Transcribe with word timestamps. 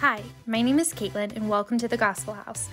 Hi, 0.00 0.22
my 0.44 0.60
name 0.60 0.78
is 0.78 0.92
Caitlin, 0.92 1.34
and 1.34 1.48
welcome 1.48 1.78
to 1.78 1.88
the 1.88 1.96
Gospel 1.96 2.34
House. 2.34 2.68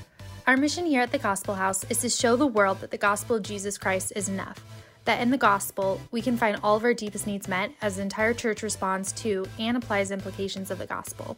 Our 0.46 0.58
mission 0.58 0.86
here 0.86 1.02
at 1.02 1.14
the 1.14 1.18
Gospel 1.18 1.56
House 1.56 1.86
is 1.90 2.00
to 2.00 2.10
show 2.10 2.36
the 2.36 2.46
world 2.46 2.82
that 2.82 2.92
the 2.92 2.98
gospel 2.98 3.38
of 3.38 3.44
Jesus 3.44 3.78
Christ 3.78 4.12
is 4.14 4.28
enough, 4.28 4.62
that 5.06 5.22
in 5.22 5.32
the 5.32 5.38
gospel, 5.38 6.02
we 6.12 6.22
can 6.22 6.36
find 6.36 6.60
all 6.62 6.76
of 6.76 6.84
our 6.84 6.94
deepest 6.94 7.26
needs 7.26 7.48
met 7.48 7.72
as 7.82 7.96
the 7.96 8.02
entire 8.02 8.34
church 8.34 8.62
responds 8.62 9.14
to 9.14 9.46
and 9.58 9.78
applies 9.78 10.12
implications 10.12 10.70
of 10.70 10.80
the 10.80 10.86
gospel. 10.86 11.38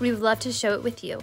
We 0.00 0.10
would 0.10 0.22
love 0.22 0.40
to 0.40 0.52
show 0.52 0.72
it 0.72 0.82
with 0.82 1.04
you. 1.04 1.20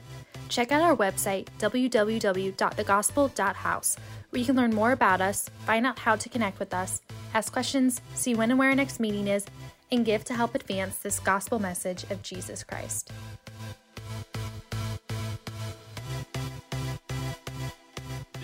Check 0.47 0.71
out 0.71 0.83
our 0.83 0.95
website, 0.95 1.47
www.thegospel.house, 1.57 3.97
where 4.29 4.39
you 4.39 4.45
can 4.45 4.55
learn 4.55 4.75
more 4.75 4.91
about 4.91 5.21
us, 5.21 5.49
find 5.65 5.87
out 5.87 5.97
how 5.97 6.17
to 6.17 6.29
connect 6.29 6.59
with 6.59 6.75
us, 6.75 7.01
ask 7.33 7.51
questions, 7.51 7.99
see 8.13 8.35
when 8.35 8.51
and 8.51 8.59
where 8.59 8.69
our 8.69 8.75
next 8.75 8.99
meeting 8.99 9.27
is, 9.27 9.47
and 9.91 10.05
give 10.05 10.23
to 10.25 10.35
help 10.35 10.53
advance 10.53 10.97
this 10.97 11.17
gospel 11.17 11.57
message 11.57 12.03
of 12.11 12.21
Jesus 12.21 12.63
Christ. 12.63 13.11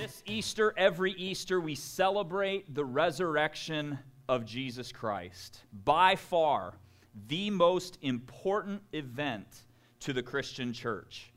This 0.09 0.23
Easter, 0.25 0.73
every 0.75 1.11
Easter, 1.11 1.61
we 1.61 1.75
celebrate 1.75 2.73
the 2.73 2.83
resurrection 2.83 3.99
of 4.27 4.43
Jesus 4.43 4.91
Christ. 4.91 5.59
By 5.85 6.15
far, 6.15 6.73
the 7.27 7.51
most 7.51 7.99
important 8.01 8.81
event 8.91 9.45
to 9.99 10.11
the 10.11 10.23
Christian 10.23 10.73
church, 10.73 11.31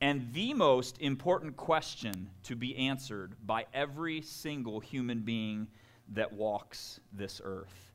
and 0.00 0.32
the 0.32 0.54
most 0.54 0.96
important 0.98 1.58
question 1.58 2.30
to 2.44 2.56
be 2.56 2.74
answered 2.88 3.34
by 3.44 3.66
every 3.74 4.22
single 4.22 4.80
human 4.80 5.20
being 5.20 5.66
that 6.14 6.32
walks 6.32 7.00
this 7.12 7.42
earth. 7.44 7.92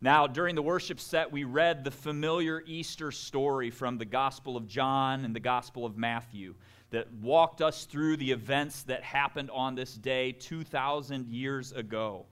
Now, 0.00 0.26
during 0.26 0.54
the 0.54 0.62
worship 0.62 0.98
set, 0.98 1.30
we 1.30 1.44
read 1.44 1.84
the 1.84 1.90
familiar 1.90 2.62
Easter 2.66 3.12
story 3.12 3.70
from 3.70 3.98
the 3.98 4.06
Gospel 4.06 4.56
of 4.56 4.66
John 4.66 5.26
and 5.26 5.36
the 5.36 5.40
Gospel 5.40 5.84
of 5.84 5.98
Matthew 5.98 6.54
that 6.90 7.12
walked 7.14 7.60
us 7.60 7.84
through 7.84 8.16
the 8.16 8.30
events 8.30 8.82
that 8.84 9.02
happened 9.02 9.50
on 9.50 9.74
this 9.74 9.94
day 9.94 10.32
2,000 10.32 11.28
years 11.28 11.72
ago. 11.72 12.26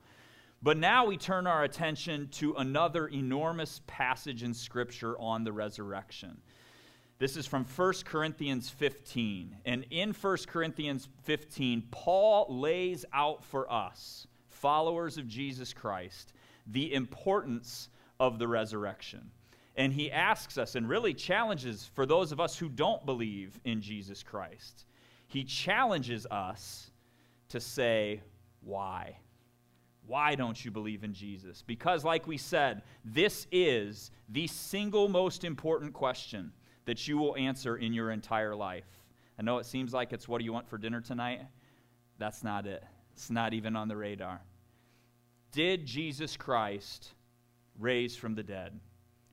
But 0.63 0.77
now 0.77 1.05
we 1.05 1.17
turn 1.17 1.45
our 1.45 1.63
attention 1.63 2.29
to 2.33 2.55
another 2.55 3.07
enormous 3.07 3.81
passage 3.85 4.41
in 4.41 4.53
Scripture 4.53 5.17
on 5.19 5.43
the 5.43 5.53
resurrection. 5.53 6.37
This 7.19 7.37
is 7.37 7.45
from 7.45 7.65
1 7.65 7.93
Corinthians 8.05 8.69
15. 8.69 9.57
And 9.65 9.85
in 9.91 10.13
1 10.13 10.37
Corinthians 10.47 11.07
15, 11.23 11.83
Paul 11.91 12.47
lays 12.49 13.05
out 13.13 13.43
for 13.43 13.71
us, 13.71 14.27
followers 14.49 15.17
of 15.17 15.27
Jesus 15.27 15.73
Christ, 15.73 16.33
the 16.65 16.93
importance 16.93 17.89
of 18.19 18.39
the 18.39 18.47
resurrection. 18.47 19.31
And 19.77 19.93
he 19.93 20.11
asks 20.11 20.57
us 20.57 20.75
and 20.75 20.89
really 20.89 21.13
challenges 21.13 21.89
for 21.93 22.05
those 22.05 22.31
of 22.31 22.39
us 22.39 22.57
who 22.57 22.67
don't 22.67 23.05
believe 23.05 23.59
in 23.63 23.79
Jesus 23.79 24.23
Christ. 24.23 24.85
He 25.27 25.43
challenges 25.43 26.25
us 26.31 26.89
to 27.49 27.59
say, 27.59 28.21
why? 28.61 29.19
Why 30.07 30.35
don't 30.35 30.63
you 30.63 30.71
believe 30.71 31.03
in 31.03 31.13
Jesus? 31.13 31.63
Because, 31.65 32.03
like 32.03 32.25
we 32.25 32.37
said, 32.37 32.81
this 33.05 33.45
is 33.51 34.09
the 34.29 34.47
single 34.47 35.09
most 35.09 35.43
important 35.43 35.93
question 35.93 36.51
that 36.85 37.07
you 37.07 37.17
will 37.17 37.35
answer 37.35 37.75
in 37.75 37.93
your 37.93 38.11
entire 38.11 38.55
life. 38.55 38.87
I 39.37 39.43
know 39.43 39.59
it 39.59 39.65
seems 39.65 39.93
like 39.93 40.11
it's 40.11 40.27
what 40.27 40.39
do 40.39 40.45
you 40.45 40.53
want 40.53 40.67
for 40.67 40.77
dinner 40.77 41.01
tonight? 41.01 41.41
That's 42.17 42.43
not 42.43 42.65
it. 42.65 42.83
It's 43.13 43.29
not 43.29 43.53
even 43.53 43.75
on 43.75 43.89
the 43.89 43.97
radar. 43.97 44.41
Did 45.51 45.85
Jesus 45.85 46.35
Christ 46.35 47.13
raise 47.77 48.15
from 48.15 48.33
the 48.33 48.43
dead? 48.43 48.79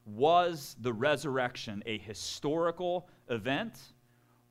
Was 0.06 0.76
the 0.80 0.92
resurrection 0.92 1.82
a 1.86 1.98
historical 1.98 3.08
event 3.28 3.78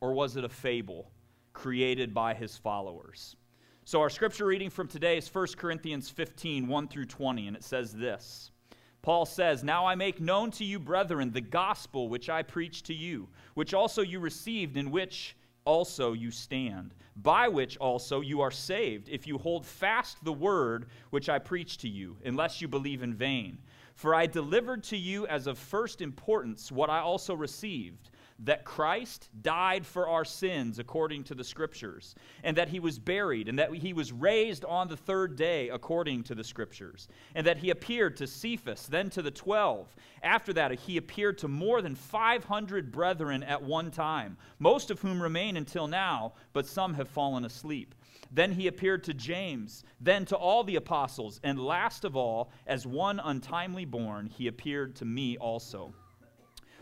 or 0.01 0.13
was 0.13 0.35
it 0.35 0.43
a 0.43 0.49
fable 0.49 1.11
created 1.53 2.13
by 2.13 2.33
his 2.33 2.57
followers? 2.57 3.35
So, 3.85 3.99
our 3.99 4.09
scripture 4.09 4.45
reading 4.45 4.69
from 4.69 4.87
today 4.87 5.17
is 5.17 5.33
1 5.33 5.47
Corinthians 5.57 6.09
15 6.09 6.67
1 6.67 6.87
through 6.87 7.05
20, 7.05 7.47
and 7.47 7.55
it 7.55 7.63
says 7.63 7.93
this. 7.93 8.51
Paul 9.01 9.25
says, 9.25 9.63
Now 9.63 9.85
I 9.85 9.95
make 9.95 10.21
known 10.21 10.49
to 10.51 10.63
you, 10.63 10.79
brethren, 10.79 11.31
the 11.31 11.41
gospel 11.41 12.07
which 12.07 12.29
I 12.29 12.41
preached 12.41 12.85
to 12.85 12.93
you, 12.93 13.27
which 13.53 13.73
also 13.73 14.01
you 14.01 14.19
received, 14.19 14.77
in 14.77 14.89
which 14.89 15.35
also 15.65 16.13
you 16.13 16.31
stand, 16.31 16.93
by 17.17 17.49
which 17.49 17.77
also 17.77 18.21
you 18.21 18.39
are 18.41 18.51
saved, 18.51 19.09
if 19.09 19.27
you 19.27 19.37
hold 19.37 19.65
fast 19.65 20.23
the 20.23 20.33
word 20.33 20.87
which 21.09 21.29
I 21.29 21.39
preached 21.39 21.81
to 21.81 21.89
you, 21.89 22.17
unless 22.23 22.61
you 22.61 22.67
believe 22.69 23.03
in 23.03 23.13
vain. 23.13 23.57
For 23.95 24.15
I 24.15 24.25
delivered 24.25 24.83
to 24.85 24.97
you 24.97 25.27
as 25.27 25.47
of 25.47 25.57
first 25.57 26.01
importance 26.01 26.71
what 26.71 26.89
I 26.89 26.99
also 26.99 27.33
received 27.33 28.09
that 28.39 28.65
Christ 28.65 29.29
died 29.41 29.85
for 29.85 30.07
our 30.07 30.25
sins 30.25 30.79
according 30.79 31.23
to 31.25 31.35
the 31.35 31.43
Scriptures, 31.43 32.15
and 32.43 32.57
that 32.57 32.69
he 32.69 32.79
was 32.79 32.99
buried, 32.99 33.47
and 33.47 33.57
that 33.59 33.73
he 33.73 33.93
was 33.93 34.11
raised 34.11 34.65
on 34.65 34.87
the 34.87 34.97
third 34.97 35.35
day 35.35 35.69
according 35.69 36.23
to 36.23 36.35
the 36.35 36.43
Scriptures, 36.43 37.07
and 37.35 37.45
that 37.47 37.57
he 37.57 37.69
appeared 37.69 38.17
to 38.17 38.27
Cephas, 38.27 38.87
then 38.87 39.09
to 39.11 39.21
the 39.21 39.31
twelve. 39.31 39.95
After 40.23 40.51
that, 40.53 40.71
he 40.79 40.97
appeared 40.97 41.37
to 41.39 41.47
more 41.47 41.81
than 41.81 41.95
500 41.95 42.91
brethren 42.91 43.43
at 43.43 43.61
one 43.61 43.91
time, 43.91 44.37
most 44.59 44.91
of 44.91 44.99
whom 44.99 45.21
remain 45.21 45.55
until 45.55 45.87
now, 45.87 46.33
but 46.53 46.65
some 46.65 46.95
have 46.95 47.07
fallen 47.07 47.45
asleep. 47.45 47.95
Then 48.33 48.53
he 48.53 48.65
appeared 48.65 49.03
to 49.03 49.13
James, 49.13 49.83
then 50.01 50.25
to 50.25 50.35
all 50.35 50.63
the 50.63 50.75
apostles, 50.75 51.39
and 51.43 51.59
last 51.59 52.03
of 52.03 52.15
all, 52.15 52.51
as 52.65 52.87
one 52.87 53.19
untimely 53.23 53.85
born, 53.85 54.25
he 54.25 54.47
appeared 54.47 54.95
to 54.95 55.05
me 55.05 55.37
also. 55.37 55.93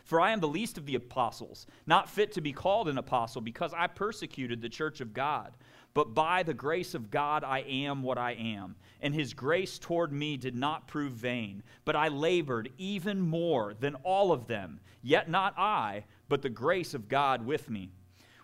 For 0.06 0.22
I 0.22 0.32
am 0.32 0.40
the 0.40 0.48
least 0.48 0.78
of 0.78 0.86
the 0.86 0.96
apostles, 0.96 1.68
not 1.86 2.10
fit 2.10 2.32
to 2.34 2.42
be 2.42 2.54
called 2.54 2.88
an 2.88 2.98
apostle, 2.98 3.42
because 3.42 3.74
I 3.74 3.88
persecuted 3.88 4.62
the 4.62 4.70
church 4.70 5.02
of 5.02 5.14
God. 5.14 5.52
But 5.94 6.14
by 6.14 6.44
the 6.44 6.54
grace 6.54 6.94
of 6.94 7.12
God, 7.12 7.44
I 7.44 7.60
am 7.60 8.02
what 8.02 8.18
I 8.18 8.32
am. 8.32 8.78
And 9.02 9.14
his 9.14 9.34
grace 9.34 9.78
toward 9.78 10.14
me 10.14 10.38
did 10.38 10.56
not 10.56 10.88
prove 10.88 11.12
vain, 11.12 11.64
but 11.84 11.98
I 11.98 12.08
labored 12.08 12.70
even 12.78 13.20
more 13.20 13.74
than 13.74 13.96
all 13.96 14.32
of 14.32 14.48
them. 14.48 14.80
Yet 15.02 15.30
not 15.30 15.54
I, 15.58 16.06
but 16.30 16.42
the 16.42 16.50
grace 16.50 16.94
of 16.94 17.10
God 17.10 17.46
with 17.46 17.70
me. 17.70 17.92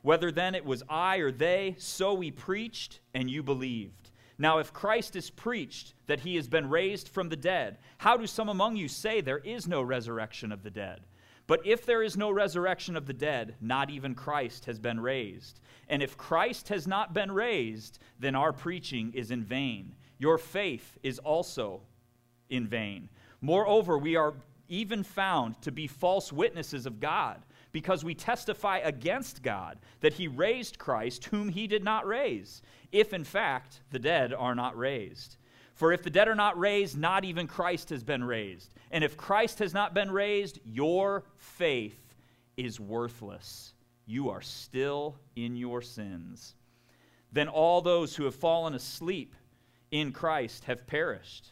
Whether 0.08 0.32
then 0.32 0.56
it 0.56 0.64
was 0.64 0.84
I 0.88 1.18
or 1.18 1.34
they, 1.34 1.76
so 1.80 2.14
we 2.14 2.32
preached, 2.32 3.02
and 3.14 3.30
you 3.30 3.44
believed. 3.44 4.10
Now, 4.38 4.60
if 4.60 4.72
Christ 4.72 5.18
is 5.18 5.30
preached 5.30 5.96
that 6.06 6.22
he 6.22 6.38
has 6.38 6.48
been 6.48 6.70
raised 6.70 7.10
from 7.10 7.28
the 7.28 7.36
dead, 7.36 7.78
how 7.98 8.16
do 8.16 8.26
some 8.26 8.48
among 8.48 8.78
you 8.78 8.88
say 8.88 9.20
there 9.20 9.40
is 9.40 9.68
no 9.68 9.82
resurrection 9.82 10.54
of 10.54 10.64
the 10.64 10.70
dead? 10.70 11.02
But 11.46 11.60
if 11.66 11.86
there 11.86 12.02
is 12.02 12.16
no 12.16 12.32
resurrection 12.32 12.96
of 12.96 13.06
the 13.06 13.12
dead, 13.12 13.56
not 13.60 13.90
even 13.90 14.16
Christ 14.16 14.64
has 14.64 14.80
been 14.80 15.02
raised. 15.02 15.60
And 15.90 16.02
if 16.02 16.16
Christ 16.16 16.70
has 16.70 16.88
not 16.88 17.14
been 17.14 17.34
raised, 17.34 18.00
then 18.18 18.34
our 18.34 18.54
preaching 18.54 19.12
is 19.14 19.30
in 19.30 19.44
vain. 19.44 19.94
Your 20.20 20.38
faith 20.38 20.98
is 21.04 21.20
also 21.20 21.82
in 22.50 22.66
vain. 22.66 23.10
Moreover, 23.42 23.98
we 23.98 24.16
are 24.16 24.36
even 24.70 25.04
found 25.04 25.62
to 25.64 25.72
be 25.74 25.86
false 25.86 26.32
witnesses 26.32 26.86
of 26.86 27.02
God 27.02 27.44
because 27.78 28.04
we 28.04 28.16
testify 28.16 28.80
against 28.80 29.44
God 29.44 29.78
that 30.00 30.14
he 30.14 30.28
raised 30.28 30.80
Christ, 30.80 31.26
whom 31.26 31.48
he 31.48 31.68
did 31.68 31.84
not 31.84 32.08
raise, 32.08 32.64
if 32.92 33.14
in 33.14 33.24
fact 33.24 33.82
the 33.92 34.00
dead 34.00 34.34
are 34.34 34.56
not 34.56 34.76
raised. 34.76 35.38
For 35.76 35.92
if 35.92 36.02
the 36.02 36.10
dead 36.10 36.28
are 36.28 36.34
not 36.34 36.58
raised, 36.58 36.98
not 36.98 37.24
even 37.24 37.46
Christ 37.46 37.92
has 37.92 38.04
been 38.04 38.24
raised. 38.24 38.74
And 38.90 39.04
if 39.04 39.16
Christ 39.16 39.60
has 39.60 39.76
not 39.76 39.94
been 39.94 40.10
raised, 40.10 40.58
your 40.66 41.24
faith 41.36 42.16
is 42.58 42.80
worthless. 42.80 43.74
You 44.08 44.32
are 44.32 44.42
still 44.42 45.20
in 45.36 45.56
your 45.56 45.84
sins. 45.84 46.56
Then 47.32 47.48
all 47.48 47.84
those 47.84 48.16
who 48.16 48.24
have 48.24 48.34
fallen 48.34 48.74
asleep 48.74 49.36
in 49.92 50.14
Christ 50.14 50.64
have 50.64 50.88
perished. 50.88 51.52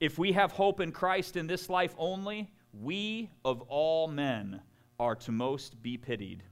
If 0.00 0.18
we 0.18 0.32
have 0.32 0.52
hope 0.52 0.80
in 0.80 0.92
Christ 0.92 1.34
in 1.34 1.46
this 1.46 1.70
life 1.70 1.94
only, 1.96 2.50
we 2.74 3.30
of 3.42 3.62
all 3.62 4.06
men 4.06 4.60
are 4.98 5.14
to 5.16 5.32
most 5.32 5.82
be 5.82 5.96
pitied. 5.96 6.42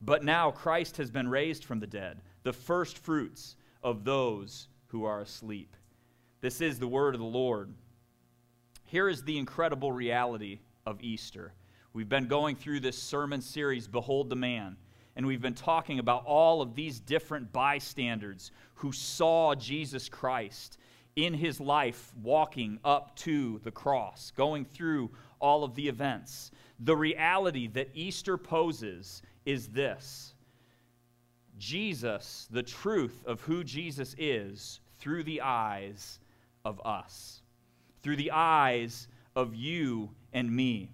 But 0.00 0.24
now 0.24 0.50
Christ 0.50 0.96
has 0.98 1.10
been 1.10 1.28
raised 1.28 1.64
from 1.64 1.80
the 1.80 1.86
dead, 1.86 2.20
the 2.42 2.52
first 2.52 2.98
fruits 2.98 3.56
of 3.82 4.04
those 4.04 4.68
who 4.88 5.04
are 5.04 5.20
asleep. 5.20 5.76
This 6.40 6.60
is 6.60 6.78
the 6.78 6.88
word 6.88 7.14
of 7.14 7.20
the 7.20 7.26
Lord. 7.26 7.72
Here 8.84 9.08
is 9.08 9.22
the 9.22 9.38
incredible 9.38 9.92
reality 9.92 10.60
of 10.86 11.02
Easter. 11.02 11.52
We've 11.92 12.08
been 12.08 12.28
going 12.28 12.56
through 12.56 12.80
this 12.80 12.98
sermon 12.98 13.40
series, 13.40 13.88
Behold 13.88 14.28
the 14.28 14.36
Man, 14.36 14.76
and 15.16 15.26
we've 15.26 15.40
been 15.40 15.54
talking 15.54 16.00
about 16.00 16.24
all 16.26 16.60
of 16.60 16.74
these 16.74 17.00
different 17.00 17.52
bystanders 17.52 18.50
who 18.74 18.92
saw 18.92 19.54
Jesus 19.54 20.08
Christ 20.08 20.78
in 21.16 21.32
his 21.32 21.60
life 21.60 22.12
walking 22.22 22.78
up 22.84 23.14
to 23.16 23.60
the 23.62 23.70
cross, 23.70 24.32
going 24.36 24.64
through 24.64 25.10
all 25.40 25.62
of 25.62 25.74
the 25.74 25.88
events. 25.88 26.50
The 26.80 26.96
reality 26.96 27.68
that 27.68 27.90
Easter 27.94 28.36
poses 28.36 29.22
is 29.44 29.68
this 29.68 30.34
Jesus, 31.58 32.48
the 32.50 32.62
truth 32.62 33.22
of 33.26 33.40
who 33.42 33.62
Jesus 33.62 34.14
is, 34.18 34.80
through 34.98 35.24
the 35.24 35.40
eyes 35.40 36.18
of 36.64 36.80
us, 36.84 37.42
through 38.02 38.16
the 38.16 38.32
eyes 38.32 39.06
of 39.36 39.54
you 39.54 40.10
and 40.32 40.50
me. 40.50 40.90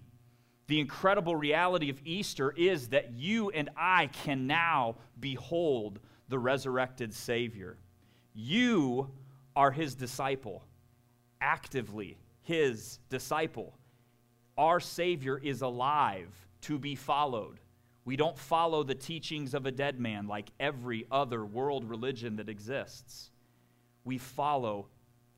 the 0.71 0.79
incredible 0.79 1.35
reality 1.35 1.91
of 1.91 2.01
Easter 2.05 2.55
is 2.57 2.89
that 2.91 3.11
you 3.11 3.51
and 3.51 3.69
I 3.77 4.07
can 4.07 4.47
now 4.47 4.95
behold 5.19 5.99
the 6.29 6.39
resurrected 6.39 7.13
Savior. 7.13 7.77
You 8.35 9.11
are 9.57 9.73
his 9.73 9.97
disciple, 9.97 10.63
actively 11.41 12.19
his 12.43 13.01
disciple. 13.09 13.75
Our 14.61 14.79
Savior 14.79 15.41
is 15.43 15.63
alive 15.63 16.29
to 16.61 16.79
be 16.79 16.95
followed. 16.95 17.61
We 18.05 18.15
don't 18.15 18.37
follow 18.37 18.83
the 18.83 18.95
teachings 18.95 19.55
of 19.55 19.65
a 19.65 19.71
dead 19.71 19.99
man 19.99 20.27
like 20.27 20.51
every 20.61 21.07
other 21.11 21.47
world 21.47 21.89
religion 21.89 22.37
that 22.37 22.51
exists. 22.51 23.31
We 24.05 24.19
follow 24.19 24.89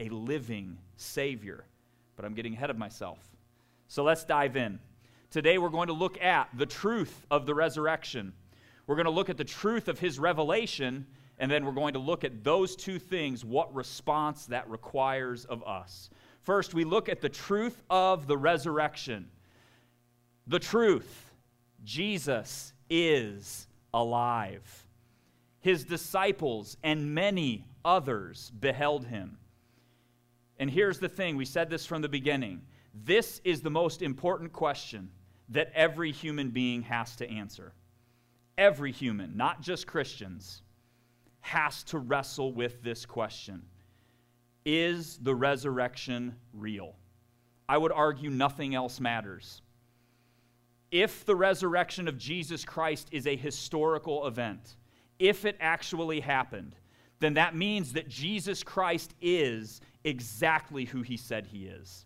a 0.00 0.08
living 0.08 0.76
Savior. 0.96 1.66
But 2.16 2.24
I'm 2.24 2.34
getting 2.34 2.54
ahead 2.54 2.70
of 2.70 2.76
myself. 2.76 3.20
So 3.86 4.02
let's 4.02 4.24
dive 4.24 4.56
in. 4.56 4.80
Today 5.30 5.56
we're 5.56 5.68
going 5.68 5.86
to 5.86 5.92
look 5.92 6.20
at 6.20 6.48
the 6.56 6.66
truth 6.66 7.24
of 7.30 7.46
the 7.46 7.54
resurrection. 7.54 8.32
We're 8.88 8.96
going 8.96 9.04
to 9.04 9.12
look 9.12 9.30
at 9.30 9.36
the 9.36 9.44
truth 9.44 9.86
of 9.86 10.00
his 10.00 10.18
revelation, 10.18 11.06
and 11.38 11.48
then 11.48 11.64
we're 11.64 11.70
going 11.70 11.92
to 11.92 12.00
look 12.00 12.24
at 12.24 12.42
those 12.42 12.74
two 12.74 12.98
things, 12.98 13.44
what 13.44 13.72
response 13.72 14.46
that 14.46 14.68
requires 14.68 15.44
of 15.44 15.62
us. 15.62 16.10
First, 16.42 16.74
we 16.74 16.84
look 16.84 17.08
at 17.08 17.20
the 17.20 17.28
truth 17.28 17.82
of 17.88 18.26
the 18.26 18.36
resurrection. 18.36 19.28
The 20.46 20.58
truth 20.58 21.32
Jesus 21.84 22.72
is 22.90 23.66
alive. 23.94 24.86
His 25.60 25.84
disciples 25.84 26.76
and 26.82 27.14
many 27.14 27.64
others 27.84 28.50
beheld 28.58 29.06
him. 29.06 29.38
And 30.58 30.70
here's 30.70 30.98
the 30.98 31.08
thing 31.08 31.36
we 31.36 31.44
said 31.44 31.70
this 31.70 31.86
from 31.86 32.02
the 32.02 32.08
beginning. 32.08 32.62
This 32.92 33.40
is 33.44 33.62
the 33.62 33.70
most 33.70 34.02
important 34.02 34.52
question 34.52 35.10
that 35.48 35.70
every 35.74 36.10
human 36.10 36.50
being 36.50 36.82
has 36.82 37.16
to 37.16 37.30
answer. 37.30 37.72
Every 38.58 38.92
human, 38.92 39.36
not 39.36 39.60
just 39.60 39.86
Christians, 39.86 40.62
has 41.40 41.84
to 41.84 41.98
wrestle 41.98 42.52
with 42.52 42.82
this 42.82 43.06
question 43.06 43.62
Is 44.64 45.18
the 45.18 45.34
resurrection 45.34 46.36
real? 46.52 46.94
I 47.68 47.78
would 47.78 47.92
argue 47.92 48.30
nothing 48.30 48.74
else 48.74 49.00
matters. 49.00 49.62
If 50.90 51.24
the 51.24 51.36
resurrection 51.36 52.06
of 52.06 52.18
Jesus 52.18 52.64
Christ 52.64 53.08
is 53.12 53.26
a 53.26 53.34
historical 53.34 54.26
event, 54.26 54.76
if 55.18 55.44
it 55.44 55.56
actually 55.60 56.20
happened, 56.20 56.76
then 57.18 57.34
that 57.34 57.56
means 57.56 57.92
that 57.94 58.08
Jesus 58.08 58.62
Christ 58.62 59.14
is 59.20 59.80
exactly 60.04 60.84
who 60.84 61.02
he 61.02 61.16
said 61.16 61.46
he 61.46 61.66
is 61.66 62.04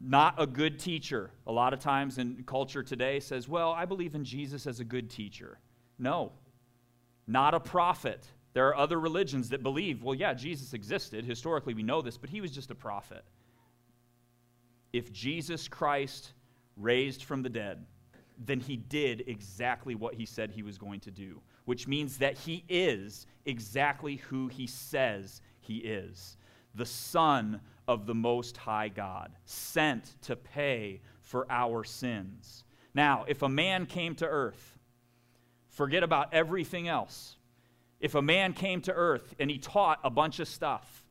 not 0.00 0.34
a 0.38 0.46
good 0.46 0.78
teacher. 0.78 1.30
A 1.46 1.52
lot 1.52 1.74
of 1.74 1.78
times 1.78 2.18
in 2.18 2.42
culture 2.44 2.82
today 2.82 3.20
says, 3.20 3.48
well, 3.48 3.72
I 3.72 3.84
believe 3.84 4.14
in 4.14 4.24
Jesus 4.24 4.66
as 4.66 4.80
a 4.80 4.84
good 4.84 5.10
teacher. 5.10 5.58
No, 5.98 6.32
not 7.26 7.52
a 7.54 7.60
prophet. 7.60 8.26
There 8.52 8.66
are 8.68 8.76
other 8.76 8.98
religions 8.98 9.50
that 9.50 9.62
believe, 9.62 10.02
well, 10.02 10.14
yeah, 10.14 10.34
Jesus 10.34 10.72
existed. 10.72 11.24
Historically, 11.24 11.74
we 11.74 11.82
know 11.82 12.02
this, 12.02 12.16
but 12.16 12.30
he 12.30 12.40
was 12.40 12.50
just 12.50 12.70
a 12.70 12.74
prophet. 12.74 13.24
If 14.92 15.12
Jesus 15.12 15.68
Christ 15.68 16.32
raised 16.76 17.24
from 17.24 17.42
the 17.42 17.48
dead, 17.48 17.86
then 18.38 18.58
he 18.58 18.76
did 18.76 19.24
exactly 19.28 19.94
what 19.94 20.14
he 20.14 20.26
said 20.26 20.50
he 20.50 20.62
was 20.62 20.78
going 20.78 21.00
to 21.00 21.10
do, 21.10 21.40
which 21.64 21.86
means 21.86 22.16
that 22.18 22.38
he 22.38 22.64
is 22.68 23.26
exactly 23.46 24.16
who 24.16 24.48
he 24.48 24.66
says 24.66 25.40
he 25.60 25.76
is 25.76 26.36
the 26.74 26.86
Son 26.86 27.60
of 27.88 28.06
the 28.06 28.14
Most 28.14 28.56
High 28.56 28.88
God, 28.88 29.32
sent 29.44 30.14
to 30.22 30.36
pay 30.36 31.00
for 31.20 31.46
our 31.50 31.84
sins. 31.84 32.64
Now, 32.94 33.24
if 33.28 33.42
a 33.42 33.48
man 33.48 33.86
came 33.86 34.14
to 34.16 34.26
earth, 34.26 34.78
forget 35.68 36.02
about 36.02 36.32
everything 36.32 36.88
else. 36.88 37.36
If 38.00 38.14
a 38.14 38.22
man 38.22 38.54
came 38.54 38.80
to 38.82 38.92
earth 38.92 39.34
and 39.38 39.50
he 39.50 39.58
taught 39.58 40.00
a 40.02 40.10
bunch 40.10 40.40
of 40.40 40.48
stuff, 40.48 41.04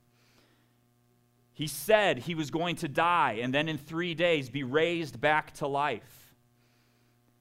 he 1.53 1.67
said 1.67 2.19
he 2.19 2.35
was 2.35 2.51
going 2.51 2.77
to 2.77 2.87
die 2.87 3.39
and 3.41 3.53
then 3.53 3.67
in 3.67 3.77
three 3.77 4.15
days 4.15 4.49
be 4.49 4.63
raised 4.63 5.19
back 5.21 5.53
to 5.55 5.67
life. 5.67 6.35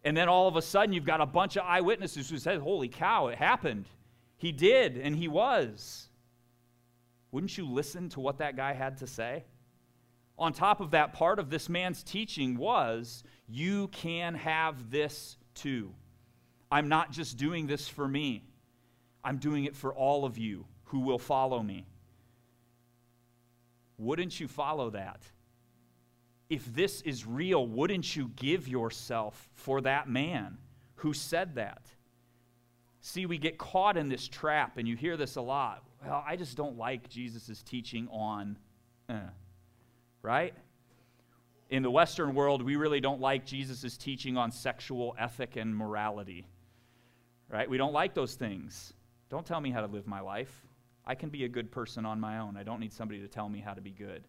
And 0.05 0.17
then 0.17 0.29
all 0.29 0.49
of 0.49 0.56
a 0.56 0.62
sudden, 0.62 0.93
you've 0.93 1.05
got 1.05 1.21
a 1.21 1.27
bunch 1.27 1.56
of 1.56 1.65
eyewitnesses 1.65 2.31
who 2.31 2.39
said, 2.39 2.61
Holy 2.61 2.89
cow, 2.89 3.29
it 3.29 3.39
happened. 3.39 3.87
He 4.37 4.53
did, 4.53 4.97
and 4.97 5.17
he 5.17 5.29
was. 5.29 6.09
Wouldn't 7.31 7.59
you 7.59 7.69
listen 7.69 8.09
to 8.11 8.21
what 8.21 8.39
that 8.39 8.56
guy 8.56 8.73
had 8.73 8.99
to 8.99 9.06
say? 9.06 9.45
On 10.39 10.53
top 10.53 10.81
of 10.81 10.93
that, 10.93 11.12
part 11.12 11.39
of 11.39 11.50
this 11.50 11.69
man's 11.69 12.03
teaching 12.03 12.56
was 12.56 13.25
you 13.49 13.89
can 13.89 14.35
have 14.35 14.91
this 14.91 15.37
too. 15.55 15.93
I'm 16.71 16.89
not 16.89 17.11
just 17.11 17.37
doing 17.37 17.67
this 17.67 17.89
for 17.89 18.06
me, 18.06 18.45
I'm 19.25 19.38
doing 19.38 19.65
it 19.65 19.76
for 19.76 19.93
all 19.93 20.25
of 20.25 20.38
you 20.38 20.67
who 20.85 21.00
will 21.00 21.19
follow 21.19 21.62
me. 21.62 21.87
Wouldn't 23.99 24.38
you 24.38 24.49
follow 24.49 24.91
that? 24.91 25.23
If 26.49 26.65
this 26.75 27.03
is 27.03 27.26
real, 27.26 27.67
wouldn't 27.67 28.17
you 28.17 28.31
give 28.37 28.69
yourself 28.69 29.49
for 29.55 29.81
that 29.82 30.09
man 30.09 30.59
who 30.97 31.12
said 31.12 31.56
that? 31.56 31.82
See, 33.00 33.26
we 33.26 33.38
get 33.38 33.59
caught 33.59 33.97
in 33.97 34.09
this 34.09 34.26
trap, 34.29 34.79
and 34.79 34.88
you 34.88 34.97
hear 34.97 35.17
this 35.17 35.37
a 35.37 35.41
lot 35.41 35.85
well, 36.05 36.25
I 36.26 36.37
just 36.37 36.56
don't 36.56 36.79
like 36.79 37.09
Jesus' 37.09 37.62
teaching 37.62 38.09
on, 38.11 38.56
eh, 39.09 39.19
right? 40.23 40.55
In 41.71 41.82
the 41.82 41.91
Western 41.91 42.35
world, 42.35 42.62
we 42.62 42.76
really 42.76 43.00
don't 43.00 43.21
like 43.21 43.44
Jesus' 43.44 43.97
teaching 43.97 44.37
on 44.37 44.50
sexual 44.50 45.14
ethic 45.19 45.56
and 45.56 45.75
morality, 45.75 46.47
right? 47.50 47.69
We 47.69 47.79
don't 47.79 47.93
like 47.93 48.14
those 48.14 48.35
things. 48.35 48.93
Don't 49.30 49.46
tell 49.46 49.60
me 49.60 49.70
how 49.70 49.80
to 49.80 49.86
live 49.86 50.06
my 50.06 50.20
life. 50.20 50.66
I 51.06 51.14
can 51.14 51.28
be 51.28 51.44
a 51.44 51.48
good 51.48 51.70
person 51.70 52.04
on 52.04 52.20
my 52.20 52.38
own. 52.38 52.56
I 52.56 52.62
don't 52.62 52.80
need 52.80 52.92
somebody 52.92 53.20
to 53.20 53.28
tell 53.28 53.48
me 53.48 53.60
how 53.60 53.75
to 53.75 53.80
be 53.80 53.90
good, 53.90 54.25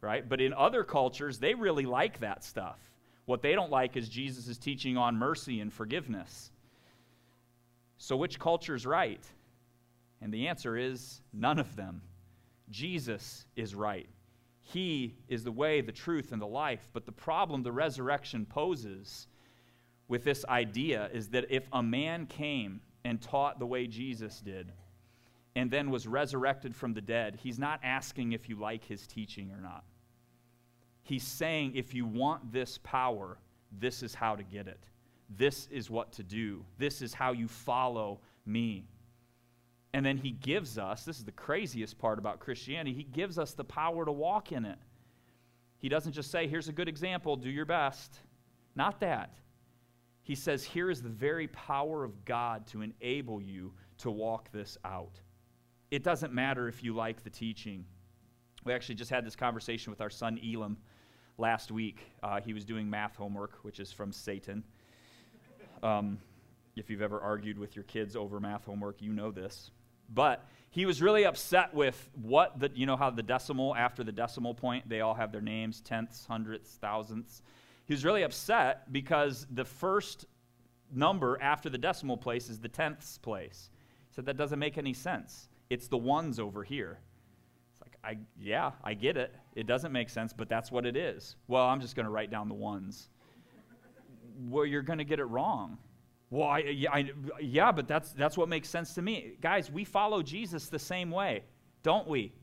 right? 0.00 0.28
But 0.28 0.40
in 0.40 0.52
other 0.52 0.84
cultures, 0.84 1.38
they 1.38 1.54
really 1.54 1.86
like 1.86 2.20
that 2.20 2.44
stuff. 2.44 2.78
What 3.26 3.42
they 3.42 3.52
don't 3.52 3.70
like 3.70 3.96
is 3.96 4.08
Jesus' 4.08 4.58
teaching 4.58 4.96
on 4.96 5.16
mercy 5.16 5.60
and 5.60 5.72
forgiveness. 5.72 6.50
So, 7.98 8.16
which 8.16 8.38
culture 8.38 8.74
is 8.74 8.86
right? 8.86 9.24
And 10.20 10.32
the 10.32 10.48
answer 10.48 10.76
is 10.76 11.20
none 11.32 11.58
of 11.58 11.76
them. 11.76 12.02
Jesus 12.70 13.44
is 13.56 13.74
right. 13.74 14.08
He 14.60 15.14
is 15.28 15.44
the 15.44 15.52
way, 15.52 15.80
the 15.80 15.92
truth, 15.92 16.32
and 16.32 16.42
the 16.42 16.46
life. 16.46 16.88
But 16.92 17.06
the 17.06 17.12
problem 17.12 17.62
the 17.62 17.72
resurrection 17.72 18.44
poses 18.44 19.26
with 20.08 20.24
this 20.24 20.44
idea 20.46 21.10
is 21.12 21.28
that 21.28 21.46
if 21.50 21.68
a 21.72 21.82
man 21.82 22.26
came 22.26 22.80
and 23.04 23.20
taught 23.20 23.58
the 23.58 23.66
way 23.66 23.86
Jesus 23.86 24.40
did 24.40 24.72
and 25.58 25.70
then 25.70 25.90
was 25.90 26.06
resurrected 26.06 26.74
from 26.76 26.94
the 26.94 27.00
dead, 27.00 27.38
he's 27.42 27.58
not 27.58 27.80
asking 27.82 28.32
if 28.32 28.48
you 28.48 28.56
like 28.56 28.84
his 28.84 29.06
teaching 29.06 29.50
or 29.50 29.60
not. 29.60 29.84
He's 31.02 31.24
saying 31.24 31.72
if 31.74 31.94
you 31.94 32.06
want 32.06 32.52
this 32.52 32.78
power, 32.78 33.38
this 33.80 34.02
is 34.02 34.14
how 34.14 34.36
to 34.36 34.42
get 34.42 34.68
it. 34.68 34.78
This 35.36 35.66
is 35.70 35.90
what 35.90 36.12
to 36.12 36.22
do. 36.22 36.64
This 36.78 37.02
is 37.02 37.12
how 37.12 37.32
you 37.32 37.48
follow 37.48 38.20
me. 38.46 38.86
And 39.92 40.04
then 40.04 40.16
he 40.16 40.30
gives 40.30 40.78
us 40.78 41.04
this 41.04 41.18
is 41.18 41.24
the 41.24 41.32
craziest 41.32 41.98
part 41.98 42.18
about 42.18 42.40
Christianity 42.40 42.94
he 42.94 43.02
gives 43.02 43.38
us 43.38 43.52
the 43.54 43.64
power 43.64 44.04
to 44.04 44.12
walk 44.12 44.52
in 44.52 44.64
it. 44.64 44.78
He 45.78 45.88
doesn't 45.88 46.12
just 46.12 46.30
say, 46.30 46.46
here's 46.46 46.68
a 46.68 46.72
good 46.72 46.88
example, 46.88 47.36
do 47.36 47.50
your 47.50 47.64
best. 47.64 48.18
Not 48.76 49.00
that. 49.00 49.32
He 50.28 50.34
says, 50.34 50.62
here 50.62 50.90
is 50.90 51.00
the 51.00 51.08
very 51.08 51.48
power 51.48 52.04
of 52.04 52.26
God 52.26 52.66
to 52.66 52.82
enable 52.82 53.40
you 53.40 53.72
to 53.96 54.10
walk 54.10 54.52
this 54.52 54.76
out. 54.84 55.22
It 55.90 56.04
doesn't 56.04 56.34
matter 56.34 56.68
if 56.68 56.84
you 56.84 56.94
like 56.94 57.24
the 57.24 57.30
teaching. 57.30 57.86
We 58.62 58.74
actually 58.74 58.96
just 58.96 59.10
had 59.10 59.24
this 59.24 59.34
conversation 59.34 59.90
with 59.90 60.02
our 60.02 60.10
son 60.10 60.38
Elam 60.44 60.76
last 61.38 61.70
week. 61.70 62.02
Uh, 62.22 62.42
he 62.42 62.52
was 62.52 62.66
doing 62.66 62.90
math 62.90 63.16
homework, 63.16 63.54
which 63.62 63.80
is 63.80 63.90
from 63.90 64.12
Satan. 64.12 64.64
Um, 65.82 66.18
if 66.76 66.90
you've 66.90 67.00
ever 67.00 67.18
argued 67.18 67.58
with 67.58 67.74
your 67.74 67.84
kids 67.84 68.14
over 68.14 68.38
math 68.38 68.66
homework, 68.66 69.00
you 69.00 69.14
know 69.14 69.30
this. 69.30 69.70
But 70.10 70.46
he 70.68 70.84
was 70.84 71.00
really 71.00 71.24
upset 71.24 71.72
with 71.72 72.10
what 72.20 72.60
the, 72.60 72.70
you 72.74 72.84
know 72.84 72.98
how 72.98 73.08
the 73.08 73.22
decimal, 73.22 73.74
after 73.74 74.04
the 74.04 74.12
decimal 74.12 74.52
point, 74.52 74.90
they 74.90 75.00
all 75.00 75.14
have 75.14 75.32
their 75.32 75.40
names 75.40 75.80
tenths, 75.80 76.26
hundredths, 76.26 76.72
thousandths. 76.72 77.42
He 77.88 77.94
was 77.94 78.04
really 78.04 78.22
upset 78.22 78.92
because 78.92 79.46
the 79.50 79.64
first 79.64 80.26
number 80.94 81.38
after 81.40 81.70
the 81.70 81.78
decimal 81.78 82.18
place 82.18 82.50
is 82.50 82.60
the 82.60 82.68
tenths 82.68 83.16
place. 83.16 83.70
He 84.10 84.14
said, 84.14 84.26
that 84.26 84.36
doesn't 84.36 84.58
make 84.58 84.76
any 84.76 84.92
sense. 84.92 85.48
It's 85.70 85.88
the 85.88 85.96
ones 85.96 86.38
over 86.38 86.62
here. 86.62 86.98
It's 87.72 87.80
like, 87.80 87.96
I, 88.04 88.18
yeah, 88.38 88.72
I 88.84 88.92
get 88.92 89.16
it. 89.16 89.34
It 89.56 89.66
doesn't 89.66 89.90
make 89.90 90.10
sense, 90.10 90.34
but 90.34 90.50
that's 90.50 90.70
what 90.70 90.84
it 90.84 90.96
is. 90.96 91.36
Well, 91.46 91.64
I'm 91.64 91.80
just 91.80 91.96
going 91.96 92.04
to 92.04 92.10
write 92.10 92.30
down 92.30 92.48
the 92.48 92.54
ones. 92.54 93.08
well, 94.50 94.66
you're 94.66 94.82
going 94.82 94.98
to 94.98 95.04
get 95.04 95.18
it 95.18 95.24
wrong. 95.24 95.78
Well, 96.28 96.46
I, 96.46 96.58
yeah, 96.58 96.92
I, 96.92 97.10
yeah, 97.40 97.72
but 97.72 97.88
that's, 97.88 98.12
that's 98.12 98.36
what 98.36 98.50
makes 98.50 98.68
sense 98.68 98.92
to 98.94 99.02
me. 99.02 99.32
Guys, 99.40 99.70
we 99.70 99.84
follow 99.84 100.20
Jesus 100.20 100.68
the 100.68 100.78
same 100.78 101.10
way, 101.10 101.42
don't 101.82 102.06
we? 102.06 102.34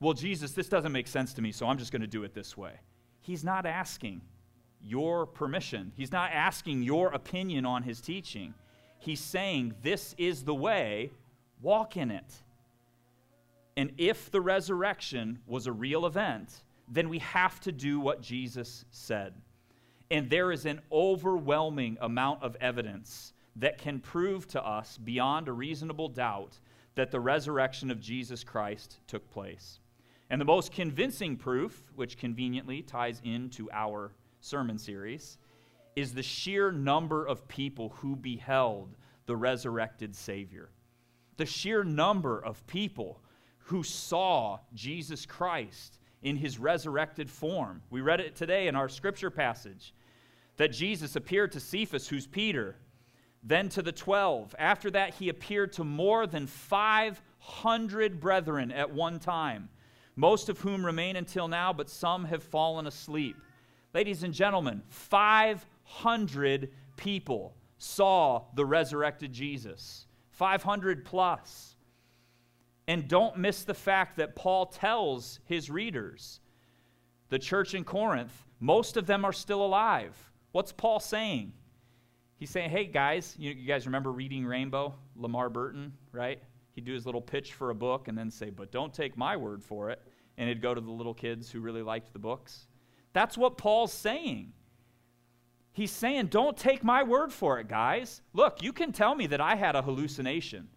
Well, 0.00 0.14
Jesus, 0.14 0.52
this 0.52 0.70
doesn't 0.70 0.92
make 0.92 1.06
sense 1.06 1.34
to 1.34 1.42
me, 1.42 1.52
so 1.52 1.66
I'm 1.66 1.76
just 1.76 1.92
going 1.92 2.00
to 2.00 2.08
do 2.08 2.24
it 2.24 2.32
this 2.32 2.56
way. 2.56 2.72
He's 3.20 3.44
not 3.44 3.66
asking. 3.66 4.22
Your 4.82 5.26
permission. 5.26 5.92
He's 5.96 6.12
not 6.12 6.30
asking 6.32 6.82
your 6.82 7.08
opinion 7.08 7.66
on 7.66 7.82
his 7.82 8.00
teaching. 8.00 8.54
He's 8.98 9.20
saying, 9.20 9.74
This 9.82 10.14
is 10.18 10.44
the 10.44 10.54
way, 10.54 11.10
walk 11.60 11.96
in 11.96 12.10
it. 12.10 12.34
And 13.76 13.92
if 13.96 14.30
the 14.30 14.40
resurrection 14.40 15.38
was 15.46 15.66
a 15.66 15.72
real 15.72 16.06
event, 16.06 16.62
then 16.88 17.08
we 17.08 17.18
have 17.20 17.60
to 17.60 17.72
do 17.72 18.00
what 18.00 18.20
Jesus 18.20 18.84
said. 18.90 19.34
And 20.10 20.28
there 20.28 20.50
is 20.50 20.66
an 20.66 20.80
overwhelming 20.90 21.98
amount 22.00 22.42
of 22.42 22.56
evidence 22.60 23.34
that 23.56 23.78
can 23.78 24.00
prove 24.00 24.48
to 24.48 24.64
us 24.64 24.98
beyond 24.98 25.48
a 25.48 25.52
reasonable 25.52 26.08
doubt 26.08 26.58
that 26.94 27.10
the 27.10 27.20
resurrection 27.20 27.90
of 27.90 28.00
Jesus 28.00 28.42
Christ 28.42 28.98
took 29.06 29.30
place. 29.30 29.80
And 30.30 30.40
the 30.40 30.44
most 30.44 30.72
convincing 30.72 31.36
proof, 31.36 31.84
which 31.94 32.18
conveniently 32.18 32.82
ties 32.82 33.20
into 33.24 33.68
our 33.72 34.12
sermon 34.48 34.78
series, 34.78 35.38
is 35.96 36.14
the 36.14 36.22
sheer 36.22 36.72
number 36.72 37.26
of 37.26 37.46
people 37.48 37.90
who 37.96 38.16
beheld 38.16 38.96
the 39.26 39.36
resurrected 39.36 40.14
Savior. 40.14 40.70
The 41.36 41.46
sheer 41.46 41.84
number 41.84 42.42
of 42.44 42.66
people 42.66 43.20
who 43.58 43.82
saw 43.82 44.58
Jesus 44.74 45.26
Christ 45.26 45.98
in 46.22 46.36
his 46.36 46.58
resurrected 46.58 47.30
form. 47.30 47.82
We 47.90 48.00
read 48.00 48.20
it 48.20 48.34
today 48.34 48.68
in 48.68 48.74
our 48.74 48.88
scripture 48.88 49.30
passage 49.30 49.94
that 50.56 50.72
Jesus 50.72 51.16
appeared 51.16 51.52
to 51.52 51.60
Cephas, 51.60 52.08
who's 52.08 52.26
Peter, 52.26 52.76
then 53.42 53.68
to 53.70 53.82
the 53.82 53.92
12. 53.92 54.54
After 54.58 54.90
that, 54.90 55.14
he 55.14 55.28
appeared 55.28 55.72
to 55.74 55.84
more 55.84 56.26
than 56.26 56.46
500 56.46 58.20
brethren 58.20 58.72
at 58.72 58.90
one 58.92 59.20
time, 59.20 59.68
most 60.16 60.48
of 60.48 60.58
whom 60.60 60.84
remain 60.84 61.16
until 61.16 61.46
now, 61.46 61.72
but 61.72 61.88
some 61.88 62.24
have 62.24 62.42
fallen 62.42 62.86
asleep. 62.86 63.36
Ladies 63.98 64.22
and 64.22 64.32
gentlemen, 64.32 64.80
500 64.90 66.70
people 66.96 67.56
saw 67.78 68.42
the 68.54 68.64
resurrected 68.64 69.32
Jesus. 69.32 70.06
500 70.30 71.04
plus. 71.04 71.74
And 72.86 73.08
don't 73.08 73.38
miss 73.38 73.64
the 73.64 73.74
fact 73.74 74.18
that 74.18 74.36
Paul 74.36 74.66
tells 74.66 75.40
his 75.46 75.68
readers, 75.68 76.38
the 77.28 77.40
church 77.40 77.74
in 77.74 77.82
Corinth, 77.82 78.46
most 78.60 78.96
of 78.96 79.04
them 79.04 79.24
are 79.24 79.32
still 79.32 79.66
alive. 79.66 80.16
What's 80.52 80.70
Paul 80.70 81.00
saying? 81.00 81.52
He's 82.36 82.50
saying, 82.50 82.70
hey 82.70 82.84
guys, 82.84 83.34
you, 83.36 83.52
guys 83.52 83.84
remember 83.84 84.12
reading 84.12 84.46
Rainbow? 84.46 84.94
LeVar 85.20 85.52
Burton, 85.52 85.92
right? 86.12 86.40
He'd 86.76 86.84
do 86.84 86.94
his 86.94 87.04
little 87.04 87.20
pitch 87.20 87.54
for 87.54 87.70
a 87.70 87.74
book 87.74 88.06
and 88.06 88.16
then 88.16 88.30
say, 88.30 88.50
but 88.50 88.70
don't 88.70 88.94
take 88.94 89.16
my 89.16 89.36
word 89.36 89.64
for 89.64 89.90
it. 89.90 90.00
And 90.36 90.48
he'd 90.48 90.62
go 90.62 90.72
to 90.72 90.80
the 90.80 90.92
little 90.92 91.14
kids 91.14 91.50
who 91.50 91.58
really 91.58 91.82
liked 91.82 92.12
the 92.12 92.20
books. 92.20 92.67
That's 93.12 93.36
what 93.36 93.56
Paul's 93.56 93.92
saying. 93.92 94.52
He's 95.72 95.90
saying, 95.92 96.26
don't 96.26 96.56
take 96.56 96.82
my 96.82 97.02
word 97.02 97.32
for 97.32 97.60
it, 97.60 97.68
guys. 97.68 98.20
Look, 98.32 98.62
you 98.62 98.72
can 98.72 98.90
tell 98.92 99.14
me 99.14 99.28
that 99.28 99.40
I 99.40 99.54
had 99.54 99.76
a 99.76 99.82
hallucination. 99.82 100.68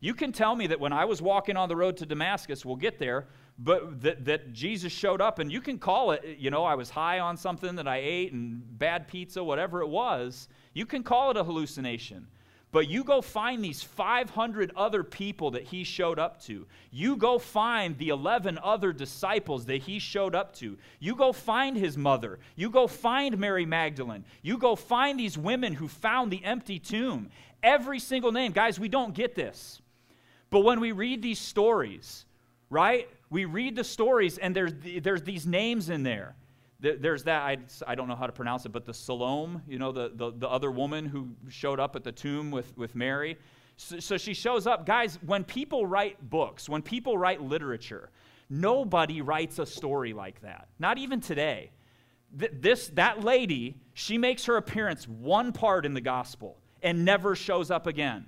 You 0.00 0.14
can 0.14 0.32
tell 0.32 0.56
me 0.56 0.66
that 0.68 0.80
when 0.80 0.92
I 0.92 1.04
was 1.04 1.20
walking 1.20 1.56
on 1.56 1.68
the 1.68 1.76
road 1.76 1.96
to 1.98 2.06
Damascus, 2.06 2.64
we'll 2.64 2.76
get 2.76 2.98
there, 2.98 3.28
but 3.58 4.00
that, 4.00 4.24
that 4.24 4.52
Jesus 4.52 4.92
showed 4.92 5.20
up, 5.20 5.38
and 5.38 5.52
you 5.52 5.60
can 5.60 5.78
call 5.78 6.12
it, 6.12 6.38
you 6.38 6.50
know, 6.50 6.64
I 6.64 6.74
was 6.74 6.88
high 6.88 7.20
on 7.20 7.36
something 7.36 7.76
that 7.76 7.86
I 7.86 7.98
ate 7.98 8.32
and 8.32 8.62
bad 8.78 9.06
pizza, 9.06 9.44
whatever 9.44 9.82
it 9.82 9.88
was. 9.88 10.48
You 10.72 10.86
can 10.86 11.02
call 11.02 11.30
it 11.30 11.36
a 11.36 11.44
hallucination. 11.44 12.26
But 12.72 12.88
you 12.88 13.02
go 13.02 13.20
find 13.20 13.64
these 13.64 13.82
500 13.82 14.70
other 14.76 15.02
people 15.02 15.50
that 15.52 15.64
he 15.64 15.82
showed 15.82 16.20
up 16.20 16.40
to. 16.42 16.66
You 16.92 17.16
go 17.16 17.38
find 17.38 17.98
the 17.98 18.10
11 18.10 18.60
other 18.62 18.92
disciples 18.92 19.66
that 19.66 19.82
he 19.82 19.98
showed 19.98 20.36
up 20.36 20.54
to. 20.56 20.78
You 21.00 21.16
go 21.16 21.32
find 21.32 21.76
his 21.76 21.96
mother. 21.96 22.38
You 22.54 22.70
go 22.70 22.86
find 22.86 23.38
Mary 23.38 23.66
Magdalene. 23.66 24.24
You 24.42 24.56
go 24.56 24.76
find 24.76 25.18
these 25.18 25.36
women 25.36 25.74
who 25.74 25.88
found 25.88 26.30
the 26.30 26.44
empty 26.44 26.78
tomb. 26.78 27.30
Every 27.60 27.98
single 27.98 28.30
name. 28.30 28.52
Guys, 28.52 28.78
we 28.78 28.88
don't 28.88 29.14
get 29.14 29.34
this. 29.34 29.82
But 30.50 30.60
when 30.60 30.78
we 30.78 30.92
read 30.92 31.22
these 31.22 31.40
stories, 31.40 32.24
right? 32.70 33.08
We 33.30 33.46
read 33.46 33.74
the 33.74 33.84
stories 33.84 34.38
and 34.38 34.54
there's, 34.54 34.72
there's 35.02 35.22
these 35.22 35.44
names 35.44 35.90
in 35.90 36.04
there. 36.04 36.36
There's 36.80 37.24
that, 37.24 37.42
I, 37.42 37.58
I 37.86 37.94
don't 37.94 38.08
know 38.08 38.16
how 38.16 38.26
to 38.26 38.32
pronounce 38.32 38.64
it, 38.64 38.70
but 38.70 38.86
the 38.86 38.94
Salome, 38.94 39.60
you 39.68 39.78
know, 39.78 39.92
the, 39.92 40.10
the, 40.14 40.32
the 40.32 40.48
other 40.48 40.70
woman 40.70 41.04
who 41.04 41.28
showed 41.48 41.78
up 41.78 41.94
at 41.94 42.04
the 42.04 42.12
tomb 42.12 42.50
with, 42.50 42.76
with 42.76 42.94
Mary. 42.94 43.36
So, 43.76 43.98
so 43.98 44.16
she 44.16 44.32
shows 44.32 44.66
up. 44.66 44.86
Guys, 44.86 45.18
when 45.26 45.44
people 45.44 45.86
write 45.86 46.30
books, 46.30 46.68
when 46.68 46.80
people 46.80 47.18
write 47.18 47.42
literature, 47.42 48.10
nobody 48.48 49.20
writes 49.20 49.58
a 49.58 49.66
story 49.66 50.12
like 50.12 50.40
that. 50.40 50.68
Not 50.78 50.96
even 50.98 51.20
today. 51.20 51.70
this, 52.32 52.88
that 52.94 53.22
lady, 53.24 53.76
she 53.92 54.18
makes 54.18 54.44
her 54.46 54.56
appearance 54.56 55.06
one 55.06 55.52
part 55.52 55.84
in 55.84 55.94
the 55.94 56.00
gospel 56.00 56.56
and 56.82 57.04
never 57.04 57.36
shows 57.36 57.70
up 57.70 57.86
again. 57.86 58.26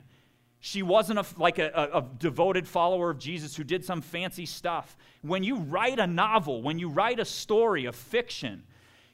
She 0.65 0.85
wasn't 0.85 1.19
a, 1.19 1.25
like 1.39 1.59
a, 1.59 1.73
a, 1.75 1.99
a, 1.99 2.09
devoted 2.21 2.69
follower 2.69 3.11
of 3.11 3.19
Jesus 3.19 3.57
who 3.57 3.65
did 3.65 3.85
some 3.85 4.01
fancy 4.01 4.47
stuff. 4.47 4.97
When 5.21 5.43
you 5.43 5.57
write 5.57 5.99
a 5.99 6.07
novel, 6.07 6.63
when 6.63 6.79
you 6.79 6.89
write 6.89 7.19
a 7.19 7.25
story, 7.25 7.87
a 7.87 7.93
fiction, 7.93 8.63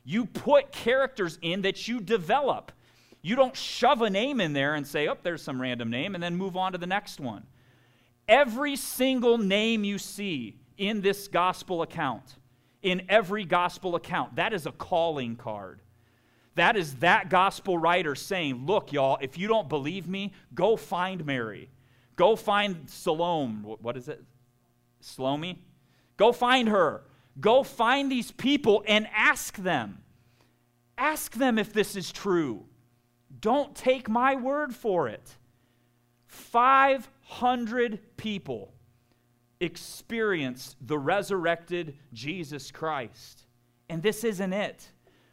you 0.05 0.27
put 0.27 0.73
characters 0.73 1.39
in 1.41 1.63
that 1.63 1.89
you 1.89 2.01
develop. 2.01 2.71
You 3.23 3.35
don't 3.35 3.57
shove 3.57 4.03
a 4.03 4.11
name 4.11 4.43
in 4.43 4.53
there 4.53 4.75
and 4.75 4.87
say, 4.87 5.09
oh, 5.09 5.17
there's 5.23 5.41
some 5.41 5.59
random 5.59 5.89
name, 5.89 6.15
and 6.15 6.23
then 6.23 6.37
move 6.37 6.55
on 6.55 6.73
to 6.73 6.79
the 6.79 6.87
next 6.87 7.19
one. 7.19 7.47
Every 8.29 8.77
single 8.77 9.39
name 9.39 9.85
you 9.85 9.97
see 9.97 10.59
in 10.77 11.01
this 11.01 11.29
gospel 11.29 11.81
account, 11.81 12.37
in 12.83 13.07
every 13.09 13.47
gospel 13.47 13.95
account, 13.95 14.37
that 14.37 14.53
is 14.53 14.67
a 14.67 14.73
calling 14.73 15.35
card. 15.35 15.81
That 16.59 16.77
is 16.77 16.97
that 16.97 17.31
gospel 17.31 17.79
writer 17.79 18.15
saying, 18.15 18.67
Look, 18.67 18.93
y'all, 18.93 19.19
if 19.21 19.39
you 19.39 19.47
don't 19.47 19.69
believe 19.69 20.09
me, 20.09 20.33
go 20.55 20.77
find 20.77 21.25
Mary. 21.25 21.71
Go 22.17 22.35
find 22.35 22.91
Salome. 22.91 23.63
What 23.81 23.97
is 23.97 24.09
it? 24.09 24.23
Salome? 25.01 25.63
Go 26.17 26.33
find 26.33 26.69
her. 26.69 27.03
Go 27.39 27.63
find 27.63 28.11
these 28.11 28.33
people 28.33 28.83
and 28.89 29.07
ask 29.15 29.57
them. 29.57 29.99
Ask 30.97 31.35
them 31.35 31.59
if 31.59 31.73
this 31.73 31.95
is 31.95 32.11
true. 32.11 32.65
Don't 33.41 33.77
take 33.77 34.09
my 34.09 34.35
word 34.35 34.75
for 34.75 35.09
it. 35.09 35.37
500 36.27 38.01
people 38.17 38.75
experienced 39.61 40.75
the 40.81 40.99
resurrected 40.99 41.95
Jesus 42.13 42.73
Christ. 42.73 43.45
And 43.89 44.03
this 44.03 44.25
isn't 44.25 44.53
it. 44.53 44.89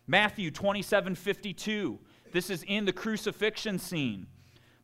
Matthew 0.08 0.52
27 0.52 1.16
52. 1.16 2.00
This 2.32 2.50
is 2.50 2.64
in 2.64 2.86
the 2.86 2.94
crucifixion 2.94 3.80
scene. 3.80 4.28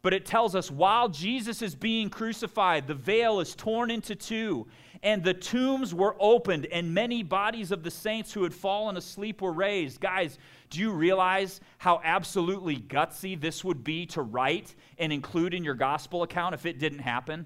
But 0.02 0.14
it 0.14 0.26
tells 0.26 0.56
us 0.56 0.72
while 0.72 1.10
Jesus 1.10 1.62
is 1.62 1.76
being 1.76 2.10
crucified, 2.10 2.88
the 2.88 2.96
veil 2.96 3.40
is 3.40 3.54
torn 3.54 3.92
into 3.92 4.16
two, 4.16 4.68
and 5.04 5.24
the 5.24 5.34
tombs 5.34 5.94
were 5.94 6.16
opened, 6.20 6.66
and 6.68 6.94
many 6.94 7.22
bodies 7.22 7.72
of 7.72 7.84
the 7.84 7.92
saints 7.92 8.34
who 8.34 8.42
had 8.44 8.54
fallen 8.54 8.98
asleep 8.98 9.42
were 9.42 9.52
raised. 9.52 10.00
Guys, 10.00 10.40
do 10.72 10.80
you 10.80 10.92
realize 10.92 11.62
how 11.78 12.02
absolutely 12.04 12.78
gutsy 12.78 13.40
this 13.40 13.64
would 13.64 13.84
be 13.84 14.08
to 14.08 14.24
write 14.24 14.74
and 14.98 15.14
include 15.14 15.54
in 15.54 15.64
your 15.64 15.76
gospel 15.76 16.24
account 16.24 16.56
if 16.56 16.66
it 16.66 16.80
didn't 16.80 17.00
happen? 17.00 17.46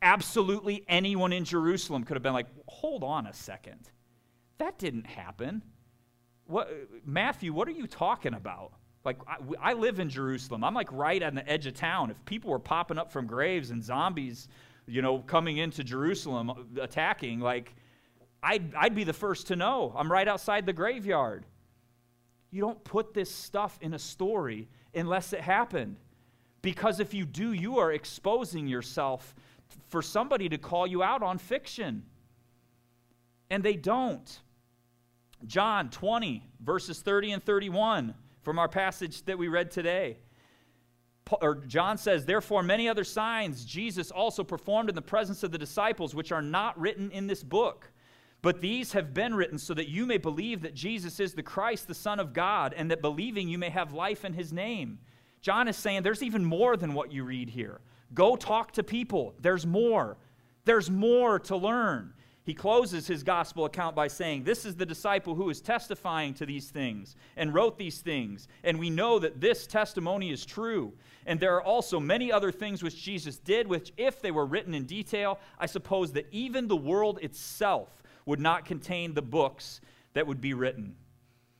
Absolutely 0.00 0.84
anyone 0.88 1.32
in 1.32 1.44
Jerusalem 1.44 2.04
could 2.04 2.16
have 2.16 2.22
been 2.22 2.32
like, 2.32 2.48
hold 2.68 3.04
on 3.04 3.26
a 3.26 3.34
second. 3.34 3.90
That 4.58 4.78
didn't 4.78 5.06
happen. 5.06 5.62
What, 6.46 6.70
Matthew, 7.04 7.52
what 7.52 7.68
are 7.68 7.72
you 7.72 7.86
talking 7.86 8.34
about? 8.34 8.72
Like, 9.04 9.18
I, 9.28 9.70
I, 9.70 9.72
live 9.74 10.00
in 10.00 10.08
Jerusalem. 10.08 10.64
I'm 10.64 10.74
like 10.74 10.90
right 10.92 11.22
on 11.22 11.34
the 11.34 11.48
edge 11.48 11.66
of 11.66 11.74
town. 11.74 12.10
If 12.10 12.24
people 12.24 12.50
were 12.50 12.58
popping 12.58 12.98
up 12.98 13.12
from 13.12 13.26
graves 13.26 13.70
and 13.70 13.82
zombies, 13.82 14.48
you 14.86 15.02
know, 15.02 15.20
coming 15.20 15.58
into 15.58 15.84
Jerusalem 15.84 16.50
uh, 16.50 16.82
attacking, 16.82 17.40
like, 17.40 17.74
I'd, 18.42 18.74
I'd 18.74 18.94
be 18.94 19.04
the 19.04 19.12
first 19.12 19.48
to 19.48 19.56
know. 19.56 19.92
I'm 19.96 20.10
right 20.10 20.26
outside 20.26 20.66
the 20.66 20.72
graveyard. 20.72 21.46
You 22.50 22.60
don't 22.60 22.82
put 22.84 23.14
this 23.14 23.32
stuff 23.32 23.78
in 23.80 23.94
a 23.94 23.98
story 23.98 24.68
unless 24.94 25.32
it 25.32 25.40
happened. 25.40 25.96
Because 26.62 27.00
if 27.00 27.14
you 27.14 27.26
do, 27.26 27.52
you 27.52 27.78
are 27.78 27.92
exposing 27.92 28.66
yourself 28.66 29.34
for 29.88 30.02
somebody 30.02 30.48
to 30.48 30.58
call 30.58 30.86
you 30.86 31.02
out 31.02 31.22
on 31.22 31.38
fiction. 31.38 32.02
And 33.50 33.62
they 33.62 33.74
don't. 33.74 34.40
John 35.44 35.90
20, 35.90 36.42
verses 36.60 37.00
30 37.00 37.32
and 37.32 37.44
31 37.44 38.14
from 38.42 38.58
our 38.58 38.68
passage 38.68 39.22
that 39.24 39.38
we 39.38 39.48
read 39.48 39.70
today. 39.70 40.18
Or 41.40 41.56
John 41.66 41.98
says, 41.98 42.24
Therefore, 42.24 42.62
many 42.62 42.88
other 42.88 43.04
signs 43.04 43.64
Jesus 43.64 44.10
also 44.10 44.44
performed 44.44 44.88
in 44.88 44.94
the 44.94 45.02
presence 45.02 45.42
of 45.42 45.50
the 45.50 45.58
disciples, 45.58 46.14
which 46.14 46.30
are 46.32 46.42
not 46.42 46.78
written 46.78 47.10
in 47.10 47.26
this 47.26 47.42
book. 47.42 47.90
But 48.42 48.60
these 48.60 48.92
have 48.92 49.12
been 49.12 49.34
written 49.34 49.58
so 49.58 49.74
that 49.74 49.88
you 49.88 50.06
may 50.06 50.18
believe 50.18 50.62
that 50.62 50.74
Jesus 50.74 51.18
is 51.18 51.34
the 51.34 51.42
Christ, 51.42 51.88
the 51.88 51.94
Son 51.94 52.20
of 52.20 52.32
God, 52.32 52.74
and 52.76 52.90
that 52.90 53.02
believing 53.02 53.48
you 53.48 53.58
may 53.58 53.70
have 53.70 53.92
life 53.92 54.24
in 54.24 54.34
his 54.34 54.52
name. 54.52 54.98
John 55.40 55.66
is 55.66 55.76
saying 55.76 56.02
there's 56.02 56.22
even 56.22 56.44
more 56.44 56.76
than 56.76 56.94
what 56.94 57.10
you 57.10 57.24
read 57.24 57.50
here. 57.50 57.80
Go 58.14 58.36
talk 58.36 58.72
to 58.72 58.84
people. 58.84 59.34
There's 59.40 59.66
more. 59.66 60.16
There's 60.64 60.90
more 60.90 61.40
to 61.40 61.56
learn. 61.56 62.12
He 62.46 62.54
closes 62.54 63.08
his 63.08 63.24
gospel 63.24 63.64
account 63.64 63.96
by 63.96 64.06
saying, 64.06 64.44
This 64.44 64.64
is 64.64 64.76
the 64.76 64.86
disciple 64.86 65.34
who 65.34 65.50
is 65.50 65.60
testifying 65.60 66.32
to 66.34 66.46
these 66.46 66.70
things 66.70 67.16
and 67.36 67.52
wrote 67.52 67.76
these 67.76 67.98
things, 67.98 68.46
and 68.62 68.78
we 68.78 68.88
know 68.88 69.18
that 69.18 69.40
this 69.40 69.66
testimony 69.66 70.30
is 70.30 70.46
true. 70.46 70.92
And 71.26 71.40
there 71.40 71.56
are 71.56 71.62
also 71.62 71.98
many 71.98 72.30
other 72.30 72.52
things 72.52 72.84
which 72.84 73.02
Jesus 73.02 73.38
did, 73.38 73.66
which, 73.66 73.92
if 73.96 74.22
they 74.22 74.30
were 74.30 74.46
written 74.46 74.74
in 74.74 74.84
detail, 74.84 75.40
I 75.58 75.66
suppose 75.66 76.12
that 76.12 76.28
even 76.30 76.68
the 76.68 76.76
world 76.76 77.18
itself 77.20 77.88
would 78.26 78.38
not 78.38 78.64
contain 78.64 79.14
the 79.14 79.22
books 79.22 79.80
that 80.12 80.28
would 80.28 80.40
be 80.40 80.54
written. 80.54 80.94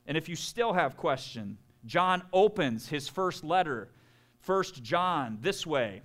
And 0.06 0.16
if 0.16 0.28
you 0.28 0.36
still 0.36 0.72
have 0.72 0.96
question, 0.96 1.58
John 1.84 2.22
opens 2.32 2.88
his 2.88 3.08
first 3.08 3.42
letter, 3.42 3.88
First 4.38 4.84
John, 4.84 5.38
this 5.40 5.66
way. 5.66 6.02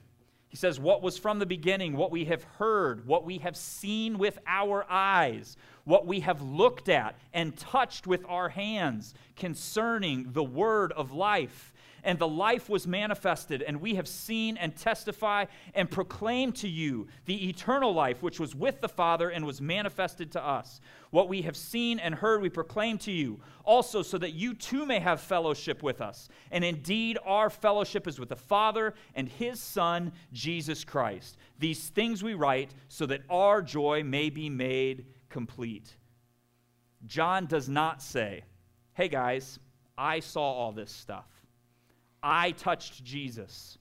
He 0.52 0.58
says, 0.58 0.82
What 0.82 1.02
was 1.02 1.18
from 1.18 1.40
the 1.40 1.46
beginning, 1.46 1.96
what 1.96 2.12
we 2.12 2.26
have 2.26 2.44
heard, 2.44 3.08
what 3.08 3.24
we 3.24 3.38
have 3.38 3.56
seen 3.56 4.18
with 4.18 4.38
our 4.46 4.86
eyes, 4.90 5.56
what 5.86 6.06
we 6.06 6.20
have 6.20 6.42
looked 6.42 6.90
at 6.90 7.16
and 7.34 7.58
touched 7.58 8.06
with 8.06 8.26
our 8.28 8.50
hands 8.50 9.14
concerning 9.38 10.34
the 10.34 10.44
word 10.44 10.92
of 10.92 11.14
life 11.14 11.72
and 12.04 12.20
the 12.20 12.28
life 12.28 12.70
was 12.70 12.88
manifested, 12.88 13.62
and 13.62 13.82
we 13.82 13.96
have 13.96 14.08
seen 14.08 14.58
and 14.58 14.76
testify 14.76 15.46
and 15.74 15.90
proclaim 15.90 16.52
to 16.54 16.68
you 16.68 17.08
the 17.26 17.50
eternal 17.50 17.94
life 17.94 18.22
which 18.22 18.40
was 18.40 18.56
with 18.56 18.82
the 18.82 18.90
Father 18.90 19.30
and 19.30 19.46
was 19.46 19.62
manifested 19.62 20.32
to 20.32 20.46
us. 20.46 20.82
What 21.12 21.30
we 21.30 21.42
have 21.44 21.58
seen 21.58 22.00
and 22.00 22.16
heard, 22.16 22.42
we 22.42 22.50
proclaim 22.50 22.98
to 23.00 23.12
you, 23.12 23.40
also 23.64 24.02
so 24.02 24.18
that 24.18 24.34
you 24.34 24.54
too 24.54 24.86
may 24.86 25.00
have 25.00 25.22
fellowship 25.22 25.84
with 25.84 26.02
us. 26.02 26.30
And 26.52 26.64
indeed, 26.64 27.18
our 27.26 27.50
fellowship 27.50 28.08
is 28.08 28.20
with 28.20 28.30
the 28.30 28.36
Father 28.36 28.94
and 29.16 29.28
his 29.28 29.60
Son, 29.60 30.12
Jesus 30.32 30.84
Christ. 30.84 31.38
These 31.60 31.90
things 31.90 32.24
we 32.24 32.34
write 32.34 32.74
so 32.88 33.06
that 33.08 33.22
our 33.30 33.62
joy 33.62 34.04
may 34.04 34.30
be 34.30 34.50
made 34.50 35.06
complete. 35.30 35.96
John 37.06 37.46
does 37.46 37.68
not 37.68 38.02
say, 38.02 38.44
Hey 38.94 39.08
guys, 39.08 39.58
I 39.98 40.20
saw 40.20 40.42
all 40.42 40.72
this 40.72 40.92
stuff. 40.92 41.41
I 42.24 42.52
touched 42.52 43.04
Jesus. 43.04 43.78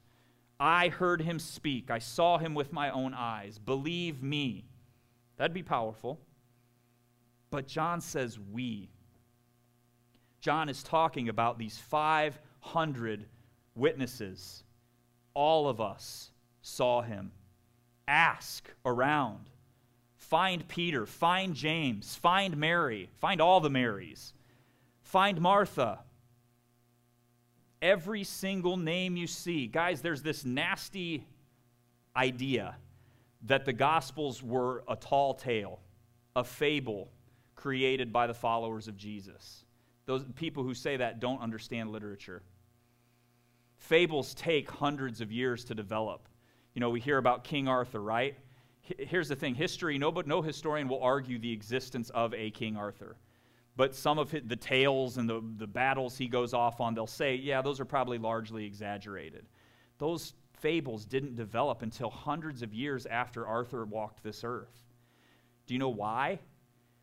I 0.58 0.88
heard 0.88 1.22
him 1.22 1.38
speak. 1.38 1.90
I 1.90 1.98
saw 1.98 2.38
him 2.38 2.54
with 2.54 2.72
my 2.72 2.90
own 2.90 3.14
eyes. 3.14 3.58
Believe 3.58 4.22
me. 4.22 4.64
That'd 5.36 5.54
be 5.54 5.62
powerful. 5.62 6.20
But 7.50 7.66
John 7.66 8.00
says 8.00 8.38
we. 8.52 8.90
John 10.40 10.68
is 10.68 10.82
talking 10.82 11.28
about 11.28 11.58
these 11.58 11.78
500 11.78 13.26
witnesses. 13.74 14.64
All 15.34 15.68
of 15.68 15.80
us 15.80 16.30
saw 16.62 17.02
him. 17.02 17.32
Ask 18.06 18.70
around. 18.84 19.50
Find 20.16 20.66
Peter, 20.68 21.06
find 21.06 21.54
James, 21.54 22.14
find 22.14 22.56
Mary, 22.56 23.08
find 23.18 23.40
all 23.40 23.60
the 23.60 23.70
Marys, 23.70 24.32
find 25.02 25.40
Martha, 25.40 26.00
every 27.82 28.24
single 28.24 28.76
name 28.76 29.16
you 29.16 29.26
see. 29.26 29.66
Guys, 29.66 30.00
there's 30.00 30.22
this 30.22 30.44
nasty 30.44 31.26
idea 32.16 32.76
that 33.46 33.64
the 33.64 33.72
Gospels 33.72 34.42
were 34.42 34.84
a 34.88 34.96
tall 34.96 35.34
tale, 35.34 35.80
a 36.36 36.44
fable 36.44 37.10
created 37.56 38.12
by 38.12 38.26
the 38.26 38.34
followers 38.34 38.88
of 38.88 38.96
Jesus. 38.96 39.64
Those 40.06 40.24
people 40.34 40.62
who 40.62 40.74
say 40.74 40.96
that 40.96 41.20
don't 41.20 41.40
understand 41.40 41.90
literature. 41.90 42.42
Fables 43.76 44.34
take 44.34 44.70
hundreds 44.70 45.20
of 45.20 45.32
years 45.32 45.64
to 45.64 45.74
develop. 45.74 46.28
You 46.74 46.80
know, 46.80 46.90
we 46.90 47.00
hear 47.00 47.18
about 47.18 47.44
King 47.44 47.68
Arthur, 47.68 48.00
right? 48.00 48.36
Here's 48.82 49.28
the 49.28 49.36
thing 49.36 49.54
history, 49.54 49.98
no, 49.98 50.10
but 50.10 50.26
no 50.26 50.42
historian 50.42 50.88
will 50.88 51.02
argue 51.02 51.38
the 51.38 51.52
existence 51.52 52.10
of 52.10 52.34
a 52.34 52.50
King 52.50 52.76
Arthur 52.76 53.16
but 53.80 53.94
some 53.94 54.18
of 54.18 54.30
the 54.30 54.56
tales 54.56 55.16
and 55.16 55.26
the, 55.26 55.42
the 55.56 55.66
battles 55.66 56.18
he 56.18 56.28
goes 56.28 56.52
off 56.52 56.82
on, 56.82 56.92
they'll 56.92 57.06
say, 57.06 57.34
yeah, 57.34 57.62
those 57.62 57.80
are 57.80 57.86
probably 57.86 58.18
largely 58.18 58.66
exaggerated. 58.66 59.46
Those 59.96 60.34
fables 60.52 61.06
didn't 61.06 61.34
develop 61.34 61.80
until 61.80 62.10
hundreds 62.10 62.60
of 62.60 62.74
years 62.74 63.06
after 63.06 63.46
Arthur 63.46 63.86
walked 63.86 64.22
this 64.22 64.44
earth. 64.44 64.82
Do 65.66 65.72
you 65.72 65.80
know 65.80 65.88
why? 65.88 66.40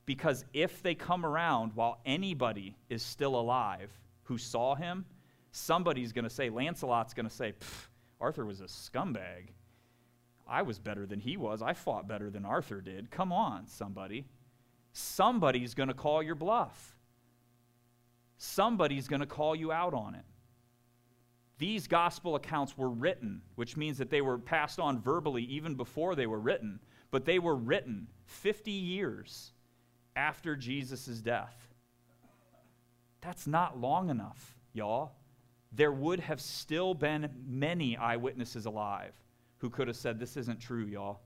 Because 0.06 0.46
if 0.54 0.84
they 0.84 0.94
come 0.94 1.26
around 1.26 1.72
while 1.74 2.00
anybody 2.06 2.78
is 2.90 3.02
still 3.02 3.40
alive 3.40 3.90
who 4.26 4.38
saw 4.38 4.76
him, 4.76 5.04
somebody's 5.52 6.12
going 6.12 6.26
to 6.26 6.30
say, 6.30 6.52
Lancelot's 6.52 7.16
going 7.16 7.28
to 7.28 7.36
say, 7.36 7.54
Arthur 8.22 8.46
was 8.46 8.62
a 8.62 8.66
scumbag. 8.66 9.48
I 10.48 10.62
was 10.62 10.78
better 10.78 11.08
than 11.08 11.22
he 11.22 11.38
was. 11.38 11.64
I 11.64 11.74
fought 11.74 12.08
better 12.08 12.30
than 12.30 12.46
Arthur 12.46 12.82
did. 12.82 13.10
Come 13.10 13.34
on, 13.34 13.66
somebody 13.66 14.26
somebody's 14.98 15.74
going 15.74 15.90
to 15.90 15.94
call 15.94 16.24
your 16.24 16.36
bluff. 16.36 16.96
Somebody's 18.38 19.08
going 19.08 19.20
to 19.20 19.28
call 19.28 19.56
you 19.56 19.72
out 19.72 19.94
on 19.94 20.16
it. 20.16 20.26
These 21.60 21.88
gospel 21.88 22.36
accounts 22.36 22.78
were 22.78 22.90
written, 22.90 23.42
which 23.56 23.78
means 23.78 23.98
that 23.98 24.10
they 24.10 24.22
were 24.22 24.38
passed 24.38 24.80
on 24.80 25.00
verbally 25.00 25.44
even 25.44 25.76
before 25.76 26.16
they 26.16 26.28
were 26.28 26.40
written, 26.40 26.80
but 27.10 27.26
they 27.26 27.40
were 27.40 27.56
written 27.56 28.08
50 28.26 28.72
years 28.72 29.54
after 30.16 30.56
Jesus' 30.56 31.20
death. 31.20 31.74
That's 33.22 33.48
not 33.48 33.80
long 33.80 34.10
enough, 34.10 34.56
y'all. 34.74 35.14
There 35.72 35.92
would 35.92 36.20
have 36.20 36.40
still 36.40 36.94
been 36.94 37.30
many 37.46 37.98
eyewitnesses 37.98 38.66
alive 38.66 39.14
who 39.58 39.70
could 39.70 39.88
have 39.88 39.98
said, 39.98 40.20
This 40.20 40.38
isn't 40.38 40.60
true, 40.60 40.86
y'all. 40.86 41.22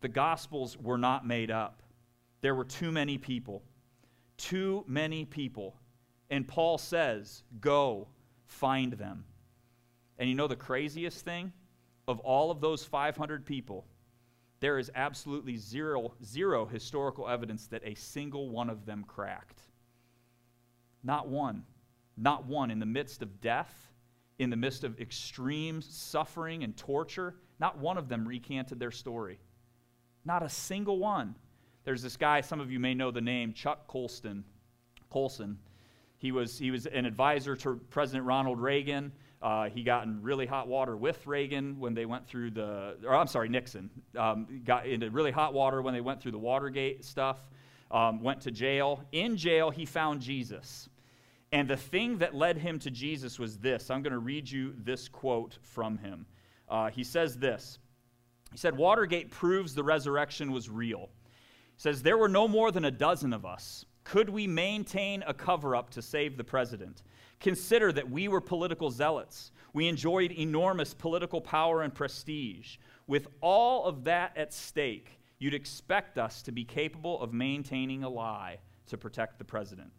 The 0.00 0.08
Gospels 0.08 0.76
were 0.78 0.98
not 0.98 1.26
made 1.26 1.50
up. 1.50 1.82
There 2.40 2.54
were 2.54 2.64
too 2.64 2.92
many 2.92 3.18
people. 3.18 3.62
Too 4.36 4.84
many 4.86 5.24
people. 5.24 5.76
And 6.30 6.46
Paul 6.46 6.78
says, 6.78 7.42
Go, 7.60 8.08
find 8.46 8.92
them. 8.92 9.24
And 10.18 10.28
you 10.28 10.34
know 10.34 10.48
the 10.48 10.56
craziest 10.56 11.24
thing? 11.24 11.52
Of 12.06 12.20
all 12.20 12.50
of 12.50 12.60
those 12.60 12.84
500 12.84 13.44
people, 13.44 13.86
there 14.60 14.78
is 14.78 14.90
absolutely 14.94 15.56
zero, 15.56 16.14
zero 16.24 16.66
historical 16.66 17.28
evidence 17.28 17.66
that 17.68 17.82
a 17.84 17.94
single 17.94 18.48
one 18.48 18.70
of 18.70 18.86
them 18.86 19.04
cracked. 19.06 19.62
Not 21.04 21.28
one. 21.28 21.64
Not 22.16 22.46
one. 22.46 22.70
In 22.70 22.78
the 22.78 22.86
midst 22.86 23.22
of 23.22 23.40
death, 23.40 23.92
in 24.38 24.50
the 24.50 24.56
midst 24.56 24.84
of 24.84 24.98
extreme 25.00 25.82
suffering 25.82 26.64
and 26.64 26.76
torture, 26.76 27.36
not 27.60 27.78
one 27.78 27.98
of 27.98 28.08
them 28.08 28.26
recanted 28.26 28.80
their 28.80 28.90
story. 28.90 29.38
Not 30.24 30.42
a 30.42 30.48
single 30.48 30.98
one. 30.98 31.34
There's 31.88 32.02
this 32.02 32.18
guy, 32.18 32.42
some 32.42 32.60
of 32.60 32.70
you 32.70 32.78
may 32.78 32.92
know 32.92 33.10
the 33.10 33.22
name, 33.22 33.54
Chuck 33.54 33.86
Colson. 33.86 34.44
Colson. 35.08 35.56
He 36.18 36.32
was, 36.32 36.58
he 36.58 36.70
was 36.70 36.84
an 36.84 37.06
advisor 37.06 37.56
to 37.56 37.80
President 37.88 38.26
Ronald 38.26 38.60
Reagan. 38.60 39.10
Uh, 39.40 39.70
he 39.70 39.82
got 39.82 40.04
in 40.04 40.20
really 40.20 40.44
hot 40.44 40.68
water 40.68 40.98
with 40.98 41.26
Reagan 41.26 41.80
when 41.80 41.94
they 41.94 42.04
went 42.04 42.26
through 42.26 42.50
the, 42.50 42.98
or 43.06 43.16
I'm 43.16 43.26
sorry, 43.26 43.48
Nixon. 43.48 43.88
Um, 44.14 44.60
got 44.66 44.86
into 44.86 45.08
really 45.08 45.30
hot 45.30 45.54
water 45.54 45.80
when 45.80 45.94
they 45.94 46.02
went 46.02 46.20
through 46.20 46.32
the 46.32 46.38
Watergate 46.38 47.06
stuff. 47.06 47.38
Um, 47.90 48.22
went 48.22 48.42
to 48.42 48.50
jail. 48.50 49.02
In 49.12 49.38
jail, 49.38 49.70
he 49.70 49.86
found 49.86 50.20
Jesus. 50.20 50.90
And 51.52 51.66
the 51.66 51.78
thing 51.78 52.18
that 52.18 52.34
led 52.34 52.58
him 52.58 52.78
to 52.80 52.90
Jesus 52.90 53.38
was 53.38 53.56
this. 53.56 53.90
I'm 53.90 54.02
going 54.02 54.12
to 54.12 54.18
read 54.18 54.50
you 54.50 54.74
this 54.76 55.08
quote 55.08 55.56
from 55.62 55.96
him. 55.96 56.26
Uh, 56.68 56.90
he 56.90 57.02
says 57.02 57.38
this 57.38 57.78
He 58.52 58.58
said, 58.58 58.76
Watergate 58.76 59.30
proves 59.30 59.74
the 59.74 59.82
resurrection 59.82 60.52
was 60.52 60.68
real 60.68 61.08
says, 61.78 62.02
There 62.02 62.18
were 62.18 62.28
no 62.28 62.46
more 62.46 62.70
than 62.70 62.84
a 62.84 62.90
dozen 62.90 63.32
of 63.32 63.46
us. 63.46 63.86
Could 64.04 64.28
we 64.28 64.46
maintain 64.46 65.24
a 65.26 65.32
cover 65.32 65.74
up 65.74 65.90
to 65.90 66.02
save 66.02 66.36
the 66.36 66.44
president? 66.44 67.02
Consider 67.40 67.92
that 67.92 68.10
we 68.10 68.28
were 68.28 68.40
political 68.40 68.90
zealots. 68.90 69.52
We 69.72 69.88
enjoyed 69.88 70.32
enormous 70.32 70.92
political 70.92 71.40
power 71.40 71.82
and 71.82 71.94
prestige. 71.94 72.76
With 73.06 73.28
all 73.40 73.84
of 73.84 74.04
that 74.04 74.36
at 74.36 74.52
stake, 74.52 75.18
you'd 75.38 75.54
expect 75.54 76.18
us 76.18 76.42
to 76.42 76.52
be 76.52 76.64
capable 76.64 77.20
of 77.22 77.32
maintaining 77.32 78.02
a 78.02 78.08
lie 78.08 78.58
to 78.86 78.98
protect 78.98 79.38
the 79.38 79.44
president. 79.44 79.92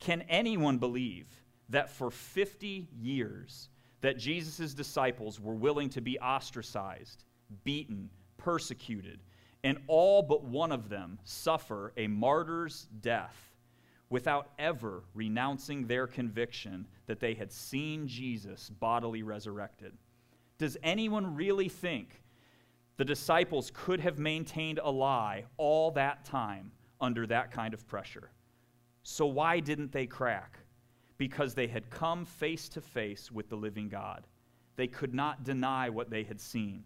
Can 0.00 0.22
anyone 0.22 0.78
believe 0.78 1.26
that 1.70 1.90
for 1.90 2.10
50 2.10 2.88
years 2.94 3.68
that 4.02 4.18
Jesus' 4.18 4.74
disciples 4.74 5.40
were 5.40 5.54
willing 5.54 5.88
to 5.88 6.02
be 6.02 6.18
ostracized, 6.18 7.24
beaten, 7.64 8.10
persecuted, 8.36 9.20
and 9.64 9.78
all 9.86 10.22
but 10.22 10.44
one 10.44 10.70
of 10.70 10.90
them 10.90 11.18
suffer 11.24 11.92
a 11.96 12.06
martyr's 12.06 12.86
death 13.00 13.50
without 14.10 14.50
ever 14.58 15.02
renouncing 15.14 15.86
their 15.86 16.06
conviction 16.06 16.86
that 17.06 17.18
they 17.18 17.32
had 17.32 17.50
seen 17.50 18.06
Jesus 18.06 18.70
bodily 18.78 19.22
resurrected. 19.22 19.92
Does 20.58 20.76
anyone 20.82 21.34
really 21.34 21.70
think 21.70 22.22
the 22.98 23.04
disciples 23.04 23.72
could 23.74 24.00
have 24.00 24.18
maintained 24.18 24.78
a 24.82 24.90
lie 24.90 25.44
all 25.56 25.90
that 25.92 26.24
time 26.26 26.70
under 27.00 27.26
that 27.26 27.50
kind 27.50 27.72
of 27.72 27.88
pressure? 27.88 28.30
So, 29.02 29.26
why 29.26 29.60
didn't 29.60 29.92
they 29.92 30.06
crack? 30.06 30.58
Because 31.16 31.54
they 31.54 31.66
had 31.66 31.90
come 31.90 32.24
face 32.24 32.68
to 32.70 32.80
face 32.80 33.32
with 33.32 33.48
the 33.48 33.56
living 33.56 33.88
God. 33.88 34.26
They 34.76 34.86
could 34.86 35.14
not 35.14 35.44
deny 35.44 35.88
what 35.88 36.10
they 36.10 36.22
had 36.22 36.40
seen. 36.40 36.84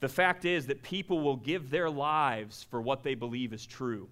The 0.00 0.08
fact 0.08 0.44
is 0.44 0.66
that 0.66 0.82
people 0.82 1.20
will 1.20 1.36
give 1.36 1.70
their 1.70 1.88
lives 1.88 2.66
for 2.70 2.80
what 2.80 3.02
they 3.02 3.14
believe 3.14 3.52
is 3.52 3.64
true, 3.64 4.08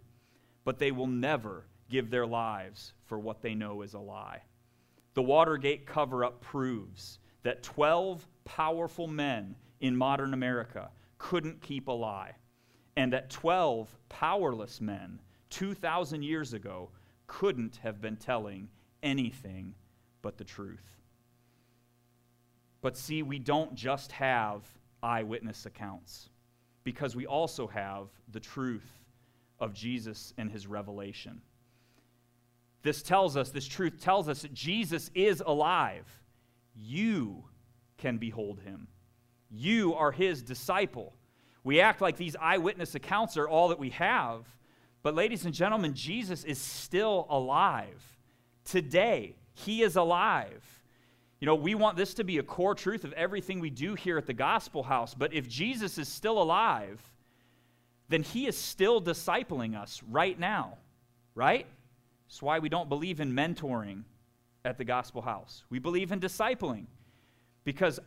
but 0.65 0.79
they 0.79 0.91
will 0.93 1.07
never 1.07 1.67
give 1.91 2.11
their 2.11 2.27
lives 2.27 2.95
for 3.05 3.19
what 3.19 3.43
they 3.43 3.55
know 3.55 3.83
is 3.83 3.95
a 3.95 3.99
lie. 3.99 4.43
The 5.15 5.23
Watergate 5.23 5.85
cover 5.87 6.25
up 6.25 6.41
proves 6.41 7.19
that 7.43 7.63
12 7.63 8.27
powerful 8.45 9.07
men 9.07 9.57
in 9.81 9.97
modern 9.97 10.33
America 10.33 10.91
couldn't 11.19 11.61
keep 11.61 11.89
a 11.89 11.93
lie, 11.93 12.37
and 12.97 13.13
that 13.13 13.31
12 13.31 13.95
powerless 14.09 14.81
men 14.81 15.21
2,000 15.51 16.23
years 16.23 16.55
ago 16.55 16.89
couldn't 17.27 17.77
have 17.83 18.01
been 18.01 18.17
telling 18.17 18.69
anything 19.03 19.75
but 20.23 20.39
the 20.39 20.45
truth. 20.45 20.97
But 22.81 22.97
see, 22.97 23.23
we 23.23 23.39
don't 23.39 23.75
just 23.75 24.13
have 24.13 24.63
eyewitness 25.03 25.67
accounts, 25.67 26.29
because 26.85 27.17
we 27.17 27.27
also 27.27 27.67
have 27.67 28.09
the 28.31 28.41
truth 28.41 28.91
of 29.59 29.73
Jesus 29.75 30.35
and 30.39 30.51
his 30.51 30.67
revelation. 30.67 31.41
This 32.83 33.03
tells 33.03 33.37
us, 33.37 33.51
this 33.51 33.67
truth 33.67 34.01
tells 34.01 34.29
us 34.29 34.43
that 34.43 34.53
Jesus 34.53 35.11
is 35.15 35.43
alive. 35.45 36.07
You 36.75 37.45
can 37.97 38.19
behold 38.19 38.61
him. 38.61 38.89
You 39.51 39.95
are 39.95 40.11
his 40.11 40.43
disciple. 40.43 41.15
We 41.63 41.81
act 41.81 42.01
like 42.01 42.17
these 42.17 42.35
eyewitness 42.41 42.97
accounts 42.97 43.37
are 43.37 43.49
all 43.49 43.69
that 43.69 43.79
we 43.79 43.91
have. 43.91 44.47
But, 45.05 45.15
ladies 45.15 45.45
and 45.45 45.55
gentlemen, 45.55 45.95
Jesus 45.95 46.43
is 46.43 46.59
still 46.59 47.27
alive. 47.29 48.03
Today, 48.65 49.37
he 49.55 49.83
is 49.83 49.97
alive. 49.97 50.65
You 51.43 51.47
know, 51.47 51.57
we 51.57 51.75
want 51.75 51.97
this 51.97 52.15
to 52.15 52.23
be 52.23 52.39
a 52.39 52.43
core 52.45 52.77
truth 52.77 53.03
of 53.03 53.13
everything 53.15 53.59
we 53.59 53.69
do 53.69 53.97
here 53.97 54.17
at 54.17 54.27
the 54.27 54.33
Gospel 54.33 54.85
House. 54.85 55.13
But 55.13 55.35
if 55.35 55.49
Jesus 55.49 55.99
is 55.99 56.07
still 56.07 56.41
alive, 56.41 57.03
then 58.09 58.23
he 58.23 58.47
is 58.47 58.57
still 58.57 59.03
discipling 59.03 59.77
us 59.77 60.01
right 60.09 60.39
now, 60.39 60.79
right? 61.35 61.67
That's 62.29 62.43
why 62.43 62.61
we 62.61 62.69
don't 62.69 62.89
believe 62.89 63.19
in 63.19 63.33
mentoring 63.33 64.05
at 64.65 64.79
the 64.79 64.85
Gospel 64.85 65.21
House. 65.21 65.65
We 65.69 65.81
believe 65.81 66.13
in 66.13 66.21
discipling 66.21 66.87
because 67.65 67.99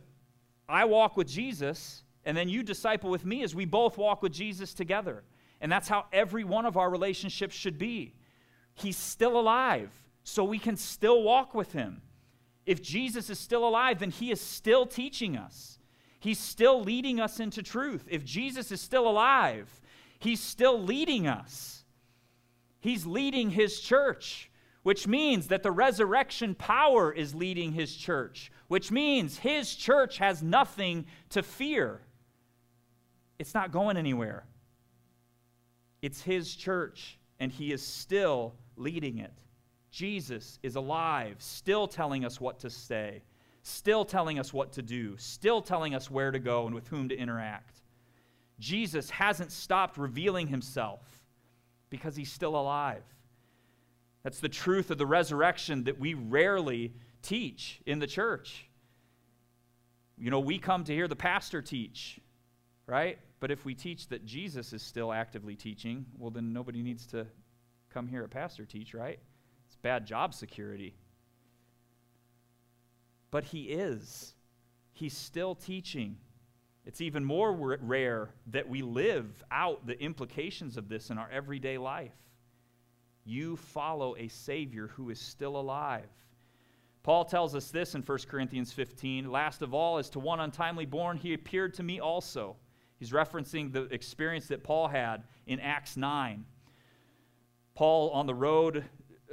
I 0.66 0.86
walk 0.86 1.18
with 1.18 1.28
Jesus, 1.28 2.04
and 2.24 2.34
then 2.34 2.48
you 2.48 2.62
disciple 2.62 3.10
with 3.10 3.26
me 3.26 3.42
as 3.42 3.54
we 3.54 3.66
both 3.66 3.98
walk 3.98 4.22
with 4.22 4.32
Jesus 4.32 4.72
together. 4.72 5.24
And 5.60 5.70
that's 5.70 5.88
how 5.88 6.06
every 6.10 6.44
one 6.44 6.64
of 6.64 6.78
our 6.78 6.88
relationships 6.88 7.54
should 7.54 7.76
be. 7.76 8.14
He's 8.72 8.96
still 8.96 9.38
alive, 9.38 9.90
so 10.24 10.42
we 10.42 10.58
can 10.58 10.78
still 10.78 11.22
walk 11.22 11.54
with 11.54 11.72
him. 11.72 12.00
If 12.66 12.82
Jesus 12.82 13.30
is 13.30 13.38
still 13.38 13.66
alive, 13.66 14.00
then 14.00 14.10
he 14.10 14.30
is 14.30 14.40
still 14.40 14.84
teaching 14.84 15.36
us. 15.36 15.78
He's 16.18 16.40
still 16.40 16.82
leading 16.82 17.20
us 17.20 17.38
into 17.38 17.62
truth. 17.62 18.04
If 18.10 18.24
Jesus 18.24 18.72
is 18.72 18.80
still 18.80 19.08
alive, 19.08 19.80
he's 20.18 20.40
still 20.40 20.82
leading 20.82 21.28
us. 21.28 21.84
He's 22.80 23.06
leading 23.06 23.50
his 23.50 23.80
church, 23.80 24.50
which 24.82 25.06
means 25.06 25.48
that 25.48 25.62
the 25.62 25.70
resurrection 25.70 26.56
power 26.56 27.12
is 27.12 27.34
leading 27.34 27.72
his 27.72 27.94
church, 27.94 28.50
which 28.66 28.90
means 28.90 29.38
his 29.38 29.74
church 29.74 30.18
has 30.18 30.42
nothing 30.42 31.06
to 31.30 31.42
fear. 31.44 32.00
It's 33.38 33.54
not 33.54 33.70
going 33.70 33.96
anywhere. 33.96 34.44
It's 36.02 36.22
his 36.22 36.54
church, 36.54 37.18
and 37.38 37.52
he 37.52 37.72
is 37.72 37.82
still 37.86 38.54
leading 38.76 39.18
it. 39.18 39.32
Jesus 39.96 40.58
is 40.62 40.76
alive, 40.76 41.36
still 41.38 41.88
telling 41.88 42.26
us 42.26 42.38
what 42.38 42.58
to 42.58 42.68
say, 42.68 43.22
still 43.62 44.04
telling 44.04 44.38
us 44.38 44.52
what 44.52 44.72
to 44.72 44.82
do, 44.82 45.16
still 45.16 45.62
telling 45.62 45.94
us 45.94 46.10
where 46.10 46.30
to 46.30 46.38
go 46.38 46.66
and 46.66 46.74
with 46.74 46.86
whom 46.88 47.08
to 47.08 47.16
interact. 47.16 47.80
Jesus 48.60 49.08
hasn't 49.08 49.50
stopped 49.50 49.96
revealing 49.96 50.48
himself 50.48 51.00
because 51.88 52.14
he's 52.14 52.30
still 52.30 52.56
alive. 52.56 53.04
That's 54.22 54.38
the 54.38 54.50
truth 54.50 54.90
of 54.90 54.98
the 54.98 55.06
resurrection 55.06 55.84
that 55.84 55.98
we 55.98 56.12
rarely 56.12 56.92
teach 57.22 57.80
in 57.86 57.98
the 57.98 58.06
church. 58.06 58.68
You 60.18 60.30
know, 60.30 60.40
we 60.40 60.58
come 60.58 60.84
to 60.84 60.92
hear 60.92 61.08
the 61.08 61.16
pastor 61.16 61.62
teach, 61.62 62.20
right? 62.86 63.18
But 63.40 63.50
if 63.50 63.64
we 63.64 63.74
teach 63.74 64.08
that 64.08 64.26
Jesus 64.26 64.74
is 64.74 64.82
still 64.82 65.10
actively 65.10 65.56
teaching, 65.56 66.04
well, 66.18 66.30
then 66.30 66.52
nobody 66.52 66.82
needs 66.82 67.06
to 67.06 67.26
come 67.88 68.06
here 68.06 68.24
a 68.24 68.28
pastor 68.28 68.66
teach, 68.66 68.92
right? 68.92 69.20
Bad 69.86 70.04
job 70.04 70.34
security. 70.34 70.96
But 73.30 73.44
he 73.44 73.66
is. 73.66 74.34
He's 74.92 75.16
still 75.16 75.54
teaching. 75.54 76.16
It's 76.84 77.00
even 77.00 77.24
more 77.24 77.52
rare 77.52 78.30
that 78.48 78.68
we 78.68 78.82
live 78.82 79.44
out 79.48 79.86
the 79.86 79.96
implications 80.02 80.76
of 80.76 80.88
this 80.88 81.10
in 81.10 81.18
our 81.18 81.30
everyday 81.30 81.78
life. 81.78 82.16
You 83.24 83.54
follow 83.54 84.16
a 84.16 84.26
Savior 84.26 84.88
who 84.88 85.10
is 85.10 85.20
still 85.20 85.56
alive. 85.56 86.10
Paul 87.04 87.24
tells 87.24 87.54
us 87.54 87.70
this 87.70 87.94
in 87.94 88.02
1 88.02 88.18
Corinthians 88.28 88.72
15 88.72 89.30
Last 89.30 89.62
of 89.62 89.72
all, 89.72 89.98
as 89.98 90.10
to 90.10 90.18
one 90.18 90.40
untimely 90.40 90.86
born, 90.86 91.16
he 91.16 91.32
appeared 91.32 91.74
to 91.74 91.84
me 91.84 92.00
also. 92.00 92.56
He's 92.98 93.12
referencing 93.12 93.72
the 93.72 93.82
experience 93.94 94.48
that 94.48 94.64
Paul 94.64 94.88
had 94.88 95.22
in 95.46 95.60
Acts 95.60 95.96
9. 95.96 96.44
Paul, 97.76 98.10
on 98.10 98.26
the 98.26 98.34
road 98.34 98.84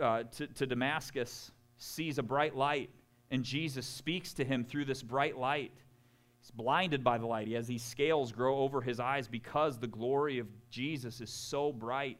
uh, 0.01 0.23
to, 0.23 0.47
to 0.47 0.65
Damascus, 0.65 1.51
sees 1.77 2.17
a 2.17 2.23
bright 2.23 2.55
light, 2.55 2.89
and 3.31 3.43
Jesus 3.43 3.85
speaks 3.85 4.33
to 4.33 4.45
him 4.45 4.63
through 4.63 4.85
this 4.85 5.03
bright 5.03 5.37
light. 5.37 5.71
He's 6.39 6.51
blinded 6.51 7.03
by 7.03 7.17
the 7.17 7.25
light. 7.25 7.47
He 7.47 7.53
has 7.53 7.67
these 7.67 7.83
scales 7.83 8.31
grow 8.31 8.57
over 8.57 8.81
his 8.81 8.99
eyes 8.99 9.27
because 9.27 9.77
the 9.77 9.87
glory 9.87 10.39
of 10.39 10.47
Jesus 10.69 11.21
is 11.21 11.29
so 11.29 11.71
bright. 11.71 12.19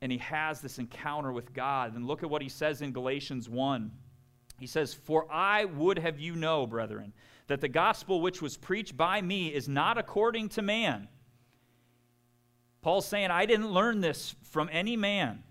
And 0.00 0.10
he 0.10 0.18
has 0.18 0.60
this 0.60 0.78
encounter 0.78 1.32
with 1.32 1.52
God. 1.52 1.94
And 1.94 2.06
look 2.06 2.22
at 2.22 2.30
what 2.30 2.42
he 2.42 2.48
says 2.48 2.82
in 2.82 2.92
Galatians 2.92 3.48
1. 3.48 3.90
He 4.58 4.66
says, 4.66 4.94
For 4.94 5.30
I 5.30 5.66
would 5.66 5.98
have 5.98 6.18
you 6.18 6.34
know, 6.34 6.66
brethren, 6.66 7.12
that 7.46 7.60
the 7.60 7.68
gospel 7.68 8.20
which 8.20 8.40
was 8.40 8.56
preached 8.56 8.96
by 8.96 9.20
me 9.20 9.48
is 9.48 9.68
not 9.68 9.98
according 9.98 10.48
to 10.50 10.62
man. 10.62 11.08
Paul's 12.80 13.06
saying, 13.06 13.30
I 13.30 13.46
didn't 13.46 13.70
learn 13.70 14.00
this 14.00 14.34
from 14.42 14.68
any 14.72 14.96
man. 14.96 15.42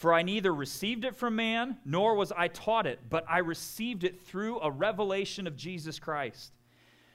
For 0.00 0.14
I 0.14 0.22
neither 0.22 0.54
received 0.54 1.04
it 1.04 1.14
from 1.14 1.36
man, 1.36 1.76
nor 1.84 2.14
was 2.14 2.32
I 2.32 2.48
taught 2.48 2.86
it, 2.86 3.00
but 3.10 3.22
I 3.28 3.40
received 3.40 4.02
it 4.02 4.18
through 4.18 4.58
a 4.60 4.70
revelation 4.70 5.46
of 5.46 5.58
Jesus 5.58 5.98
Christ. 5.98 6.54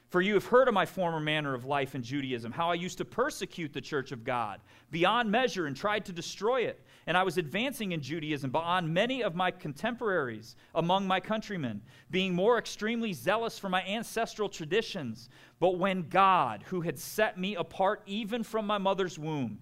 For 0.10 0.22
you 0.22 0.36
have 0.36 0.46
heard 0.46 0.68
of 0.68 0.76
my 0.76 0.86
former 0.86 1.20
manner 1.20 1.56
of 1.56 1.66
life 1.66 1.96
in 1.96 2.04
Judaism, 2.04 2.52
how 2.52 2.70
I 2.70 2.76
used 2.76 3.00
to 3.00 3.04
persecute 3.04 3.74
the 3.74 3.82
church 3.82 4.12
of 4.12 4.24
God 4.24 4.62
beyond 4.92 5.32
measure 5.32 5.66
and 5.66 5.76
tried 5.76 6.06
to 6.06 6.14
destroy 6.14 6.62
it. 6.62 6.80
And 7.08 7.18
I 7.18 7.24
was 7.24 7.40
advancing 7.40 7.92
in 7.92 8.02
Judaism 8.02 8.52
beyond 8.52 8.94
many 8.94 9.24
of 9.24 9.34
my 9.34 9.50
contemporaries 9.50 10.56
among 10.76 11.08
my 11.08 11.20
countrymen, 11.20 11.82
being 12.12 12.36
more 12.36 12.60
extremely 12.60 13.14
zealous 13.14 13.58
for 13.58 13.68
my 13.68 13.82
ancestral 13.82 14.48
traditions. 14.48 15.28
But 15.60 15.80
when 15.80 16.08
God, 16.08 16.62
who 16.68 16.82
had 16.82 17.00
set 17.00 17.40
me 17.40 17.56
apart 17.56 18.04
even 18.06 18.44
from 18.44 18.68
my 18.68 18.78
mother's 18.78 19.18
womb, 19.18 19.58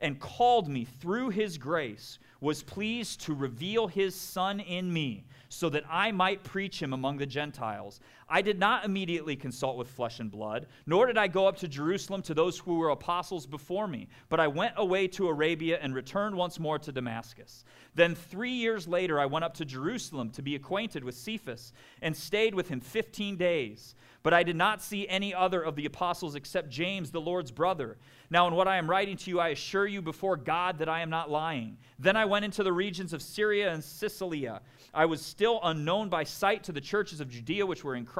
and 0.00 0.20
called 0.20 0.68
me 0.68 0.84
through 0.84 1.30
his 1.30 1.58
grace, 1.58 2.20
was 2.40 2.62
pleased 2.62 3.20
to 3.22 3.34
reveal 3.34 3.88
his 3.88 4.14
Son 4.14 4.60
in 4.60 4.92
me 4.92 5.24
so 5.48 5.68
that 5.70 5.84
I 5.90 6.12
might 6.12 6.44
preach 6.44 6.80
him 6.80 6.92
among 6.92 7.18
the 7.18 7.26
Gentiles. 7.26 8.00
I 8.30 8.42
did 8.42 8.58
not 8.58 8.84
immediately 8.84 9.36
consult 9.36 9.78
with 9.78 9.88
flesh 9.88 10.20
and 10.20 10.30
blood, 10.30 10.66
nor 10.86 11.06
did 11.06 11.16
I 11.16 11.28
go 11.28 11.46
up 11.46 11.56
to 11.58 11.68
Jerusalem 11.68 12.20
to 12.22 12.34
those 12.34 12.58
who 12.58 12.74
were 12.74 12.90
apostles 12.90 13.46
before 13.46 13.88
me, 13.88 14.08
but 14.28 14.38
I 14.38 14.48
went 14.48 14.74
away 14.76 15.08
to 15.08 15.28
Arabia 15.28 15.78
and 15.80 15.94
returned 15.94 16.36
once 16.36 16.60
more 16.60 16.78
to 16.78 16.92
Damascus. 16.92 17.64
Then 17.94 18.14
three 18.14 18.52
years 18.52 18.86
later, 18.86 19.18
I 19.18 19.26
went 19.26 19.44
up 19.44 19.54
to 19.54 19.64
Jerusalem 19.64 20.30
to 20.30 20.42
be 20.42 20.54
acquainted 20.54 21.04
with 21.04 21.14
Cephas 21.14 21.72
and 22.02 22.14
stayed 22.14 22.54
with 22.54 22.68
him 22.68 22.80
15 22.80 23.36
days. 23.36 23.94
But 24.22 24.34
I 24.34 24.42
did 24.42 24.56
not 24.56 24.82
see 24.82 25.08
any 25.08 25.34
other 25.34 25.62
of 25.62 25.74
the 25.74 25.86
apostles 25.86 26.34
except 26.34 26.68
James, 26.68 27.10
the 27.10 27.20
Lord's 27.20 27.50
brother. 27.50 27.96
Now, 28.30 28.46
in 28.46 28.54
what 28.54 28.68
I 28.68 28.76
am 28.76 28.90
writing 28.90 29.16
to 29.16 29.30
you, 29.30 29.40
I 29.40 29.48
assure 29.48 29.86
you 29.86 30.02
before 30.02 30.36
God 30.36 30.78
that 30.78 30.88
I 30.88 31.00
am 31.00 31.08
not 31.08 31.30
lying. 31.30 31.78
Then 31.98 32.16
I 32.16 32.24
went 32.26 32.44
into 32.44 32.62
the 32.62 32.72
regions 32.72 33.12
of 33.12 33.22
Syria 33.22 33.72
and 33.72 33.82
Cilicia. 33.82 34.60
I 34.92 35.06
was 35.06 35.22
still 35.22 35.60
unknown 35.62 36.08
by 36.08 36.24
sight 36.24 36.64
to 36.64 36.72
the 36.72 36.80
churches 36.80 37.20
of 37.20 37.30
Judea 37.30 37.64
which 37.64 37.84
were 37.84 37.94
in 37.94 38.04
Christ, 38.04 38.17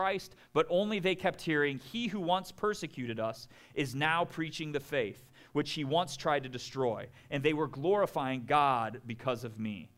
but 0.52 0.66
only 0.70 0.98
they 0.98 1.14
kept 1.14 1.42
hearing, 1.42 1.78
He 1.78 2.08
who 2.08 2.20
once 2.20 2.52
persecuted 2.52 3.20
us 3.20 3.48
is 3.74 3.94
now 3.94 4.24
preaching 4.24 4.72
the 4.72 4.80
faith, 4.80 5.30
which 5.52 5.72
he 5.72 5.84
once 5.84 6.16
tried 6.16 6.42
to 6.44 6.48
destroy. 6.48 7.06
And 7.30 7.42
they 7.42 7.52
were 7.52 7.68
glorifying 7.68 8.44
God 8.46 9.00
because 9.06 9.44
of 9.44 9.58
me. 9.58 9.90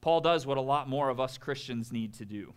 Paul 0.00 0.20
does 0.20 0.46
what 0.46 0.58
a 0.58 0.62
lot 0.62 0.88
more 0.88 1.08
of 1.08 1.20
us 1.20 1.38
Christians 1.38 1.92
need 1.92 2.14
to 2.14 2.24
do. 2.24 2.54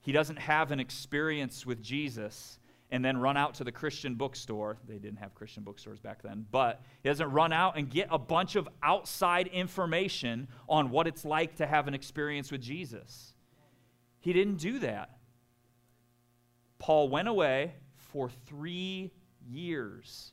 He 0.00 0.12
doesn't 0.12 0.38
have 0.38 0.70
an 0.70 0.80
experience 0.80 1.66
with 1.66 1.82
Jesus 1.82 2.58
and 2.90 3.04
then 3.04 3.18
run 3.18 3.36
out 3.36 3.54
to 3.54 3.64
the 3.64 3.72
Christian 3.72 4.14
bookstore. 4.14 4.78
They 4.86 4.98
didn't 4.98 5.18
have 5.18 5.34
Christian 5.34 5.64
bookstores 5.64 5.98
back 5.98 6.22
then, 6.22 6.46
but 6.52 6.82
he 7.02 7.08
doesn't 7.08 7.32
run 7.32 7.52
out 7.52 7.76
and 7.76 7.90
get 7.90 8.08
a 8.10 8.18
bunch 8.18 8.54
of 8.54 8.68
outside 8.82 9.48
information 9.48 10.46
on 10.68 10.90
what 10.90 11.06
it's 11.06 11.24
like 11.24 11.56
to 11.56 11.66
have 11.66 11.88
an 11.88 11.94
experience 11.94 12.52
with 12.52 12.60
Jesus. 12.60 13.34
He 14.20 14.32
didn't 14.32 14.56
do 14.56 14.78
that. 14.80 15.15
Paul 16.78 17.08
went 17.08 17.28
away 17.28 17.74
for 17.94 18.28
three 18.46 19.12
years 19.48 20.32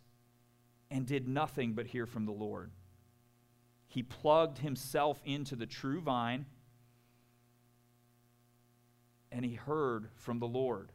and 0.91 1.05
did 1.05 1.27
nothing 1.27 1.73
but 1.73 1.87
hear 1.87 2.05
from 2.05 2.25
the 2.25 2.31
Lord. 2.31 2.71
He 3.87 4.03
plugged 4.03 4.59
himself 4.59 5.21
into 5.25 5.55
the 5.55 5.65
true 5.65 6.01
vine 6.01 6.45
and 9.31 9.43
he 9.43 9.55
heard 9.55 10.09
from 10.15 10.39
the 10.39 10.47
Lord 10.47 10.91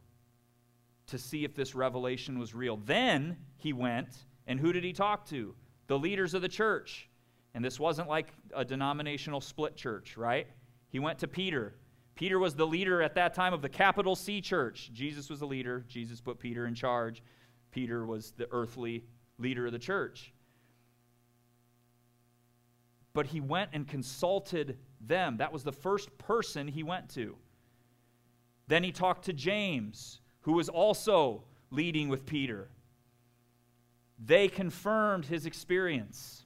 to 1.08 1.18
see 1.18 1.44
if 1.44 1.54
this 1.54 1.74
revelation 1.74 2.38
was 2.38 2.54
real. 2.54 2.76
Then 2.76 3.36
he 3.56 3.72
went, 3.72 4.08
and 4.46 4.60
who 4.60 4.72
did 4.72 4.84
he 4.84 4.92
talk 4.92 5.26
to? 5.30 5.54
The 5.88 5.98
leaders 5.98 6.34
of 6.34 6.42
the 6.42 6.48
church. 6.48 7.08
And 7.54 7.64
this 7.64 7.80
wasn't 7.80 8.08
like 8.08 8.32
a 8.54 8.64
denominational 8.64 9.40
split 9.40 9.74
church, 9.74 10.16
right? 10.16 10.46
He 10.90 10.98
went 10.98 11.18
to 11.20 11.28
Peter. 11.28 11.74
Peter 12.18 12.36
was 12.40 12.56
the 12.56 12.66
leader 12.66 13.00
at 13.00 13.14
that 13.14 13.32
time 13.32 13.54
of 13.54 13.62
the 13.62 13.68
capital 13.68 14.16
C 14.16 14.40
church. 14.40 14.90
Jesus 14.92 15.30
was 15.30 15.38
the 15.38 15.46
leader. 15.46 15.84
Jesus 15.86 16.20
put 16.20 16.40
Peter 16.40 16.66
in 16.66 16.74
charge. 16.74 17.22
Peter 17.70 18.04
was 18.04 18.32
the 18.32 18.48
earthly 18.50 19.04
leader 19.38 19.66
of 19.66 19.72
the 19.72 19.78
church. 19.78 20.32
But 23.12 23.26
he 23.26 23.38
went 23.40 23.70
and 23.72 23.86
consulted 23.86 24.78
them. 25.00 25.36
That 25.36 25.52
was 25.52 25.62
the 25.62 25.70
first 25.70 26.18
person 26.18 26.66
he 26.66 26.82
went 26.82 27.08
to. 27.10 27.36
Then 28.66 28.82
he 28.82 28.90
talked 28.90 29.26
to 29.26 29.32
James, 29.32 30.20
who 30.40 30.54
was 30.54 30.68
also 30.68 31.44
leading 31.70 32.08
with 32.08 32.26
Peter. 32.26 32.68
They 34.18 34.48
confirmed 34.48 35.24
his 35.26 35.46
experience. 35.46 36.44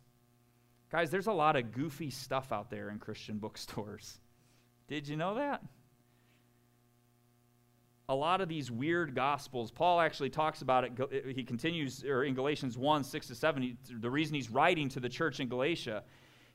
Guys, 0.91 1.11
there's 1.11 1.29
a 1.29 1.33
lot 1.33 1.57
of 1.57 1.73
goofy 1.73 2.11
stuff 2.11 2.53
out 2.53 2.69
there 2.69 2.91
in 2.91 2.99
Christian 2.99 3.39
bookstores. 3.39 4.19
Did 4.89 5.09
you 5.09 5.17
know 5.17 5.35
that? 5.37 5.63
A 8.09 8.15
lot 8.15 8.41
of 8.41 8.49
these 8.49 8.71
weird 8.71 9.15
gospels, 9.15 9.71
Paul 9.71 10.01
actually 10.01 10.31
talks 10.31 10.61
about 10.61 10.85
it. 10.85 10.93
Eh, 11.13 11.33
he 11.35 11.45
continues, 11.45 12.05
or 12.05 12.25
in 12.25 12.35
Galatians 12.35 12.77
1 12.77 13.05
6 13.05 13.27
to 13.29 13.35
7, 13.35 13.63
he, 13.63 13.77
the 14.01 14.11
reason 14.11 14.35
he's 14.35 14.51
writing 14.51 14.89
to 14.91 15.01
the 15.01 15.09
church 15.09 15.41
in 15.41 15.49
Galatia 15.49 16.03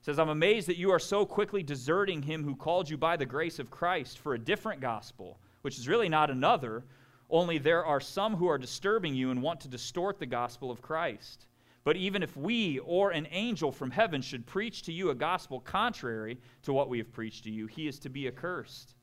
says, 0.02 0.20
I'm 0.20 0.30
amazed 0.30 0.68
that 0.68 0.78
you 0.78 0.92
are 0.92 1.00
so 1.00 1.26
quickly 1.26 1.64
deserting 1.64 2.22
him 2.22 2.44
who 2.44 2.56
called 2.56 2.90
you 2.90 2.98
by 2.98 3.18
the 3.18 3.26
grace 3.26 3.60
of 3.60 3.72
Christ 3.72 4.20
for 4.20 4.36
a 4.36 4.40
different 4.40 4.82
gospel 4.82 5.40
which 5.68 5.78
is 5.78 5.90
really 5.90 6.08
not 6.08 6.30
another, 6.30 6.86
only 7.30 7.58
there 7.58 7.86
are 7.86 8.00
some 8.00 8.36
who 8.38 8.48
are 8.48 8.58
disturbing 8.58 9.14
you 9.14 9.32
and 9.32 9.42
want 9.42 9.60
to 9.60 9.68
distort 9.68 10.18
the 10.18 10.26
gospel 10.26 10.72
of 10.72 10.82
Christ. 10.82 11.46
But 11.88 11.96
even 11.96 12.22
if 12.22 12.36
we 12.36 12.80
or 12.80 13.12
an 13.12 13.30
angel 13.32 13.72
from 13.72 13.92
heaven 13.92 14.22
should 14.22 14.46
preach 14.46 14.82
to 14.84 14.92
you 14.92 15.10
a 15.10 15.16
gospel 15.16 15.62
contrary 15.62 16.38
to 16.64 16.74
what 16.74 16.90
we 16.90 16.98
have 16.98 17.14
preached 17.14 17.46
to 17.46 17.50
you, 17.50 17.66
he 17.66 17.88
is 17.88 17.98
to 18.00 18.10
be 18.10 18.28
accursed. 18.28 18.94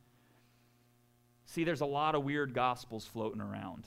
See, 1.47 1.65
there's 1.65 1.81
a 1.81 1.87
lot 1.87 2.15
of 2.15 2.25
weird 2.25 2.53
gospels 2.53 3.07
floating 3.07 3.41
around. 3.41 3.87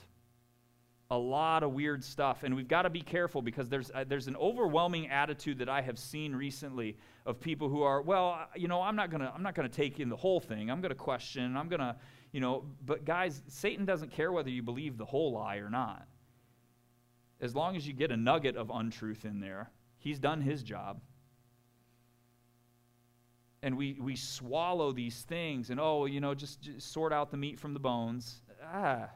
A 1.12 1.16
lot 1.16 1.62
of 1.62 1.74
weird 1.74 2.02
stuff. 2.02 2.42
And 2.42 2.56
we've 2.56 2.66
got 2.66 2.82
to 2.82 2.90
be 2.90 3.00
careful 3.00 3.40
because 3.40 3.68
there's, 3.68 3.88
uh, 3.94 4.02
there's 4.02 4.26
an 4.26 4.34
overwhelming 4.34 5.08
attitude 5.10 5.58
that 5.58 5.68
I 5.68 5.80
have 5.80 5.96
seen 5.96 6.34
recently 6.34 6.96
of 7.24 7.38
people 7.38 7.68
who 7.68 7.84
are, 7.84 8.02
well, 8.02 8.48
you 8.56 8.66
know, 8.66 8.82
I'm 8.82 8.96
not 8.96 9.12
going 9.12 9.20
to 9.20 9.32
I'm 9.32 9.44
not 9.44 9.54
going 9.54 9.68
to 9.68 9.72
take 9.72 10.00
in 10.00 10.08
the 10.08 10.16
whole 10.16 10.40
thing. 10.40 10.72
I'm 10.72 10.80
going 10.80 10.90
to 10.90 10.96
question. 10.96 11.56
I'm 11.56 11.68
going 11.68 11.78
to 11.78 11.94
you 12.32 12.40
know, 12.40 12.64
but 12.84 13.04
guys, 13.04 13.42
Satan 13.46 13.84
doesn't 13.84 14.10
care 14.10 14.32
whether 14.32 14.50
you 14.50 14.64
believe 14.64 14.98
the 14.98 15.04
whole 15.04 15.34
lie 15.34 15.58
or 15.58 15.70
not. 15.70 16.08
As 17.40 17.54
long 17.54 17.76
as 17.76 17.86
you 17.86 17.92
get 17.92 18.10
a 18.10 18.16
nugget 18.16 18.56
of 18.56 18.70
untruth 18.70 19.24
in 19.24 19.40
there, 19.40 19.70
he's 19.98 20.18
done 20.18 20.40
his 20.40 20.62
job. 20.62 21.00
And 23.62 23.76
we, 23.76 23.98
we 24.00 24.16
swallow 24.16 24.92
these 24.92 25.22
things 25.22 25.70
and, 25.70 25.80
oh, 25.80 26.06
you 26.06 26.20
know, 26.20 26.34
just, 26.34 26.60
just 26.60 26.92
sort 26.92 27.12
out 27.12 27.30
the 27.30 27.36
meat 27.36 27.58
from 27.58 27.74
the 27.74 27.80
bones. 27.80 28.42
Ah. 28.64 29.08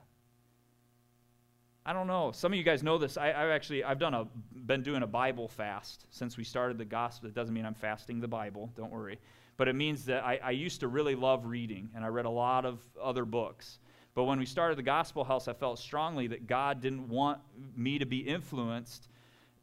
I 1.84 1.92
don't 1.92 2.06
know. 2.06 2.32
Some 2.32 2.52
of 2.52 2.58
you 2.58 2.64
guys 2.64 2.82
know 2.82 2.98
this. 2.98 3.16
I, 3.16 3.28
have 3.28 3.50
actually 3.50 3.82
I've 3.82 3.98
done 3.98 4.14
a 4.14 4.26
been 4.66 4.82
doing 4.82 5.02
a 5.02 5.06
Bible 5.06 5.48
fast 5.48 6.06
since 6.10 6.36
we 6.36 6.44
started 6.44 6.78
the 6.78 6.84
gospel. 6.84 7.28
It 7.28 7.34
doesn't 7.34 7.54
mean 7.54 7.66
I'm 7.66 7.74
fasting 7.74 8.20
the 8.20 8.28
Bible. 8.28 8.70
Don't 8.76 8.92
worry 8.92 9.18
but 9.56 9.68
it 9.68 9.74
means 9.74 10.04
that 10.06 10.24
I, 10.24 10.40
I 10.42 10.50
used 10.50 10.80
to 10.80 10.88
really 10.88 11.14
love 11.14 11.46
reading, 11.46 11.90
and 11.94 12.04
I 12.04 12.08
read 12.08 12.24
a 12.24 12.30
lot 12.30 12.64
of 12.64 12.80
other 13.00 13.24
books. 13.24 13.78
But 14.14 14.24
when 14.24 14.38
we 14.38 14.46
started 14.46 14.76
the 14.76 14.82
Gospel 14.82 15.24
House, 15.24 15.48
I 15.48 15.54
felt 15.54 15.78
strongly 15.78 16.26
that 16.28 16.46
God 16.46 16.80
didn't 16.80 17.08
want 17.08 17.38
me 17.76 17.98
to 17.98 18.06
be 18.06 18.18
influenced 18.18 19.08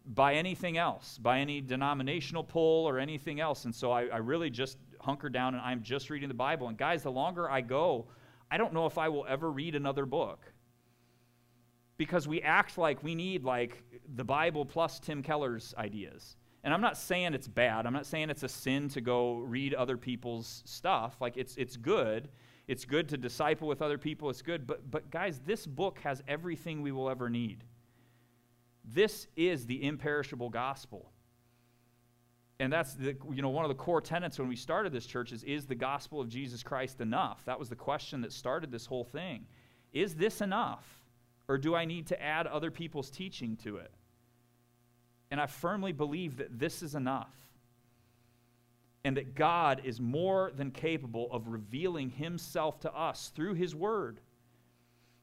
by 0.06 0.34
anything 0.34 0.78
else, 0.78 1.20
by 1.20 1.40
any 1.40 1.62
denominational 1.62 2.44
pull 2.44 2.88
or 2.90 2.98
anything 2.98 3.40
else. 3.40 3.66
And 3.66 3.76
so 3.76 3.92
I, 3.92 4.06
I, 4.06 4.18
really 4.18 4.50
just 4.50 4.78
hunkered 5.00 5.34
down 5.34 5.54
and 5.54 5.62
I'm 5.62 5.84
just 5.84 6.10
reading 6.10 6.30
the 6.30 6.34
Bible. 6.34 6.68
And 6.68 6.78
guys, 6.78 7.04
the 7.04 7.12
longer 7.12 7.50
I 7.50 7.62
go, 7.62 8.08
I 8.50 8.58
don't 8.58 8.74
know 8.74 8.88
if 8.88 8.98
I 8.98 9.10
will 9.10 9.26
ever 9.30 9.52
read 9.52 9.76
another 9.76 10.08
book. 10.08 10.52
Because 11.98 12.28
we 12.28 12.42
act 12.42 12.78
like 12.78 13.04
we 13.04 13.14
need 13.14 13.44
like 13.44 13.84
the 14.16 14.24
Bible 14.24 14.66
plus 14.66 15.00
Tim 15.00 15.22
Keller's 15.22 15.76
ideas. 15.78 16.38
And 16.64 16.74
I'm 16.74 16.82
not 16.82 16.98
saying 16.98 17.34
it's 17.36 17.48
bad. 17.48 17.86
I'm 17.86 17.94
not 17.94 18.06
saying 18.06 18.30
it's 18.30 18.44
a 18.44 18.50
sin 18.50 18.90
to 18.90 19.02
go 19.02 19.38
read 19.40 19.74
other 19.74 19.98
people's 19.98 20.64
stuff. 20.66 21.18
Like 21.20 21.38
it's 21.38 21.56
it's 21.56 21.78
good. 21.78 22.30
It's 22.70 22.86
good 22.86 23.10
to 23.10 23.18
disciple 23.18 23.68
with 23.68 23.82
other 23.82 23.98
people. 23.98 24.30
It's 24.30 24.44
good. 24.44 24.68
But 24.68 24.92
but 24.92 25.10
guys, 25.10 25.42
this 25.44 25.66
book 25.66 25.98
has 26.04 26.22
everything 26.28 26.84
we 26.84 26.92
will 26.92 27.10
ever 27.10 27.28
need. 27.28 27.64
This 28.86 29.26
is 29.36 29.66
the 29.66 29.84
imperishable 29.84 30.52
gospel. 30.52 31.12
And 32.60 32.72
that's 32.72 32.94
the 32.94 33.18
you 33.34 33.42
know 33.42 33.50
one 33.50 33.66
of 33.66 33.70
the 33.70 33.76
core 33.76 34.02
tenets 34.02 34.38
when 34.38 34.48
we 34.48 34.56
started 34.56 34.94
this 34.94 35.08
church 35.08 35.32
is 35.32 35.44
is 35.46 35.66
the 35.66 35.74
gospel 35.74 36.22
of 36.22 36.30
Jesus 36.30 36.62
Christ 36.62 37.02
enough? 37.02 37.44
That 37.46 37.58
was 37.58 37.70
the 37.70 37.76
question 37.76 38.22
that 38.22 38.32
started 38.32 38.72
this 38.72 38.86
whole 38.86 39.04
thing. 39.04 39.48
Is 39.92 40.14
this 40.14 40.40
enough? 40.40 40.86
Or 41.48 41.58
do 41.58 41.74
I 41.74 41.86
need 41.86 42.06
to 42.08 42.22
add 42.22 42.46
other 42.46 42.70
people's 42.70 43.10
teaching 43.10 43.58
to 43.64 43.78
it? 43.78 43.92
And 45.32 45.42
I 45.42 45.48
firmly 45.48 45.92
believe 45.92 46.38
that 46.38 46.60
this 46.60 46.84
is 46.84 46.94
enough. 46.94 47.34
And 49.10 49.18
that 49.18 49.34
God 49.34 49.82
is 49.86 50.00
more 50.00 50.52
than 50.56 50.70
capable 50.70 51.32
of 51.32 51.48
revealing 51.48 52.12
himself 52.12 52.80
to 52.82 52.94
us 52.94 53.32
through 53.36 53.56
his 53.56 53.74
word. 53.74 54.20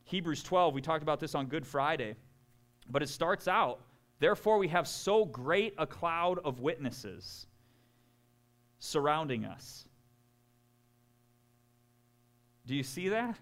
Hebrews 0.06 0.42
12, 0.42 0.74
we 0.74 0.80
talked 0.80 1.04
about 1.04 1.20
this 1.20 1.36
on 1.36 1.46
Good 1.46 1.64
Friday, 1.64 2.16
but 2.90 3.00
it 3.00 3.08
starts 3.08 3.46
out, 3.46 3.78
therefore 4.18 4.58
we 4.58 4.66
have 4.66 4.88
so 4.88 5.24
great 5.24 5.72
a 5.78 5.86
cloud 5.86 6.40
of 6.44 6.58
witnesses 6.58 7.46
surrounding 8.80 9.44
us. 9.44 9.84
Do 12.66 12.74
you 12.74 12.82
see 12.82 13.10
that? 13.10 13.38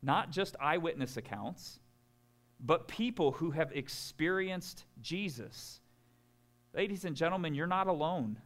Not 0.00 0.30
just 0.30 0.56
eyewitness 0.58 1.18
accounts, 1.18 1.80
but 2.60 2.88
people 2.88 3.32
who 3.32 3.50
have 3.50 3.72
experienced 3.72 4.86
Jesus. 5.02 5.82
Ladies 6.72 7.04
and 7.04 7.14
gentlemen, 7.14 7.54
you're 7.54 7.66
not 7.66 7.88
alone. 7.88 8.38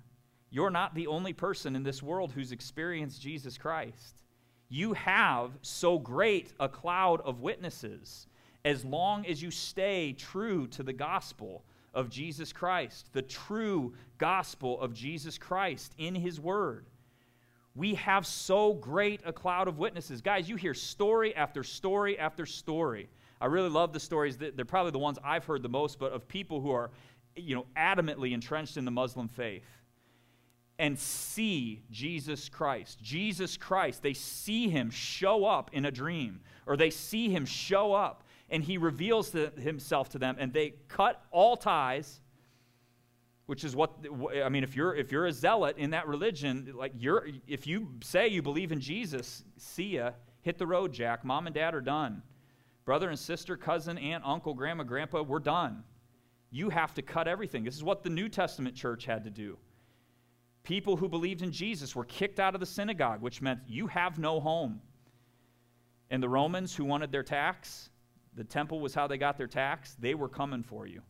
You're 0.51 0.71
not 0.71 0.95
the 0.95 1.07
only 1.07 1.33
person 1.33 1.77
in 1.77 1.83
this 1.83 2.03
world 2.03 2.33
who's 2.33 2.53
experienced 2.53 3.21
Jesus 3.21 3.59
Christ. 3.59 4.23
You 4.69 4.95
have 4.95 5.53
so 5.63 5.99
great 5.99 6.53
a 6.59 6.69
cloud 6.69 7.21
of 7.23 7.41
witnesses 7.41 8.27
as 8.65 8.85
long 8.85 9.27
as 9.27 9.43
you 9.43 9.51
stay 9.51 10.13
true 10.13 10.67
to 10.69 10.83
the 10.83 10.93
gospel 10.93 11.65
of 11.95 12.11
Jesus 12.11 12.53
Christ, 12.53 13.09
the 13.13 13.23
true 13.23 13.95
gospel 14.19 14.81
of 14.81 14.93
Jesus 14.93 15.39
Christ 15.39 15.95
in 15.99 16.15
His 16.15 16.41
Word. 16.41 16.87
We 17.75 17.95
have 17.95 18.27
so 18.27 18.73
great 18.75 19.21
a 19.25 19.33
cloud 19.33 19.69
of 19.69 19.79
witnesses. 19.79 20.21
Guys, 20.21 20.49
you 20.49 20.57
hear 20.57 20.75
story 20.75 21.35
after 21.37 21.63
story 21.63 22.19
after 22.19 22.47
story 22.47 23.09
I 23.41 23.47
really 23.47 23.69
love 23.69 23.93
the 23.93 24.01
stories. 24.01 24.39
They're 24.39 24.65
probably 24.65 24.93
the 24.93 24.99
ones 24.99 25.19
I've 25.23 25.45
heard 25.45 25.63
the 25.63 25.69
most, 25.69 25.99
but 25.99 26.13
of 26.13 26.27
people 26.27 26.61
who 26.61 26.71
are, 26.71 26.91
you 27.35 27.55
know, 27.55 27.67
adamantly 27.77 28.33
entrenched 28.33 28.77
in 28.77 28.85
the 28.85 28.91
Muslim 28.91 29.29
faith 29.29 29.65
and 30.79 30.99
see 30.99 31.83
Jesus 31.91 32.49
Christ. 32.49 33.01
Jesus 33.03 33.57
Christ, 33.57 34.03
they 34.03 34.13
see 34.13 34.69
him 34.69 34.91
show 34.91 35.45
up 35.45 35.71
in 35.73 35.85
a 35.85 35.91
dream, 35.91 36.41
or 36.67 36.77
they 36.77 36.91
see 36.91 37.29
him 37.29 37.47
show 37.47 37.93
up 37.93 38.23
and 38.49 38.63
he 38.63 38.79
reveals 38.79 39.31
to 39.31 39.51
himself 39.59 40.09
to 40.11 40.19
them, 40.19 40.37
and 40.39 40.53
they 40.53 40.75
cut 40.89 41.21
all 41.33 41.57
ties. 41.57 42.21
Which 43.47 43.63
is 43.63 43.77
what 43.77 43.93
I 44.45 44.49
mean. 44.49 44.65
If 44.65 44.75
you're 44.75 44.95
if 44.97 45.13
you're 45.13 45.27
a 45.27 45.33
zealot 45.33 45.79
in 45.79 45.91
that 45.91 46.09
religion, 46.09 46.73
like 46.75 46.93
you're 46.99 47.29
if 47.47 47.65
you 47.65 47.89
say 48.03 48.27
you 48.27 48.43
believe 48.43 48.73
in 48.73 48.81
Jesus, 48.81 49.45
see 49.57 49.99
ya, 49.99 50.11
hit 50.43 50.59
the 50.59 50.67
road, 50.67 50.93
Jack. 50.93 51.25
Mom 51.25 51.47
and 51.47 51.55
dad 51.55 51.73
are 51.73 51.81
done 51.81 52.23
brother 52.87 53.11
and 53.11 53.19
sister, 53.19 53.57
cousin, 53.57 53.99
aunt, 53.99 54.23
uncle, 54.25 54.55
grandma, 54.55 54.85
grandpa, 54.85 55.21
we're 55.21 55.41
done. 55.41 55.83
You 56.51 56.71
have 56.71 56.95
to 56.95 57.03
cut 57.03 57.29
everything. 57.29 57.65
This 57.65 57.75
is 57.75 57.83
what 57.85 58.03
the 58.03 58.11
New 58.11 58.29
Testament 58.31 58.75
church 58.75 59.05
had 59.05 59.25
to 59.25 59.31
do. 59.31 59.59
People 60.67 60.97
who 60.97 61.09
believed 61.09 61.43
in 61.43 61.53
Jesus 61.53 61.95
were 61.95 62.05
kicked 62.05 62.41
out 62.41 62.55
of 62.55 62.61
the 62.61 62.67
synagogue, 62.67 63.23
which 63.23 63.41
meant 63.41 63.61
you 63.69 63.87
have 63.87 64.19
no 64.19 64.41
home. 64.41 64.81
And 66.11 66.21
the 66.21 66.29
Romans 66.29 66.75
who 66.75 66.85
wanted 66.85 67.13
their 67.13 67.23
tax, 67.23 67.91
the 68.35 68.43
temple 68.43 68.81
was 68.81 68.93
how 68.93 69.07
they 69.07 69.17
got 69.17 69.39
their 69.39 69.47
tax, 69.47 69.97
they 70.01 70.17
were 70.17 70.29
coming 70.29 70.65
for 70.65 70.89
you. 70.89 71.03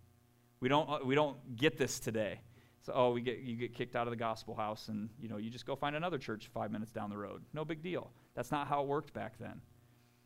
We 0.61 0.69
don't, 0.69 0.91
uh, 0.91 0.99
we 1.03 1.15
don't 1.15 1.39
get 1.57 1.79
this 1.79 1.99
today. 1.99 2.43
So, 2.83 2.93
oh, 2.95 3.13
we 3.13 3.23
get, 3.23 3.39
you 3.39 3.57
get 3.57 3.73
kicked 3.73 3.97
out 3.97 4.07
of 4.07 4.11
the 4.11 4.17
gospel 4.19 4.55
house 4.55 4.89
and, 4.89 5.09
you 5.19 5.31
know, 5.31 5.39
you 5.39 5.49
just 5.49 5.65
go 5.65 5.75
find 5.75 5.97
another 5.97 6.19
church 6.19 6.51
five 6.53 6.71
minutes 6.71 6.93
down 6.93 7.09
the 7.09 7.17
road. 7.17 7.41
No 7.55 7.65
big 7.65 7.83
deal. 7.83 8.11
That's 8.35 8.51
not 8.51 8.69
how 8.69 8.83
it 8.83 8.89
worked 8.89 9.15
back 9.15 9.39
then. 9.41 9.63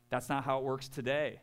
That's 0.09 0.27
not 0.27 0.43
how 0.43 0.57
it 0.57 0.65
works 0.65 0.89
today. 0.89 1.39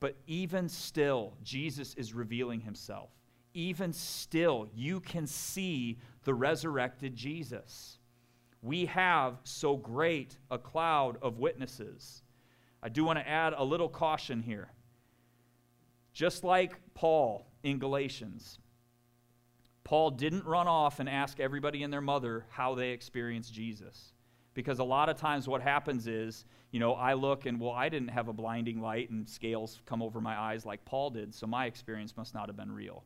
But 0.00 0.16
even 0.26 0.70
still, 0.70 1.34
Jesus 1.42 1.92
is 1.96 2.14
revealing 2.14 2.62
himself. 2.62 3.10
Even 3.54 3.92
still, 3.92 4.68
you 4.74 5.00
can 5.00 5.26
see 5.26 5.98
the 6.24 6.34
resurrected 6.34 7.14
Jesus. 7.14 7.98
We 8.62 8.86
have 8.86 9.38
so 9.44 9.76
great 9.76 10.36
a 10.50 10.58
cloud 10.58 11.18
of 11.22 11.38
witnesses. 11.38 12.22
I 12.82 12.88
do 12.88 13.04
want 13.04 13.18
to 13.18 13.28
add 13.28 13.54
a 13.56 13.64
little 13.64 13.88
caution 13.88 14.42
here. 14.42 14.68
Just 16.12 16.44
like 16.44 16.74
Paul 16.94 17.46
in 17.62 17.78
Galatians, 17.78 18.58
Paul 19.84 20.10
didn't 20.10 20.44
run 20.44 20.66
off 20.66 20.98
and 20.98 21.08
ask 21.08 21.40
everybody 21.40 21.82
and 21.82 21.92
their 21.92 22.00
mother 22.00 22.46
how 22.48 22.74
they 22.74 22.90
experienced 22.90 23.52
Jesus. 23.52 24.12
Because 24.54 24.78
a 24.78 24.84
lot 24.84 25.08
of 25.08 25.16
times 25.16 25.46
what 25.46 25.60
happens 25.60 26.06
is, 26.06 26.44
you 26.70 26.80
know, 26.80 26.94
I 26.94 27.14
look 27.14 27.46
and, 27.46 27.60
well, 27.60 27.72
I 27.72 27.88
didn't 27.88 28.08
have 28.08 28.28
a 28.28 28.32
blinding 28.32 28.80
light 28.80 29.10
and 29.10 29.28
scales 29.28 29.80
come 29.84 30.00
over 30.00 30.20
my 30.20 30.38
eyes 30.38 30.64
like 30.64 30.84
Paul 30.84 31.10
did, 31.10 31.34
so 31.34 31.46
my 31.46 31.66
experience 31.66 32.16
must 32.16 32.34
not 32.34 32.48
have 32.48 32.56
been 32.56 32.72
real. 32.72 33.04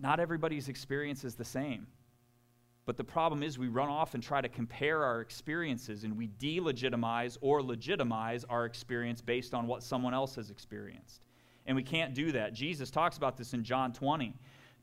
Not 0.00 0.20
everybody's 0.20 0.68
experience 0.68 1.24
is 1.24 1.34
the 1.34 1.44
same. 1.44 1.86
But 2.86 2.96
the 2.98 3.04
problem 3.04 3.42
is, 3.42 3.58
we 3.58 3.68
run 3.68 3.88
off 3.88 4.14
and 4.14 4.22
try 4.22 4.40
to 4.40 4.48
compare 4.48 5.04
our 5.04 5.20
experiences 5.20 6.04
and 6.04 6.16
we 6.18 6.28
delegitimize 6.28 7.38
or 7.40 7.62
legitimize 7.62 8.44
our 8.44 8.66
experience 8.66 9.22
based 9.22 9.54
on 9.54 9.66
what 9.66 9.82
someone 9.82 10.12
else 10.12 10.34
has 10.34 10.50
experienced. 10.50 11.24
And 11.66 11.76
we 11.76 11.82
can't 11.82 12.14
do 12.14 12.32
that. 12.32 12.52
Jesus 12.52 12.90
talks 12.90 13.16
about 13.16 13.38
this 13.38 13.54
in 13.54 13.64
John 13.64 13.92
20. 13.92 14.34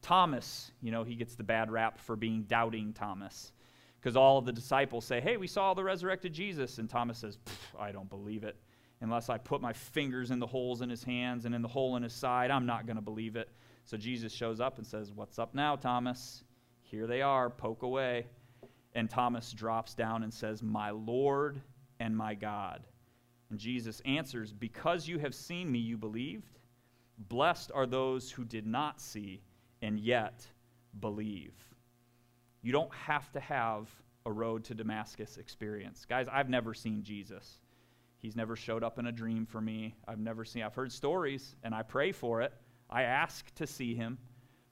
Thomas, 0.01 0.71
you 0.81 0.91
know, 0.91 1.03
he 1.03 1.15
gets 1.15 1.35
the 1.35 1.43
bad 1.43 1.69
rap 1.69 1.99
for 1.99 2.15
being 2.15 2.43
doubting 2.43 2.91
Thomas 2.91 3.51
because 3.99 4.15
all 4.15 4.39
of 4.39 4.45
the 4.45 4.51
disciples 4.51 5.05
say, 5.05 5.21
Hey, 5.21 5.37
we 5.37 5.45
saw 5.45 5.75
the 5.75 5.83
resurrected 5.83 6.33
Jesus. 6.33 6.79
And 6.79 6.89
Thomas 6.89 7.19
says, 7.19 7.37
I 7.79 7.91
don't 7.91 8.09
believe 8.09 8.43
it. 8.43 8.55
Unless 9.01 9.29
I 9.29 9.37
put 9.37 9.61
my 9.61 9.73
fingers 9.73 10.31
in 10.31 10.39
the 10.39 10.47
holes 10.47 10.81
in 10.81 10.89
his 10.89 11.03
hands 11.03 11.45
and 11.45 11.53
in 11.53 11.61
the 11.61 11.67
hole 11.67 11.95
in 11.97 12.03
his 12.03 12.13
side, 12.13 12.51
I'm 12.51 12.65
not 12.65 12.85
going 12.85 12.97
to 12.97 13.01
believe 13.01 13.35
it. 13.35 13.49
So 13.85 13.97
Jesus 13.97 14.33
shows 14.33 14.59
up 14.59 14.77
and 14.77 14.85
says, 14.85 15.11
What's 15.11 15.39
up 15.39 15.53
now, 15.53 15.75
Thomas? 15.75 16.43
Here 16.81 17.07
they 17.07 17.21
are, 17.21 17.49
poke 17.49 17.83
away. 17.83 18.27
And 18.93 19.09
Thomas 19.09 19.51
drops 19.53 19.93
down 19.93 20.23
and 20.23 20.33
says, 20.33 20.61
My 20.61 20.91
Lord 20.91 21.61
and 21.99 22.15
my 22.15 22.33
God. 22.33 22.83
And 23.49 23.59
Jesus 23.59 24.01
answers, 24.05 24.53
Because 24.53 25.07
you 25.07 25.19
have 25.19 25.35
seen 25.35 25.71
me, 25.71 25.79
you 25.79 25.97
believed. 25.97 26.57
Blessed 27.17 27.71
are 27.73 27.85
those 27.85 28.31
who 28.31 28.43
did 28.43 28.65
not 28.65 28.99
see 28.99 29.41
and 29.81 29.99
yet 29.99 30.45
believe. 30.99 31.53
You 32.61 32.71
don't 32.71 32.93
have 32.93 33.31
to 33.33 33.39
have 33.39 33.89
a 34.25 34.31
road 34.31 34.63
to 34.65 34.75
Damascus 34.75 35.37
experience. 35.37 36.05
Guys, 36.07 36.27
I've 36.31 36.49
never 36.49 36.73
seen 36.73 37.03
Jesus. 37.03 37.59
He's 38.17 38.35
never 38.35 38.55
showed 38.55 38.83
up 38.83 38.99
in 38.99 39.07
a 39.07 39.11
dream 39.11 39.45
for 39.45 39.61
me. 39.61 39.95
I've 40.07 40.19
never 40.19 40.45
seen 40.45 40.63
I've 40.63 40.75
heard 40.75 40.91
stories 40.91 41.55
and 41.63 41.73
I 41.73 41.81
pray 41.81 42.11
for 42.11 42.41
it. 42.41 42.53
I 42.91 43.03
ask 43.03 43.53
to 43.55 43.65
see 43.65 43.95
him, 43.95 44.17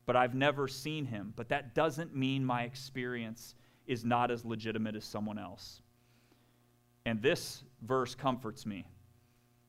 but 0.06 0.16
I've 0.16 0.36
never 0.36 0.68
seen 0.68 1.06
him. 1.06 1.34
But 1.36 1.50
that 1.50 1.74
doesn't 1.74 2.16
mean 2.16 2.44
my 2.44 2.64
experience 2.64 3.56
is 3.88 4.04
not 4.04 4.32
as 4.32 4.46
legitimate 4.46 4.96
as 4.96 5.06
someone 5.06 5.40
else. 5.40 5.82
And 7.06 7.22
this 7.22 7.64
verse 7.82 8.14
comforts 8.16 8.66
me 8.66 8.86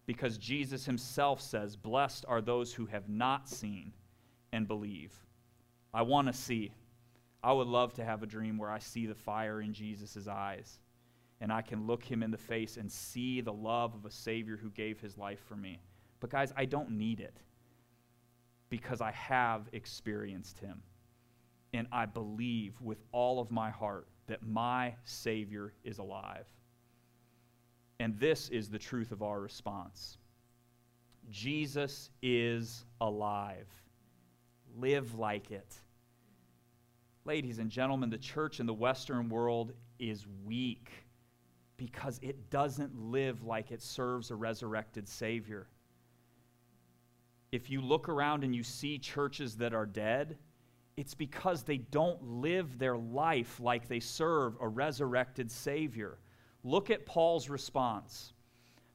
because 0.07 0.37
Jesus 0.37 0.85
himself 0.85 1.41
says, 1.41 1.77
Blessed 1.77 2.25
are 2.27 2.41
those 2.41 2.75
who 2.75 2.87
have 2.87 3.09
not 3.09 3.49
seen 3.49 3.93
and 4.53 4.67
believe. 4.67 5.15
I 5.95 6.03
want 6.03 6.27
to 6.27 6.33
see. 6.33 6.73
I 7.43 7.53
would 7.53 7.69
love 7.69 7.95
to 7.95 8.05
have 8.05 8.23
a 8.23 8.27
dream 8.27 8.59
where 8.59 8.71
I 8.71 8.79
see 8.79 9.07
the 9.07 9.15
fire 9.15 9.63
in 9.63 9.73
Jesus' 9.73 10.29
eyes 10.29 10.81
and 11.41 11.53
I 11.53 11.63
can 11.63 11.87
look 11.87 12.05
him 12.05 12.23
in 12.23 12.31
the 12.31 12.37
face 12.37 12.77
and 12.77 12.91
see 12.91 13.41
the 13.41 13.53
love 13.53 13.95
of 13.95 14.05
a 14.05 14.11
Savior 14.11 14.57
who 14.57 14.71
gave 14.71 15.01
his 15.01 15.17
life 15.17 15.41
for 15.49 15.57
me. 15.57 15.81
But, 16.19 16.31
guys, 16.31 16.53
I 16.55 16.67
don't 16.67 16.91
need 16.91 17.21
it 17.21 17.35
because 18.71 19.01
I 19.01 19.11
have 19.11 19.69
experienced 19.73 20.59
him. 20.59 20.83
And 21.73 21.87
I 21.93 22.07
believe 22.07 22.81
with 22.81 22.99
all 23.13 23.41
of 23.41 23.51
my 23.51 23.71
heart 23.71 24.09
that 24.27 24.43
my 24.43 24.95
Savior 25.05 25.73
is 25.85 25.99
alive. 25.99 26.47
And 27.99 28.19
this 28.19 28.49
is 28.49 28.69
the 28.69 28.79
truth 28.79 29.13
of 29.13 29.23
our 29.23 29.41
response 29.41 30.17
Jesus 31.31 32.11
is 32.23 32.85
alive. 33.01 33.69
Live 34.77 35.19
like 35.19 35.51
it. 35.51 35.75
Ladies 37.25 37.59
and 37.59 37.71
gentlemen, 37.71 38.11
the 38.11 38.19
church 38.19 38.59
in 38.59 38.67
the 38.67 38.75
Western 38.75 39.29
world 39.29 39.73
is 39.99 40.27
weak 40.45 40.91
because 41.77 42.19
it 42.23 42.51
doesn't 42.51 42.99
live 42.99 43.45
like 43.45 43.71
it 43.71 43.83
serves 43.83 44.31
a 44.31 44.35
resurrected 44.35 45.09
Savior. 45.09 45.69
If 47.53 47.69
you 47.69 47.81
look 47.81 48.09
around 48.09 48.45
and 48.45 48.55
you 48.55 48.63
see 48.63 48.99
churches 48.99 49.57
that 49.57 49.75
are 49.75 49.87
dead, 49.87 50.39
it's 50.97 51.15
because 51.15 51.63
they 51.63 51.79
don't 51.79 52.23
live 52.23 52.79
their 52.79 52.97
life 52.97 53.59
like 53.59 53.89
they 53.89 54.01
serve 54.01 54.57
a 54.61 54.69
resurrected 54.69 55.51
Savior. 55.51 56.19
Look 56.63 56.91
at 56.91 57.07
Paul's 57.07 57.49
response. 57.49 58.33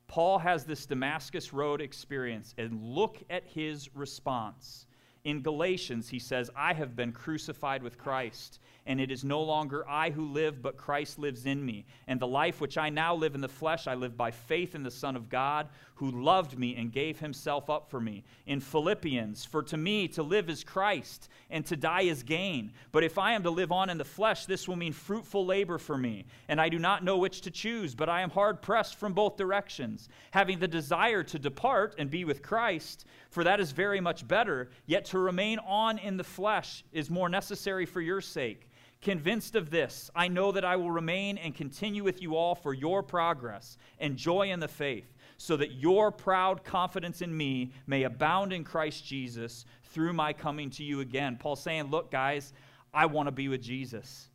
Paul 0.08 0.38
has 0.40 0.66
this 0.66 0.86
Damascus 0.86 1.52
Road 1.52 1.82
experience, 1.82 2.54
and 2.58 2.82
look 2.82 3.24
at 3.30 3.44
his 3.46 3.94
response. 3.96 4.86
In 5.24 5.42
Galatians, 5.42 6.08
he 6.08 6.20
says, 6.20 6.52
I 6.56 6.74
have 6.74 6.96
been 6.96 7.12
crucified 7.12 7.82
with 7.82 7.98
Christ, 7.98 8.60
and 8.86 9.02
it 9.02 9.10
is 9.10 9.24
no 9.24 9.42
longer 9.42 9.84
I 9.90 10.12
who 10.12 10.32
live, 10.32 10.62
but 10.62 10.78
Christ 10.78 11.18
lives 11.18 11.48
in 11.48 11.66
me. 11.66 11.86
And 12.08 12.20
the 12.20 12.28
life 12.28 12.62
which 12.62 12.78
I 12.78 12.90
now 12.92 13.16
live 13.16 13.34
in 13.34 13.42
the 13.42 13.50
flesh, 13.50 13.88
I 13.88 13.96
live 13.96 14.16
by 14.16 14.30
faith 14.30 14.76
in 14.76 14.84
the 14.84 14.92
Son 14.92 15.16
of 15.16 15.28
God, 15.28 15.70
who 15.96 16.12
loved 16.12 16.58
me 16.58 16.76
and 16.76 16.92
gave 16.92 17.20
himself 17.20 17.70
up 17.70 17.90
for 17.90 18.00
me. 18.00 18.24
In 18.46 18.60
Philippians, 18.60 19.46
for 19.46 19.64
to 19.64 19.78
me 19.78 20.08
to 20.10 20.24
live 20.24 20.50
is 20.50 20.64
Christ, 20.64 21.30
and 21.50 21.66
to 21.66 21.76
die 21.76 22.02
is 22.02 22.24
gain. 22.24 22.72
But 22.92 23.04
if 23.04 23.18
I 23.18 23.32
am 23.32 23.44
to 23.44 23.50
live 23.50 23.72
on 23.72 23.90
in 23.90 23.98
the 23.98 24.04
flesh, 24.04 24.46
this 24.46 24.68
will 24.68 24.76
mean 24.76 24.94
fruitful 24.94 25.46
labor 25.46 25.78
for 25.78 25.98
me. 25.98 26.26
And 26.48 26.60
I 26.60 26.70
do 26.70 26.80
not 26.80 27.04
know 27.04 27.18
which 27.18 27.42
to 27.42 27.52
choose, 27.52 27.96
but 27.96 28.10
I 28.10 28.22
am 28.22 28.30
hard 28.30 28.62
pressed 28.62 28.96
from 28.96 29.14
both 29.14 29.38
directions, 29.38 30.10
having 30.32 30.60
the 30.60 30.68
desire 30.68 31.24
to 31.24 31.40
depart 31.40 31.96
and 31.98 32.10
be 32.10 32.26
with 32.26 32.42
Christ, 32.42 33.06
for 33.30 33.44
that 33.44 33.60
is 33.60 33.72
very 33.72 34.02
much 34.02 34.28
better, 34.28 34.70
yet 34.86 35.06
to 35.06 35.20
remain 35.20 35.60
on 35.60 35.98
in 35.98 36.18
the 36.18 36.24
flesh 36.24 36.84
is 36.92 37.10
more 37.10 37.30
necessary 37.30 37.86
for 37.86 38.02
your 38.02 38.22
sake. 38.22 38.70
Convinced 39.02 39.56
of 39.56 39.70
this, 39.70 40.10
I 40.16 40.28
know 40.30 40.52
that 40.52 40.66
I 40.66 40.78
will 40.78 40.90
remain 40.90 41.38
and 41.38 41.54
continue 41.54 42.04
with 42.04 42.24
you 42.24 42.36
all 42.36 42.56
for 42.56 42.74
your 42.74 43.04
progress 43.04 43.78
and 44.00 44.18
joy 44.18 44.50
in 44.50 44.60
the 44.60 44.68
faith, 44.68 45.14
so 45.38 45.58
that 45.58 45.74
your 45.74 46.12
proud 46.12 46.64
confidence 46.64 47.22
in 47.22 47.36
me 47.36 47.72
may 47.88 48.04
abound 48.04 48.54
in 48.54 48.64
Christ 48.64 49.06
Jesus 49.06 49.66
through 49.84 50.14
my 50.14 50.34
coming 50.34 50.70
to 50.72 50.84
you 50.84 51.02
again. 51.02 51.38
Paul's 51.38 51.62
saying, 51.62 51.86
Look, 51.86 52.12
guys, 52.12 52.54
I 52.94 53.06
want 53.06 53.28
to 53.28 53.32
be 53.32 53.48
with 53.48 53.62
Jesus. 53.62 54.30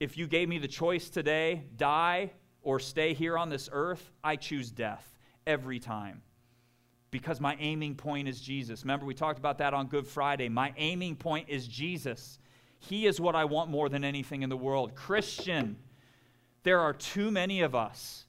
If 0.00 0.16
you 0.16 0.26
gave 0.26 0.48
me 0.48 0.58
the 0.58 0.68
choice 0.68 1.08
today, 1.10 1.64
die 1.76 2.32
or 2.62 2.78
stay 2.80 3.14
here 3.14 3.38
on 3.38 3.48
this 3.48 3.68
earth, 3.72 4.10
I 4.22 4.36
choose 4.36 4.70
death 4.70 5.18
every 5.46 5.78
time 5.78 6.22
because 7.10 7.40
my 7.40 7.56
aiming 7.60 7.94
point 7.94 8.28
is 8.28 8.40
Jesus. 8.40 8.82
Remember, 8.82 9.06
we 9.06 9.14
talked 9.14 9.38
about 9.38 9.58
that 9.58 9.72
on 9.72 9.86
Good 9.86 10.06
Friday. 10.06 10.48
My 10.48 10.74
aiming 10.76 11.16
point 11.16 11.48
is 11.48 11.66
Jesus. 11.66 12.38
He 12.78 13.06
is 13.06 13.20
what 13.20 13.34
I 13.34 13.44
want 13.46 13.70
more 13.70 13.88
than 13.88 14.04
anything 14.04 14.42
in 14.42 14.50
the 14.50 14.56
world. 14.56 14.94
Christian, 14.94 15.76
there 16.62 16.80
are 16.80 16.92
too 16.92 17.30
many 17.30 17.62
of 17.62 17.74
us. 17.74 18.25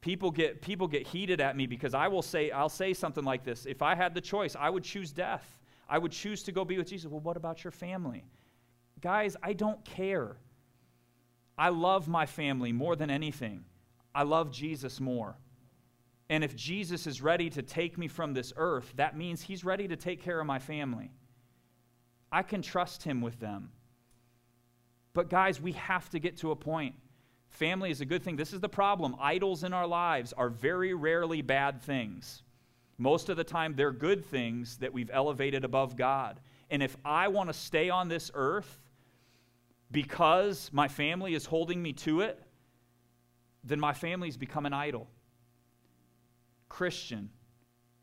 People 0.00 0.30
get, 0.30 0.62
people 0.62 0.86
get 0.86 1.06
heated 1.06 1.40
at 1.40 1.56
me 1.56 1.66
because 1.66 1.92
I 1.92 2.08
will 2.08 2.22
say, 2.22 2.50
I'll 2.50 2.68
say 2.68 2.94
something 2.94 3.24
like 3.24 3.44
this. 3.44 3.66
If 3.66 3.82
I 3.82 3.94
had 3.94 4.14
the 4.14 4.20
choice, 4.20 4.54
I 4.58 4.70
would 4.70 4.84
choose 4.84 5.12
death. 5.12 5.58
I 5.88 5.98
would 5.98 6.12
choose 6.12 6.42
to 6.44 6.52
go 6.52 6.64
be 6.64 6.78
with 6.78 6.88
Jesus. 6.88 7.10
Well, 7.10 7.20
what 7.20 7.36
about 7.36 7.64
your 7.64 7.70
family? 7.70 8.24
Guys, 9.00 9.36
I 9.42 9.54
don't 9.54 9.84
care. 9.84 10.36
I 11.56 11.70
love 11.70 12.06
my 12.06 12.26
family 12.26 12.72
more 12.72 12.94
than 12.94 13.10
anything. 13.10 13.64
I 14.14 14.22
love 14.22 14.52
Jesus 14.52 15.00
more. 15.00 15.36
And 16.30 16.44
if 16.44 16.54
Jesus 16.54 17.06
is 17.06 17.22
ready 17.22 17.48
to 17.50 17.62
take 17.62 17.96
me 17.96 18.06
from 18.06 18.34
this 18.34 18.52
earth, 18.56 18.92
that 18.96 19.16
means 19.16 19.42
he's 19.42 19.64
ready 19.64 19.88
to 19.88 19.96
take 19.96 20.22
care 20.22 20.38
of 20.40 20.46
my 20.46 20.58
family. 20.58 21.10
I 22.30 22.42
can 22.42 22.60
trust 22.60 23.02
him 23.02 23.20
with 23.20 23.40
them. 23.40 23.70
But, 25.14 25.30
guys, 25.30 25.60
we 25.60 25.72
have 25.72 26.08
to 26.10 26.18
get 26.18 26.36
to 26.38 26.50
a 26.50 26.56
point. 26.56 26.94
Family 27.50 27.90
is 27.90 28.00
a 28.00 28.04
good 28.04 28.22
thing. 28.22 28.36
This 28.36 28.52
is 28.52 28.60
the 28.60 28.68
problem. 28.68 29.16
Idols 29.20 29.64
in 29.64 29.72
our 29.72 29.86
lives 29.86 30.32
are 30.32 30.48
very 30.48 30.94
rarely 30.94 31.42
bad 31.42 31.82
things. 31.82 32.42
Most 32.98 33.28
of 33.28 33.36
the 33.36 33.44
time, 33.44 33.74
they're 33.74 33.92
good 33.92 34.24
things 34.24 34.76
that 34.78 34.92
we've 34.92 35.10
elevated 35.12 35.64
above 35.64 35.96
God. 35.96 36.40
And 36.70 36.82
if 36.82 36.96
I 37.04 37.28
want 37.28 37.48
to 37.48 37.54
stay 37.54 37.90
on 37.90 38.08
this 38.08 38.30
earth 38.34 38.80
because 39.90 40.70
my 40.72 40.88
family 40.88 41.34
is 41.34 41.46
holding 41.46 41.82
me 41.82 41.92
to 41.94 42.20
it, 42.20 42.42
then 43.64 43.80
my 43.80 43.92
family's 43.92 44.36
become 44.36 44.66
an 44.66 44.72
idol. 44.72 45.08
Christian, 46.68 47.30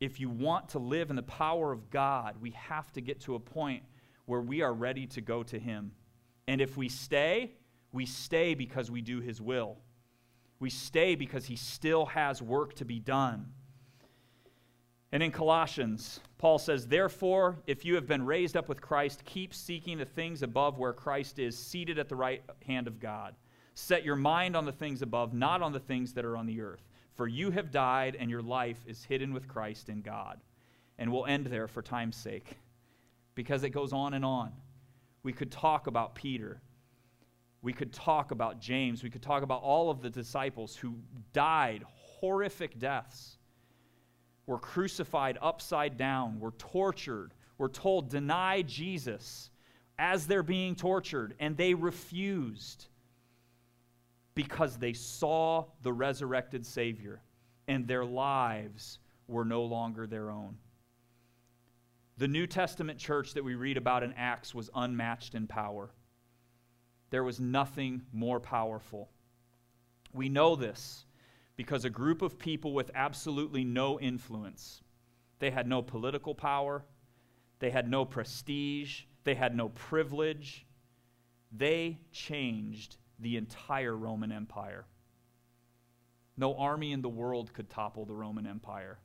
if 0.00 0.18
you 0.20 0.28
want 0.28 0.70
to 0.70 0.78
live 0.78 1.10
in 1.10 1.16
the 1.16 1.22
power 1.22 1.72
of 1.72 1.90
God, 1.90 2.36
we 2.40 2.50
have 2.50 2.92
to 2.92 3.00
get 3.00 3.20
to 3.22 3.34
a 3.34 3.40
point 3.40 3.82
where 4.26 4.40
we 4.40 4.62
are 4.62 4.72
ready 4.72 5.06
to 5.06 5.20
go 5.20 5.42
to 5.44 5.58
Him. 5.58 5.92
And 6.48 6.60
if 6.60 6.76
we 6.76 6.88
stay, 6.88 7.52
we 7.96 8.06
stay 8.06 8.54
because 8.54 8.90
we 8.90 9.00
do 9.00 9.20
His 9.20 9.40
will. 9.40 9.78
We 10.58 10.70
stay 10.70 11.14
because 11.14 11.46
he 11.46 11.56
still 11.56 12.06
has 12.06 12.40
work 12.40 12.74
to 12.74 12.84
be 12.84 12.98
done. 12.98 13.52
And 15.12 15.22
in 15.22 15.30
Colossians, 15.30 16.20
Paul 16.38 16.58
says, 16.58 16.86
Therefore, 16.86 17.58
if 17.66 17.84
you 17.84 17.94
have 17.94 18.06
been 18.06 18.24
raised 18.24 18.56
up 18.56 18.68
with 18.68 18.80
Christ, 18.80 19.24
keep 19.24 19.54
seeking 19.54 19.98
the 19.98 20.04
things 20.04 20.42
above 20.42 20.78
where 20.78 20.92
Christ 20.92 21.38
is, 21.38 21.56
seated 21.56 21.98
at 21.98 22.08
the 22.08 22.16
right 22.16 22.42
hand 22.66 22.86
of 22.86 22.98
God. 22.98 23.34
Set 23.74 24.04
your 24.04 24.16
mind 24.16 24.56
on 24.56 24.64
the 24.64 24.72
things 24.72 25.02
above, 25.02 25.34
not 25.34 25.62
on 25.62 25.72
the 25.72 25.80
things 25.80 26.14
that 26.14 26.24
are 26.24 26.36
on 26.36 26.46
the 26.46 26.60
earth. 26.60 26.88
For 27.14 27.28
you 27.28 27.50
have 27.50 27.70
died, 27.70 28.16
and 28.18 28.30
your 28.30 28.42
life 28.42 28.80
is 28.86 29.04
hidden 29.04 29.32
with 29.32 29.48
Christ 29.48 29.88
in 29.88 30.02
God. 30.02 30.40
And 30.98 31.12
we'll 31.12 31.26
end 31.26 31.46
there 31.46 31.68
for 31.68 31.82
time's 31.82 32.16
sake, 32.16 32.56
because 33.34 33.62
it 33.62 33.70
goes 33.70 33.92
on 33.92 34.14
and 34.14 34.24
on. 34.24 34.52
We 35.22 35.32
could 35.32 35.52
talk 35.52 35.86
about 35.86 36.14
Peter. 36.14 36.60
We 37.66 37.72
could 37.72 37.92
talk 37.92 38.30
about 38.30 38.60
James. 38.60 39.02
We 39.02 39.10
could 39.10 39.22
talk 39.22 39.42
about 39.42 39.60
all 39.60 39.90
of 39.90 40.00
the 40.00 40.08
disciples 40.08 40.76
who 40.76 40.94
died 41.32 41.82
horrific 42.20 42.78
deaths 42.78 43.38
were 44.46 44.60
crucified 44.60 45.36
upside 45.42 45.96
down, 45.96 46.38
were 46.38 46.52
tortured, 46.52 47.34
were 47.58 47.68
told, 47.68 48.08
deny 48.08 48.62
Jesus 48.62 49.50
as 49.98 50.28
they're 50.28 50.44
being 50.44 50.76
tortured, 50.76 51.34
and 51.40 51.56
they 51.56 51.74
refused 51.74 52.86
because 54.36 54.76
they 54.76 54.92
saw 54.92 55.64
the 55.82 55.92
resurrected 55.92 56.64
Savior 56.64 57.20
and 57.66 57.88
their 57.88 58.04
lives 58.04 59.00
were 59.26 59.44
no 59.44 59.64
longer 59.64 60.06
their 60.06 60.30
own. 60.30 60.56
The 62.16 62.28
New 62.28 62.46
Testament 62.46 63.00
church 63.00 63.34
that 63.34 63.42
we 63.42 63.56
read 63.56 63.76
about 63.76 64.04
in 64.04 64.12
Acts 64.12 64.54
was 64.54 64.70
unmatched 64.72 65.34
in 65.34 65.48
power. 65.48 65.90
There 67.10 67.24
was 67.24 67.38
nothing 67.38 68.02
more 68.12 68.40
powerful. 68.40 69.10
We 70.12 70.28
know 70.28 70.56
this 70.56 71.04
because 71.56 71.84
a 71.84 71.90
group 71.90 72.22
of 72.22 72.38
people 72.38 72.72
with 72.72 72.90
absolutely 72.94 73.64
no 73.64 73.98
influence, 74.00 74.82
they 75.38 75.50
had 75.50 75.66
no 75.66 75.82
political 75.82 76.34
power, 76.34 76.84
they 77.58 77.70
had 77.70 77.88
no 77.88 78.04
prestige, 78.04 79.02
they 79.24 79.34
had 79.34 79.56
no 79.56 79.68
privilege, 79.70 80.66
they 81.52 81.98
changed 82.12 82.96
the 83.18 83.36
entire 83.36 83.96
Roman 83.96 84.32
Empire. 84.32 84.86
No 86.36 86.54
army 86.56 86.92
in 86.92 87.00
the 87.00 87.08
world 87.08 87.52
could 87.54 87.70
topple 87.70 88.04
the 88.04 88.14
Roman 88.14 88.46
Empire. 88.46 88.98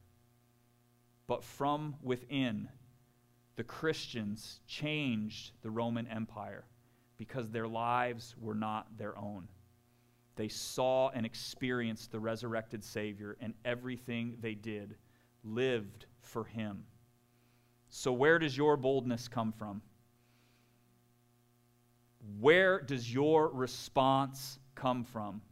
But 1.27 1.45
from 1.45 1.95
within, 2.01 2.67
the 3.55 3.63
Christians 3.63 4.59
changed 4.67 5.51
the 5.61 5.71
Roman 5.71 6.07
Empire 6.07 6.65
because 7.21 7.51
their 7.51 7.67
lives 7.67 8.33
were 8.41 8.55
not 8.55 8.87
their 8.97 9.15
own. 9.15 9.47
They 10.37 10.47
saw 10.47 11.09
and 11.09 11.23
experienced 11.23 12.11
the 12.11 12.19
resurrected 12.19 12.83
Savior, 12.83 13.37
and 13.39 13.53
everything 13.63 14.37
they 14.41 14.55
did 14.55 14.95
lived 15.43 16.07
for 16.23 16.45
Him. 16.45 16.83
So, 17.91 18.11
where 18.11 18.39
does 18.39 18.57
your 18.57 18.75
boldness 18.75 19.27
come 19.27 19.51
from? 19.51 19.83
Where 22.39 22.81
does 22.81 23.13
your 23.13 23.49
response 23.49 24.57
come 24.73 25.03
from? 25.03 25.43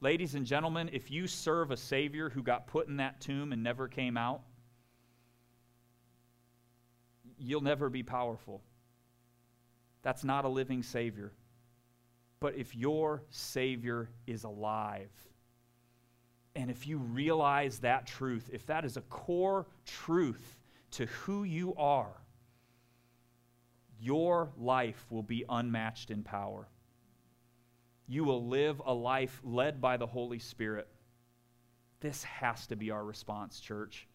Ladies 0.00 0.34
and 0.34 0.44
gentlemen, 0.44 0.90
if 0.92 1.08
you 1.08 1.28
serve 1.28 1.70
a 1.70 1.76
Savior 1.76 2.30
who 2.30 2.42
got 2.42 2.66
put 2.66 2.88
in 2.88 2.96
that 2.96 3.20
tomb 3.20 3.52
and 3.52 3.62
never 3.62 3.86
came 3.86 4.16
out, 4.16 4.42
you'll 7.38 7.60
never 7.60 7.88
be 7.88 8.02
powerful. 8.02 8.60
That's 10.02 10.24
not 10.24 10.44
a 10.44 10.48
living 10.48 10.82
Savior. 10.82 11.32
But 12.40 12.56
if 12.56 12.74
your 12.74 13.22
Savior 13.30 14.10
is 14.26 14.44
alive, 14.44 15.10
and 16.54 16.70
if 16.70 16.86
you 16.86 16.98
realize 16.98 17.78
that 17.78 18.06
truth, 18.06 18.50
if 18.52 18.66
that 18.66 18.84
is 18.84 18.96
a 18.96 19.02
core 19.02 19.66
truth 19.86 20.58
to 20.92 21.06
who 21.06 21.44
you 21.44 21.74
are, 21.76 22.12
your 24.00 24.50
life 24.58 25.06
will 25.10 25.22
be 25.22 25.44
unmatched 25.48 26.10
in 26.10 26.22
power. 26.22 26.68
You 28.08 28.24
will 28.24 28.46
live 28.46 28.82
a 28.84 28.92
life 28.92 29.40
led 29.44 29.80
by 29.80 29.96
the 29.96 30.06
Holy 30.06 30.40
Spirit. 30.40 30.88
This 32.00 32.24
has 32.24 32.66
to 32.66 32.76
be 32.76 32.90
our 32.90 33.04
response, 33.04 33.60
church. 33.60 34.08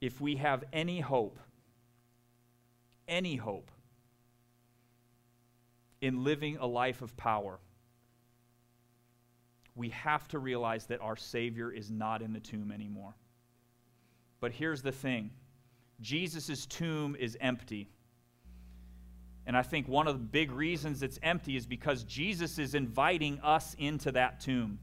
If 0.00 0.20
we 0.20 0.36
have 0.36 0.64
any 0.72 1.00
hope, 1.00 1.38
any 3.06 3.36
hope 3.36 3.70
in 6.00 6.24
living 6.24 6.56
a 6.56 6.66
life 6.66 7.02
of 7.02 7.16
power, 7.16 7.58
we 9.74 9.90
have 9.90 10.26
to 10.28 10.38
realize 10.38 10.86
that 10.86 11.00
our 11.00 11.16
Savior 11.16 11.70
is 11.70 11.90
not 11.90 12.22
in 12.22 12.32
the 12.32 12.40
tomb 12.40 12.72
anymore. 12.72 13.14
But 14.40 14.52
here's 14.52 14.82
the 14.82 14.92
thing 14.92 15.30
Jesus' 16.00 16.66
tomb 16.66 17.16
is 17.18 17.36
empty. 17.40 17.88
And 19.46 19.56
I 19.56 19.62
think 19.62 19.88
one 19.88 20.06
of 20.06 20.14
the 20.14 20.24
big 20.24 20.52
reasons 20.52 21.02
it's 21.02 21.18
empty 21.22 21.56
is 21.56 21.66
because 21.66 22.04
Jesus 22.04 22.58
is 22.58 22.74
inviting 22.74 23.40
us 23.40 23.74
into 23.78 24.12
that 24.12 24.40
tomb 24.40 24.78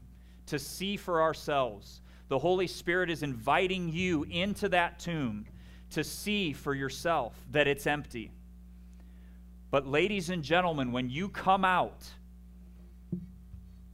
to 0.46 0.58
see 0.58 0.96
for 0.96 1.22
ourselves. 1.22 2.00
The 2.28 2.38
Holy 2.38 2.66
Spirit 2.66 3.10
is 3.10 3.22
inviting 3.22 3.88
you 3.88 4.24
into 4.24 4.68
that 4.70 4.98
tomb 4.98 5.46
to 5.90 6.04
see 6.04 6.52
for 6.52 6.74
yourself 6.74 7.34
that 7.52 7.66
it's 7.66 7.86
empty. 7.86 8.30
But, 9.70 9.86
ladies 9.86 10.30
and 10.30 10.42
gentlemen, 10.42 10.92
when 10.92 11.10
you 11.10 11.28
come 11.28 11.64
out, 11.64 12.06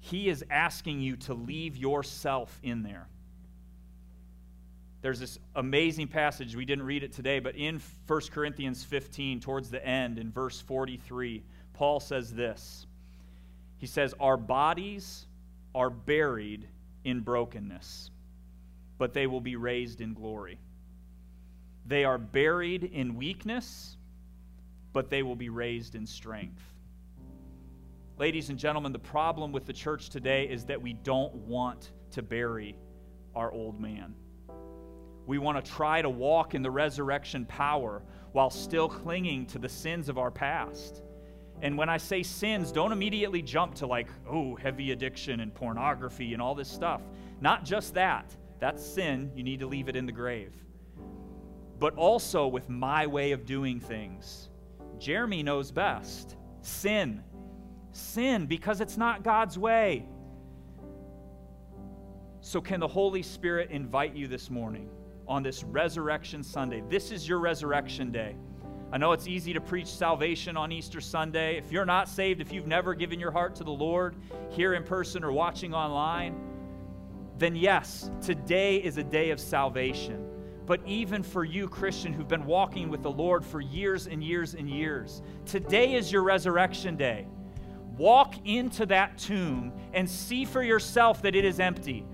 He 0.01 0.29
is 0.29 0.45
asking 0.51 1.01
you 1.01 1.17
to 1.19 1.35
leave 1.35 1.77
yourself 1.77 2.59
in 2.63 2.83
there. 2.83 3.09
There's 5.05 5.21
this 5.21 5.39
amazing 5.55 6.09
passage, 6.09 6.57
we 6.57 6.65
didn't 6.65 6.87
read 6.87 7.03
it 7.03 7.13
today, 7.13 7.39
but 7.39 7.57
in 7.57 7.79
1 8.07 8.21
Corinthians 8.33 8.85
15, 8.85 9.39
towards 9.39 9.69
the 9.71 9.87
end, 9.87 10.19
in 10.19 10.33
verse 10.33 10.63
43, 10.63 11.43
Paul 11.75 12.01
says 12.01 12.33
this 12.33 12.87
He 13.77 13.87
says, 13.87 14.15
Our 14.19 14.39
bodies 14.39 15.27
are 15.75 15.91
buried 15.91 16.67
in 17.05 17.21
brokenness, 17.21 18.11
but 18.99 19.13
they 19.13 19.27
will 19.27 19.41
be 19.41 19.57
raised 19.57 20.01
in 20.01 20.15
glory. 20.15 20.59
They 21.87 22.05
are 22.05 22.19
buried 22.19 22.85
in 22.85 23.17
weakness, 23.17 23.97
but 24.93 25.11
they 25.11 25.23
will 25.23 25.37
be 25.37 25.49
raised 25.49 25.95
in 25.95 26.07
strength. 26.07 26.63
Ladies 28.17 28.49
and 28.49 28.59
gentlemen, 28.59 28.93
the 28.93 28.99
problem 28.99 29.53
with 29.53 29.67
the 29.67 29.73
church 29.73 30.09
today 30.09 30.45
is 30.45 30.65
that 30.67 30.81
we 30.81 30.93
don't 30.93 31.35
want 31.35 31.91
to 32.13 32.23
bury 32.23 32.77
our 33.35 33.51
old 33.53 33.81
man. 33.81 34.15
We 35.27 35.39
want 35.39 35.63
to 35.63 35.71
try 35.71 36.01
to 36.01 36.11
walk 36.11 36.55
in 36.55 36.63
the 36.63 36.71
resurrection 36.71 37.45
power 37.47 38.03
while 38.33 38.51
still 38.51 38.89
clinging 38.89 39.47
to 39.47 39.59
the 39.59 39.69
sins 39.69 40.09
of 40.09 40.19
our 40.19 40.31
past. 40.31 41.03
And 41.63 41.79
when 41.79 41.89
I 41.89 41.97
say 41.97 42.23
sins, 42.23 42.71
don't 42.71 42.93
immediately 42.93 43.43
jump 43.43 43.75
to 43.77 43.87
like, 43.87 44.09
oh, 44.29 44.55
heavy 44.55 44.93
addiction 44.93 45.41
and 45.41 45.53
pornography 45.55 46.35
and 46.35 46.43
all 46.43 46.55
this 46.55 46.69
stuff. 46.69 47.01
Not 47.41 47.65
just 47.65 47.95
that. 47.95 48.37
That's 48.65 48.85
sin. 48.85 49.31
You 49.35 49.43
need 49.43 49.61
to 49.61 49.67
leave 49.67 49.89
it 49.89 49.97
in 49.97 50.07
the 50.07 50.13
grave 50.13 50.53
but 51.79 51.95
also 51.97 52.47
with 52.47 52.71
my 52.71 53.07
way 53.07 53.33
of 53.33 53.45
doing 53.45 53.79
things. 53.79 54.49
Jeremy 54.99 55.43
knows 55.43 55.71
best 55.71 56.37
sin. 56.63 57.23
Sin 57.93 58.47
because 58.47 58.81
it's 58.81 58.97
not 58.97 59.23
God's 59.23 59.59
way. 59.59 60.09
So, 62.41 62.63
can 62.63 62.81
the 62.81 62.89
Holy 62.89 63.23
Spirit 63.23 63.71
invite 63.71 64.15
you 64.15 64.29
this 64.29 64.49
morning 64.49 64.89
on 65.29 65.43
this 65.43 65.63
Resurrection 65.63 66.43
Sunday? 66.43 66.83
This 66.89 67.11
is 67.11 67.29
your 67.29 67.39
resurrection 67.39 68.11
day. 68.11 68.35
I 68.93 68.97
know 68.97 69.13
it's 69.13 69.27
easy 69.27 69.53
to 69.53 69.61
preach 69.61 69.89
salvation 69.89 70.57
on 70.57 70.73
Easter 70.73 71.03
Sunday. 71.03 71.59
If 71.59 71.71
you're 71.71 71.85
not 71.85 72.09
saved, 72.09 72.41
if 72.41 72.53
you've 72.53 72.67
never 72.67 72.95
given 72.95 73.21
your 73.21 73.31
heart 73.31 73.55
to 73.57 73.65
the 73.65 73.73
Lord 73.73 74.17
here 74.51 74.75
in 74.75 74.85
person 74.85 75.25
or 75.25 75.33
watching 75.33 75.75
online, 75.75 76.54
then 77.39 77.57
yes, 77.57 78.11
today 78.21 78.77
is 78.77 78.99
a 78.99 79.05
day 79.05 79.31
of 79.31 79.41
salvation. 79.41 80.25
But 80.67 80.81
even 80.87 81.23
for 81.23 81.45
you, 81.45 81.69
Christian, 81.69 82.13
who've 82.13 82.29
been 82.29 82.47
walking 82.47 82.89
with 82.89 83.03
the 83.03 83.11
Lord 83.11 83.45
for 83.45 83.61
years 83.61 84.07
and 84.07 84.25
years 84.25 84.55
and 84.55 84.69
years, 84.69 85.23
today 85.45 85.95
is 85.95 86.11
your 86.11 86.23
resurrection 86.23 86.97
day. 86.97 87.27
Walk 87.99 88.35
into 88.45 88.87
that 88.87 89.19
tomb 89.19 89.73
and 89.93 90.09
see 90.09 90.45
for 90.45 90.63
yourself 90.63 91.23
that 91.23 91.35
it 91.35 91.45
is 91.45 91.61
empty 91.61 92.05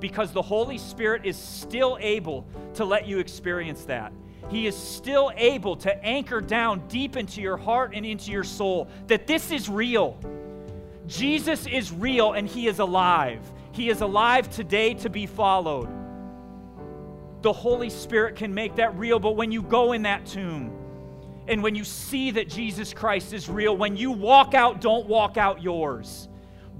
because 0.00 0.32
the 0.32 0.42
Holy 0.42 0.78
Spirit 0.78 1.26
is 1.26 1.36
still 1.36 1.98
able 2.00 2.46
to 2.74 2.84
let 2.84 3.06
you 3.06 3.18
experience 3.18 3.84
that. 3.84 4.12
He 4.50 4.66
is 4.66 4.76
still 4.76 5.30
able 5.36 5.76
to 5.76 6.04
anchor 6.04 6.40
down 6.40 6.88
deep 6.88 7.16
into 7.16 7.40
your 7.40 7.56
heart 7.56 7.92
and 7.94 8.04
into 8.04 8.32
your 8.32 8.42
soul 8.42 8.88
that 9.06 9.26
this 9.26 9.50
is 9.52 9.68
real. 9.68 10.18
Jesus 11.06 11.66
is 11.66 11.92
real 11.92 12.32
and 12.32 12.48
He 12.48 12.66
is 12.66 12.78
alive. 12.78 13.40
He 13.80 13.88
is 13.88 14.02
alive 14.02 14.50
today 14.50 14.92
to 14.92 15.08
be 15.08 15.24
followed 15.24 15.88
the 17.40 17.52
Holy 17.52 17.88
Spirit 17.88 18.36
can 18.36 18.52
make 18.52 18.76
that 18.76 18.94
real. 18.98 19.18
But 19.18 19.36
when 19.36 19.50
you 19.50 19.62
go 19.62 19.92
in 19.92 20.02
that 20.02 20.26
tomb 20.26 20.76
And 21.48 21.62
when 21.62 21.74
you 21.74 21.84
see 21.84 22.30
that 22.32 22.48
Jesus 22.48 22.94
Christ 22.94 23.32
is 23.32 23.48
real, 23.48 23.76
when 23.76 23.96
you 23.96 24.12
walk 24.12 24.54
out, 24.54 24.80
don't 24.80 25.06
walk 25.06 25.36
out 25.36 25.62
yours, 25.62 26.28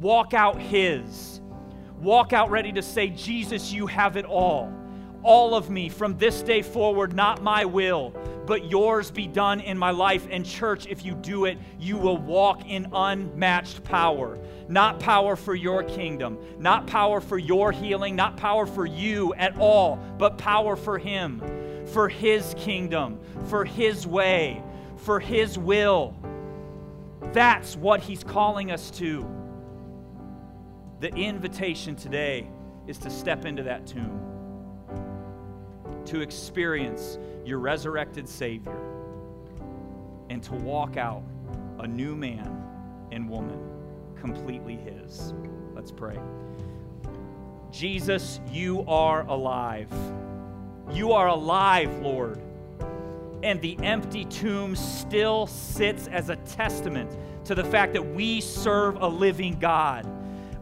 walk 0.00 0.34
out 0.34 0.60
His. 0.60 1.40
Walk 2.00 2.32
out 2.32 2.50
ready 2.50 2.72
to 2.72 2.82
say, 2.82 3.08
Jesus, 3.08 3.72
you 3.72 3.86
have 3.86 4.16
it 4.16 4.24
all. 4.24 4.72
All 5.22 5.54
of 5.54 5.68
me 5.68 5.88
from 5.88 6.16
this 6.16 6.42
day 6.42 6.62
forward, 6.62 7.14
not 7.14 7.42
my 7.42 7.64
will, 7.64 8.14
but 8.46 8.70
yours 8.70 9.10
be 9.10 9.26
done 9.26 9.60
in 9.60 9.76
my 9.76 9.90
life. 9.90 10.26
And, 10.30 10.46
church, 10.46 10.86
if 10.86 11.04
you 11.04 11.14
do 11.14 11.44
it, 11.44 11.58
you 11.78 11.96
will 11.96 12.16
walk 12.16 12.66
in 12.66 12.88
unmatched 12.92 13.84
power. 13.84 14.38
Not 14.68 14.98
power 14.98 15.36
for 15.36 15.54
your 15.54 15.82
kingdom, 15.82 16.38
not 16.58 16.86
power 16.86 17.20
for 17.20 17.38
your 17.38 17.70
healing, 17.70 18.16
not 18.16 18.36
power 18.36 18.66
for 18.66 18.86
you 18.86 19.34
at 19.34 19.58
all, 19.58 19.98
but 20.18 20.38
power 20.38 20.74
for 20.76 20.98
Him, 20.98 21.42
for 21.86 22.08
His 22.08 22.54
kingdom, 22.56 23.20
for 23.46 23.64
His 23.64 24.06
way, 24.06 24.62
for 24.96 25.20
His 25.20 25.58
will. 25.58 26.16
That's 27.32 27.76
what 27.76 28.00
He's 28.00 28.24
calling 28.24 28.70
us 28.70 28.90
to. 28.92 29.28
The 31.00 31.14
invitation 31.14 31.96
today 31.96 32.48
is 32.86 32.98
to 32.98 33.10
step 33.10 33.44
into 33.44 33.62
that 33.64 33.86
tomb, 33.86 34.20
to 36.10 36.20
experience 36.20 37.18
your 37.44 37.58
resurrected 37.58 38.28
Savior, 38.28 38.76
and 40.28 40.42
to 40.42 40.54
walk 40.54 40.96
out 40.96 41.22
a 41.78 41.86
new 41.86 42.14
man 42.14 42.62
and 43.10 43.28
woman, 43.28 43.58
completely 44.16 44.76
His. 44.76 45.34
Let's 45.74 45.90
pray. 45.90 46.18
Jesus, 47.70 48.40
you 48.50 48.84
are 48.86 49.22
alive. 49.26 49.90
You 50.92 51.12
are 51.12 51.28
alive, 51.28 52.02
Lord. 52.02 52.40
And 53.42 53.60
the 53.60 53.78
empty 53.82 54.24
tomb 54.24 54.76
still 54.76 55.46
sits 55.46 56.08
as 56.08 56.28
a 56.28 56.36
testament 56.36 57.16
to 57.44 57.54
the 57.54 57.64
fact 57.64 57.92
that 57.94 58.14
we 58.14 58.40
serve 58.40 59.00
a 59.00 59.06
living 59.06 59.58
God 59.58 60.06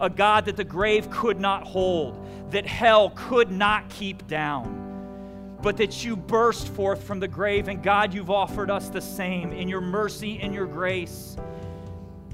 a 0.01 0.09
God 0.09 0.45
that 0.45 0.57
the 0.57 0.65
grave 0.65 1.11
could 1.11 1.41
not 1.41 1.67
hold, 1.67 2.25
that 2.51 2.67
hell 2.67 3.11
could 3.15 3.51
not 3.51 3.89
keep 3.89 4.27
down, 4.27 4.88
but 5.63 5.77
that 5.79 6.05
you 6.05 6.17
burst 6.17 6.69
forth 6.69 7.03
from 7.03 7.21
the 7.21 7.29
grave. 7.29 7.69
And 7.69 7.83
God, 7.83 8.15
you've 8.15 8.31
offered 8.31 8.71
us 8.71 8.89
the 8.89 9.01
same 9.01 9.53
in 9.53 9.69
your 9.69 9.81
mercy 9.81 10.39
and 10.41 10.55
your 10.55 10.67
grace. 10.67 11.37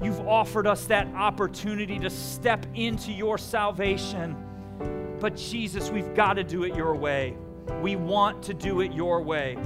You've 0.03 0.27
offered 0.27 0.67
us 0.67 0.85
that 0.85 1.07
opportunity 1.15 1.97
to 1.99 2.09
step 2.09 2.65
into 2.75 3.11
your 3.11 3.37
salvation. 3.37 4.35
But 5.19 5.37
Jesus, 5.37 5.89
we've 5.89 6.13
got 6.13 6.33
to 6.33 6.43
do 6.43 6.63
it 6.65 6.75
your 6.75 6.95
way. 6.95 7.35
We 7.81 7.95
want 7.95 8.43
to 8.43 8.53
do 8.53 8.81
it 8.81 8.93
your 8.93 9.21
way. 9.21 9.57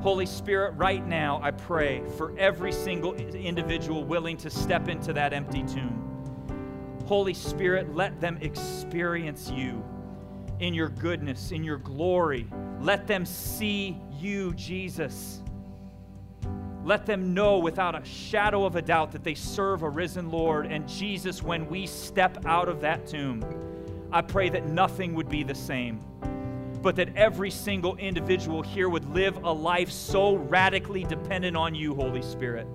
Holy 0.00 0.26
Spirit, 0.26 0.74
right 0.76 1.06
now, 1.06 1.40
I 1.42 1.50
pray 1.50 2.02
for 2.16 2.38
every 2.38 2.72
single 2.72 3.14
individual 3.14 4.04
willing 4.04 4.36
to 4.38 4.50
step 4.50 4.88
into 4.88 5.12
that 5.12 5.32
empty 5.32 5.62
tomb. 5.64 6.02
Holy 7.06 7.34
Spirit, 7.34 7.94
let 7.94 8.20
them 8.20 8.38
experience 8.40 9.50
you 9.50 9.84
in 10.60 10.74
your 10.74 10.88
goodness, 10.88 11.52
in 11.52 11.64
your 11.64 11.78
glory. 11.78 12.46
Let 12.80 13.06
them 13.06 13.24
see 13.24 13.98
you, 14.18 14.54
Jesus. 14.54 15.42
Let 16.84 17.04
them 17.04 17.34
know 17.34 17.58
without 17.58 18.00
a 18.00 18.04
shadow 18.04 18.64
of 18.64 18.76
a 18.76 18.82
doubt 18.82 19.12
that 19.12 19.24
they 19.24 19.34
serve 19.34 19.82
a 19.82 19.88
risen 19.88 20.30
Lord. 20.30 20.66
And 20.66 20.88
Jesus, 20.88 21.42
when 21.42 21.68
we 21.68 21.86
step 21.86 22.46
out 22.46 22.68
of 22.68 22.80
that 22.82 23.06
tomb, 23.06 23.44
I 24.12 24.22
pray 24.22 24.48
that 24.50 24.66
nothing 24.66 25.14
would 25.14 25.28
be 25.28 25.42
the 25.42 25.54
same, 25.54 26.00
but 26.82 26.94
that 26.96 27.14
every 27.16 27.50
single 27.50 27.96
individual 27.96 28.62
here 28.62 28.88
would 28.88 29.12
live 29.12 29.42
a 29.42 29.52
life 29.52 29.90
so 29.90 30.36
radically 30.36 31.02
dependent 31.04 31.56
on 31.56 31.74
you, 31.74 31.94
Holy 31.94 32.22
Spirit 32.22 32.68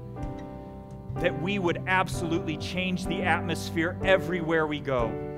that 1.16 1.42
we 1.42 1.60
would 1.60 1.84
absolutely 1.88 2.56
change 2.56 3.06
the 3.06 3.22
atmosphere 3.22 3.98
everywhere 4.02 4.66
we 4.66 4.80
go 4.80 5.31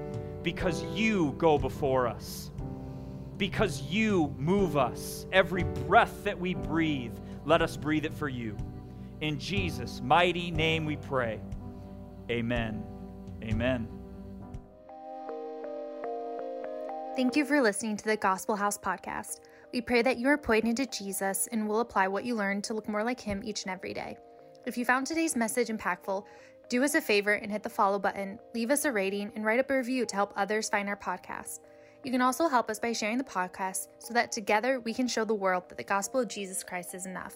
because 0.44 0.84
you 0.94 1.34
go 1.38 1.58
before 1.58 2.08
us, 2.08 2.52
because 3.38 3.82
you 3.84 4.34
move 4.38 4.78
us. 4.78 5.26
Every 5.32 5.64
breath 5.64 6.24
that 6.24 6.40
we 6.40 6.54
breathe, 6.54 7.18
let 7.46 7.62
us 7.62 7.78
breathe 7.78 8.06
it 8.06 8.14
for 8.14 8.30
you. 8.30 8.56
In 9.22 9.40
Jesus' 9.40 10.02
mighty 10.04 10.52
name 10.52 10.86
we 10.86 10.98
pray. 10.98 11.40
Amen. 12.30 12.84
Amen. 13.42 13.88
Thank 17.16 17.36
you 17.36 17.46
for 17.46 17.62
listening 17.62 17.96
to 17.98 18.06
the 18.06 18.18
Gospel 18.18 18.56
House 18.56 18.78
podcast. 18.78 19.42
We 19.72 19.82
pray 19.82 20.02
that 20.02 20.18
you 20.18 20.28
are 20.30 20.38
pointed 20.38 20.78
to 20.78 20.86
Jesus 20.86 21.48
and 21.52 21.68
will 21.68 21.80
apply 21.80 22.08
what 22.08 22.26
you 22.26 22.36
learned 22.36 22.64
to 22.66 22.74
look 22.74 22.90
more 22.90 23.04
like 23.04 23.20
him 23.20 23.42
each 23.44 23.64
and 23.64 23.72
every 23.72 23.94
day. 23.94 24.18
If 24.66 24.78
you 24.78 24.86
found 24.86 25.06
today's 25.06 25.36
message 25.36 25.68
impactful, 25.68 26.24
do 26.74 26.84
us 26.84 26.96
a 26.96 27.02
favor 27.02 27.34
and 27.34 27.52
hit 27.52 27.62
the 27.62 27.70
follow 27.70 28.00
button, 28.00 28.40
leave 28.56 28.72
us 28.72 28.84
a 28.84 28.92
rating, 28.92 29.32
and 29.36 29.46
write 29.46 29.60
up 29.60 29.70
a 29.70 29.78
review 29.78 30.08
to 30.08 30.16
help 30.16 30.34
others 30.36 30.70
find 30.70 30.90
our 30.90 30.98
podcast. 30.98 31.60
You 32.04 32.12
can 32.12 32.20
also 32.20 32.48
help 32.48 32.68
us 32.68 32.80
by 32.80 32.94
sharing 32.94 33.20
the 33.20 33.24
podcast 33.24 33.90
so 34.00 34.12
that 34.16 34.32
together 34.32 34.80
we 34.80 34.92
can 34.92 35.08
show 35.08 35.24
the 35.24 35.36
world 35.36 35.66
that 35.70 35.78
the 35.78 35.84
gospel 35.84 36.22
of 36.22 36.30
Jesus 36.30 36.64
Christ 36.64 36.96
is 36.96 37.06
enough. 37.06 37.36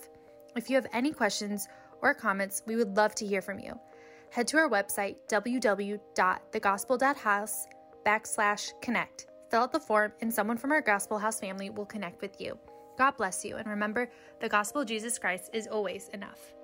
If 0.56 0.72
you 0.72 0.76
have 0.76 0.88
any 0.92 1.12
questions 1.12 1.68
or 2.02 2.16
comments, 2.16 2.64
we 2.66 2.78
would 2.78 2.98
love 2.98 3.14
to 3.14 3.28
hear 3.28 3.44
from 3.44 3.60
you. 3.60 3.80
Head 4.32 4.48
to 4.48 4.58
our 4.58 4.72
website, 4.72 5.18
www.thegospel.house 5.30 7.68
backslash 8.08 8.72
connect. 8.82 9.28
Fill 9.52 9.62
out 9.62 9.72
the 9.72 9.80
form, 9.80 10.14
and 10.22 10.34
someone 10.34 10.58
from 10.58 10.72
our 10.72 10.82
Gospel 10.82 11.20
House 11.20 11.40
family 11.40 11.70
will 11.70 11.86
connect 11.86 12.24
with 12.24 12.42
you. 12.42 12.58
God 12.98 13.18
bless 13.18 13.46
you, 13.46 13.58
and 13.58 13.68
remember, 13.68 14.10
the 14.42 14.50
gospel 14.50 14.82
of 14.82 14.88
Jesus 14.88 15.20
Christ 15.20 15.52
is 15.54 15.68
always 15.68 16.10
enough. 16.10 16.57